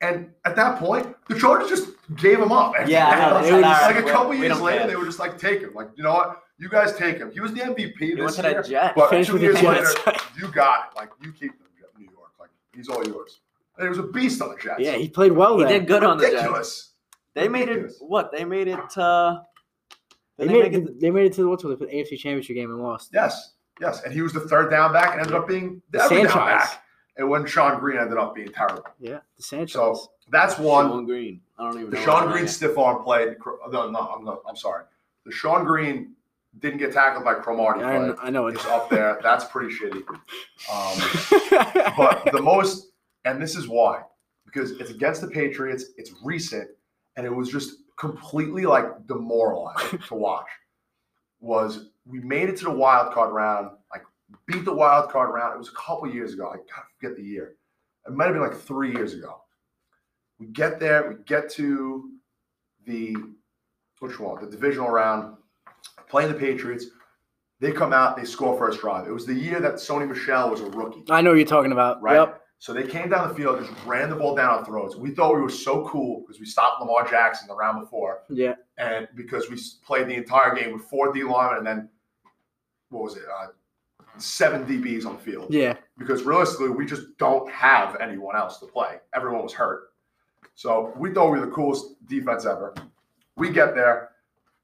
And 0.00 0.30
at 0.44 0.56
that 0.56 0.78
point, 0.80 1.14
the 1.28 1.38
Chargers 1.38 1.68
just 1.68 1.90
gave 2.16 2.40
him 2.40 2.50
up. 2.50 2.74
And 2.78 2.88
Yeah, 2.88 3.28
know, 3.28 3.34
like, 3.36 3.44
they 3.46 3.52
were 3.52 3.60
just- 3.62 3.82
like 3.82 3.96
a 3.96 4.02
couple 4.02 4.34
years 4.34 4.60
later, 4.60 4.78
care. 4.80 4.86
they 4.88 4.96
were 4.96 5.04
just 5.04 5.20
like, 5.20 5.38
take 5.38 5.60
him. 5.60 5.74
Like, 5.74 5.90
you 5.96 6.02
know 6.02 6.12
what? 6.12 6.42
You 6.58 6.68
guys 6.68 6.92
take 6.96 7.18
him. 7.18 7.30
He 7.32 7.40
was 7.40 7.52
the 7.54 7.60
MVP 7.60 7.98
he 7.98 8.14
this 8.14 8.36
year. 8.38 8.54
the 8.62 8.68
Jets. 8.68 8.92
But 8.96 9.10
Finished 9.10 9.30
two 9.30 9.38
years 9.38 9.60
later, 9.62 9.86
you 10.38 10.48
got 10.52 10.90
it. 10.90 10.96
Like, 10.96 11.10
you 11.22 11.32
keep 11.32 11.52
him, 11.52 11.66
New 11.98 12.04
York. 12.04 12.30
Like, 12.38 12.50
he's 12.74 12.88
all 12.88 13.04
yours. 13.04 13.40
And 13.78 13.84
he 13.84 13.88
was 13.88 13.98
a 13.98 14.02
beast 14.04 14.42
on 14.42 14.50
the 14.50 14.56
Jets. 14.56 14.80
yeah, 14.80 14.92
he 14.92 15.08
played 15.08 15.32
well 15.32 15.56
He 15.58 15.64
there. 15.64 15.78
did 15.78 15.88
good 15.88 16.02
on 16.04 16.18
the 16.18 16.30
Jets. 16.30 16.91
Ridiculous. 17.34 17.34
They 17.34 17.48
made 17.48 17.68
it. 17.68 17.92
What 18.00 18.32
they 18.32 18.44
made 18.44 18.68
it? 18.68 18.98
uh 18.98 19.40
They 20.38 20.46
did 20.46 20.52
made, 20.52 20.72
make 20.72 20.90
it, 20.90 21.00
they 21.00 21.10
made 21.10 21.26
it 21.26 21.32
to 21.34 21.42
the 21.42 21.48
what's 21.48 21.64
it, 21.64 21.78
the 21.78 21.86
AFC 21.86 22.18
Championship 22.18 22.56
game 22.56 22.70
and 22.70 22.82
lost. 22.82 23.10
Yes, 23.12 23.54
yes. 23.80 24.02
And 24.04 24.12
he 24.12 24.22
was 24.22 24.32
the 24.32 24.40
third 24.40 24.70
down 24.70 24.92
back 24.92 25.12
and 25.12 25.20
ended 25.20 25.34
up 25.34 25.46
being 25.48 25.82
the 25.90 25.98
The 25.98 26.04
every 26.04 26.22
down 26.24 26.36
back. 26.36 26.82
And 27.18 27.28
when 27.28 27.44
Shonn 27.44 27.78
Greene 27.78 27.98
ended 27.98 28.16
up 28.16 28.34
being 28.34 28.48
terrible. 28.52 28.84
Yeah, 28.98 29.18
the 29.36 29.42
Sanchez. 29.42 29.72
So 29.74 30.12
that's 30.30 30.58
one. 30.58 30.88
Shonn 30.88 31.06
Greene. 31.06 31.40
I 31.58 31.64
don't 31.64 31.78
even 31.78 31.90
The 31.90 31.98
know. 31.98 32.06
Shonn 32.06 32.22
Greene 32.28 32.36
name. 32.44 32.48
stiff 32.48 32.78
arm 32.78 33.02
play. 33.02 33.34
No, 33.70 33.90
no, 33.90 33.98
I'm 33.98 34.24
not. 34.24 34.40
I'm 34.48 34.56
sorry. 34.56 34.84
The 35.26 35.32
Shonn 35.32 35.66
Greene 35.66 36.14
didn't 36.58 36.78
get 36.78 36.92
tackled 36.92 37.24
by 37.24 37.34
Cromartie 37.34 37.82
I, 37.84 37.96
play. 37.98 38.14
I 38.22 38.30
know. 38.30 38.46
It's 38.46 38.64
up 38.66 38.88
there. 38.90 39.18
That's 39.22 39.44
pretty 39.44 39.74
shitty. 39.74 40.02
Um, 40.72 41.92
but 41.96 42.30
the 42.32 42.40
most, 42.42 42.92
and 43.24 43.40
this 43.40 43.56
is 43.56 43.68
why, 43.68 44.02
because 44.44 44.72
it's 44.72 44.90
against 44.90 45.20
the 45.20 45.28
Patriots. 45.28 45.86
It's 45.96 46.12
recent, 46.24 46.68
and 47.16 47.26
it 47.26 47.34
was 47.34 47.48
just 47.48 47.74
completely 47.98 48.66
like 48.66 49.06
demoralizing 49.06 49.98
to 50.08 50.14
watch. 50.14 50.48
Was 51.40 51.90
we 52.06 52.20
made 52.20 52.48
it 52.48 52.56
to 52.58 52.64
the 52.64 52.70
wild 52.70 53.12
card 53.12 53.32
round, 53.32 53.70
like 53.92 54.02
beat 54.46 54.64
the 54.64 54.74
wild 54.74 55.10
card 55.10 55.34
round. 55.34 55.54
It 55.54 55.58
was 55.58 55.68
a 55.68 55.72
couple 55.72 56.08
years 56.08 56.34
ago. 56.34 56.48
I 56.48 56.56
gotta 56.56 56.86
forget 56.98 57.16
the 57.16 57.24
year. 57.24 57.56
It 58.06 58.12
might 58.12 58.26
have 58.26 58.34
been 58.34 58.42
like 58.42 58.56
three 58.56 58.92
years 58.92 59.14
ago. 59.14 59.40
We 60.38 60.46
get 60.46 60.80
there. 60.80 61.08
We 61.08 61.24
get 61.24 61.50
to 61.52 62.10
the 62.86 63.16
which 64.00 64.18
one? 64.18 64.44
The 64.44 64.50
divisional 64.50 64.90
round. 64.90 65.36
Playing 66.08 66.32
the 66.32 66.38
Patriots. 66.38 66.86
They 67.60 67.70
come 67.70 67.92
out. 67.92 68.16
They 68.16 68.24
score 68.24 68.58
first 68.58 68.80
drive. 68.80 69.06
It 69.06 69.12
was 69.12 69.24
the 69.24 69.34
year 69.34 69.60
that 69.60 69.74
Sony 69.74 70.08
Michel 70.08 70.50
was 70.50 70.60
a 70.60 70.66
rookie. 70.66 71.04
I 71.08 71.20
know 71.22 71.30
what 71.30 71.36
you're 71.36 71.46
talking 71.46 71.70
about. 71.70 72.02
Right. 72.02 72.16
Yep. 72.16 72.41
So 72.62 72.72
they 72.72 72.84
came 72.86 73.08
down 73.08 73.28
the 73.28 73.34
field, 73.34 73.58
just 73.58 73.72
ran 73.84 74.08
the 74.08 74.14
ball 74.14 74.36
down 74.36 74.50
our 74.60 74.64
throats. 74.64 74.94
We 74.94 75.10
thought 75.10 75.34
we 75.34 75.40
were 75.40 75.50
so 75.50 75.84
cool 75.88 76.20
because 76.20 76.38
we 76.38 76.46
stopped 76.46 76.80
Lamar 76.80 77.04
Jackson 77.10 77.48
the 77.48 77.56
round 77.56 77.80
before, 77.80 78.20
Yeah. 78.28 78.54
and 78.78 79.08
because 79.16 79.50
we 79.50 79.58
played 79.84 80.06
the 80.06 80.14
entire 80.14 80.54
game 80.54 80.72
with 80.72 80.82
four 80.82 81.12
D 81.12 81.24
linemen 81.24 81.58
and 81.58 81.66
then 81.66 81.88
what 82.90 83.02
was 83.02 83.16
it, 83.16 83.24
uh, 83.28 83.48
seven 84.16 84.64
DBs 84.64 85.04
on 85.04 85.14
the 85.16 85.18
field. 85.18 85.52
Yeah. 85.52 85.74
Because 85.98 86.22
realistically, 86.22 86.68
we 86.68 86.86
just 86.86 87.18
don't 87.18 87.50
have 87.50 87.96
anyone 88.00 88.36
else 88.36 88.60
to 88.60 88.66
play. 88.66 89.00
Everyone 89.12 89.42
was 89.42 89.52
hurt, 89.52 89.88
so 90.54 90.92
we 90.96 91.12
thought 91.12 91.32
we 91.32 91.40
were 91.40 91.46
the 91.46 91.50
coolest 91.50 92.06
defense 92.06 92.46
ever. 92.46 92.74
We 93.36 93.50
get 93.50 93.74
there, 93.74 94.10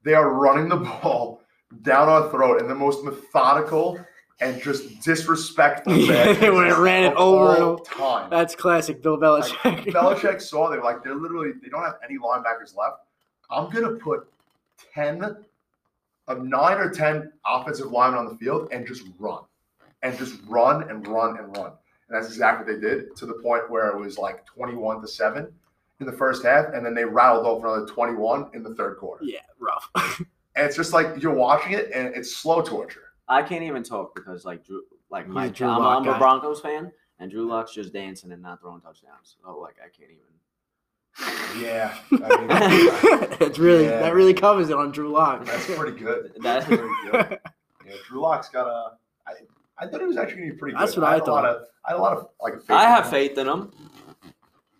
they 0.03 0.13
are 0.13 0.29
running 0.35 0.69
the 0.69 0.77
ball 1.01 1.41
down 1.81 2.07
our 2.07 2.29
throat 2.31 2.61
in 2.61 2.69
the 2.69 2.75
most 2.75 3.03
methodical 3.03 3.99
and 4.41 4.61
just 4.61 5.01
disrespect 5.01 5.87
Yeah, 5.87 6.27
way 6.27 6.33
they 6.33 6.49
would've 6.49 6.77
ran 6.79 7.03
it 7.03 7.15
over 7.15 7.53
and 7.55 7.63
over. 7.63 7.83
time. 7.83 8.29
That's 8.29 8.55
classic 8.55 9.01
Bill 9.01 9.17
Belichick. 9.17 9.85
Belichick 9.87 10.41
saw 10.41 10.69
they 10.69 10.77
were 10.77 10.83
like 10.83 11.03
they're 11.03 11.15
literally 11.15 11.51
they 11.61 11.69
don't 11.69 11.83
have 11.83 11.97
any 12.03 12.17
linebackers 12.17 12.75
left. 12.75 12.99
I'm 13.49 13.69
gonna 13.69 13.91
put 13.95 14.27
ten 14.93 15.37
of 16.27 16.43
nine 16.43 16.77
or 16.77 16.89
ten 16.91 17.31
offensive 17.45 17.91
linemen 17.91 18.19
on 18.19 18.27
the 18.29 18.35
field 18.35 18.69
and 18.71 18.85
just 18.87 19.03
run. 19.19 19.43
And 20.01 20.17
just 20.17 20.39
run 20.47 20.89
and 20.89 21.05
run 21.07 21.37
and 21.37 21.57
run. 21.57 21.71
And 22.07 22.15
that's 22.17 22.27
exactly 22.27 22.65
what 22.73 22.81
they 22.81 22.87
did 22.87 23.15
to 23.17 23.25
the 23.25 23.33
point 23.33 23.69
where 23.69 23.89
it 23.89 23.99
was 23.99 24.17
like 24.17 24.45
21 24.45 25.01
to 25.01 25.07
7 25.09 25.51
in 25.99 26.05
the 26.05 26.13
first 26.13 26.43
half, 26.43 26.67
and 26.73 26.85
then 26.85 26.95
they 26.95 27.03
rattled 27.03 27.45
off 27.45 27.61
another 27.61 27.85
21 27.85 28.49
in 28.53 28.63
the 28.63 28.73
third 28.75 28.97
quarter. 28.97 29.25
yeah, 29.25 29.39
rough. 29.59 29.91
And 30.55 30.65
it's 30.65 30.75
just 30.75 30.91
like 30.93 31.21
you're 31.21 31.33
watching 31.33 31.73
it 31.73 31.89
and 31.93 32.13
it's 32.15 32.35
slow 32.35 32.61
torture. 32.61 33.08
I 33.29 33.43
can't 33.43 33.63
even 33.63 33.83
talk 33.83 34.15
because 34.15 34.43
like 34.45 34.65
Drew, 34.65 34.83
like 35.09 35.25
He's 35.25 35.33
my 35.33 35.45
a 35.45 35.49
Drew 35.49 35.67
I'm, 35.67 35.79
Lock 35.79 35.97
I'm 35.99 36.03
guy. 36.05 36.15
a 36.15 36.19
Broncos 36.19 36.61
fan, 36.61 36.91
and 37.19 37.29
Drew 37.31 37.47
Lock's 37.47 37.73
just 37.73 37.93
dancing 37.93 38.31
and 38.31 38.41
not 38.41 38.59
throwing 38.61 38.81
touchdowns. 38.81 39.37
So 39.43 39.59
like 39.59 39.75
I 39.83 39.89
can't 39.89 40.11
even. 40.11 41.61
Yeah, 41.61 41.97
I 42.11 42.37
mean, 42.37 43.37
it's 43.41 43.59
really 43.59 43.85
Yeah. 43.85 43.99
that 44.01 44.13
really 44.13 44.33
covers 44.33 44.69
it 44.69 44.75
on 44.77 44.91
Drew 44.91 45.11
Lock. 45.11 45.45
that's 45.45 45.65
pretty 45.65 45.97
good. 45.99 46.33
That's 46.41 46.65
pretty 46.65 46.83
good. 47.11 47.39
Yeah, 47.87 47.95
Drew 48.07 48.21
Lock's 48.21 48.49
got 48.49 48.67
a. 48.67 48.91
I, 49.27 49.31
I 49.83 49.87
thought 49.87 49.99
he 50.01 50.05
was 50.05 50.15
actually 50.15 50.41
gonna 50.41 50.51
be 50.53 50.57
pretty 50.59 50.73
good. 50.77 50.81
That's 50.83 50.95
what 50.95 51.05
I 51.07 51.13
had 51.13 51.21
A 51.21 51.25
lot 51.31 51.43
thought. 51.43 51.45
of, 51.45 51.63
I 51.83 51.89
had 51.91 51.97
a 51.97 52.01
lot 52.01 52.17
of 52.17 52.27
like. 52.39 52.53
Faith 52.61 52.69
I 52.69 52.83
in 52.83 52.89
have 52.89 53.05
him. 53.05 53.11
faith 53.11 53.37
in 53.39 53.47
him, 53.47 53.71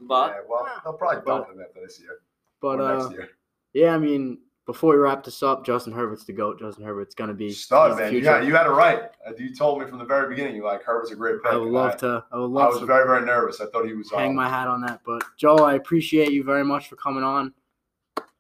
but 0.02 0.30
Yeah, 0.32 0.42
well, 0.48 0.68
they'll 0.84 0.94
probably 0.94 1.22
But- 1.26 1.38
dump 1.48 1.50
him 1.52 1.62
after 1.68 1.82
this 1.82 2.00
year 2.00 2.20
But 2.62 2.80
or 2.80 2.82
uh, 2.84 2.98
next 3.00 3.12
year. 3.14 3.30
yeah, 3.74 3.96
I 3.96 3.98
mean, 3.98 4.38
before 4.70 4.92
we 4.94 5.00
wrap 5.00 5.24
this 5.24 5.42
up, 5.42 5.66
Justin 5.66 5.92
Herbert's 5.94 6.26
the 6.26 6.32
goat. 6.32 6.60
Justin 6.60 6.84
Herbert's 6.86 7.16
gonna 7.16 7.34
be 7.34 7.50
Stud 7.52 7.98
man, 7.98 8.14
you 8.14 8.24
had, 8.24 8.46
you 8.46 8.54
had 8.54 8.68
it 8.68 8.70
right. 8.70 9.06
Uh, 9.28 9.32
You 9.36 9.56
told 9.56 9.82
me 9.82 9.88
from 9.88 9.98
the 9.98 10.06
very 10.06 10.30
beginning, 10.30 10.56
you 10.56 10.64
like 10.64 10.84
Herbert's 10.84 11.12
a 11.12 11.16
great 11.16 11.42
pick. 11.42 11.52
I 11.52 11.56
would 11.56 11.70
love 11.72 11.94
I, 11.94 11.98
to. 11.98 12.24
I 12.32 12.38
would 12.38 12.62
I 12.62 12.68
was 12.68 12.78
to 12.78 12.86
very 12.86 13.08
very 13.08 13.26
nervous. 13.26 13.60
I 13.62 13.66
thought 13.66 13.88
he 13.88 13.94
was. 13.96 14.12
hang 14.12 14.30
um, 14.30 14.36
my 14.36 14.48
hat 14.48 14.68
on 14.68 14.82
that. 14.82 15.02
But 15.04 15.24
Joe, 15.38 15.56
I 15.58 15.74
appreciate 15.74 16.32
you 16.32 16.44
very 16.44 16.64
much 16.64 16.88
for 16.88 16.98
coming 16.98 17.24
on. 17.24 17.52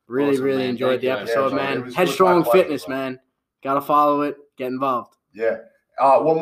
Really, 0.05 0.33
Awesome, 0.33 0.43
really 0.43 0.57
man. 0.59 0.69
enjoyed 0.69 0.89
Thank 0.89 1.01
the 1.01 1.07
you. 1.07 1.13
episode, 1.13 1.49
Yeah, 1.49 1.55
man. 1.55 1.69
was- 1.69 1.77
it 1.81 1.85
was 1.85 1.95
my 1.95 2.01
Headstrong 2.01 2.43
Fitness, 2.51 2.87
man. 2.87 3.19
Gotta 3.63 3.81
follow 3.81 4.21
it. 4.21 4.37
Get 4.55 4.67
involved. 4.67 5.15
Yeah. 5.33 5.57
Uh, 5.99 6.19
one 6.19 6.25
more. 6.25 6.35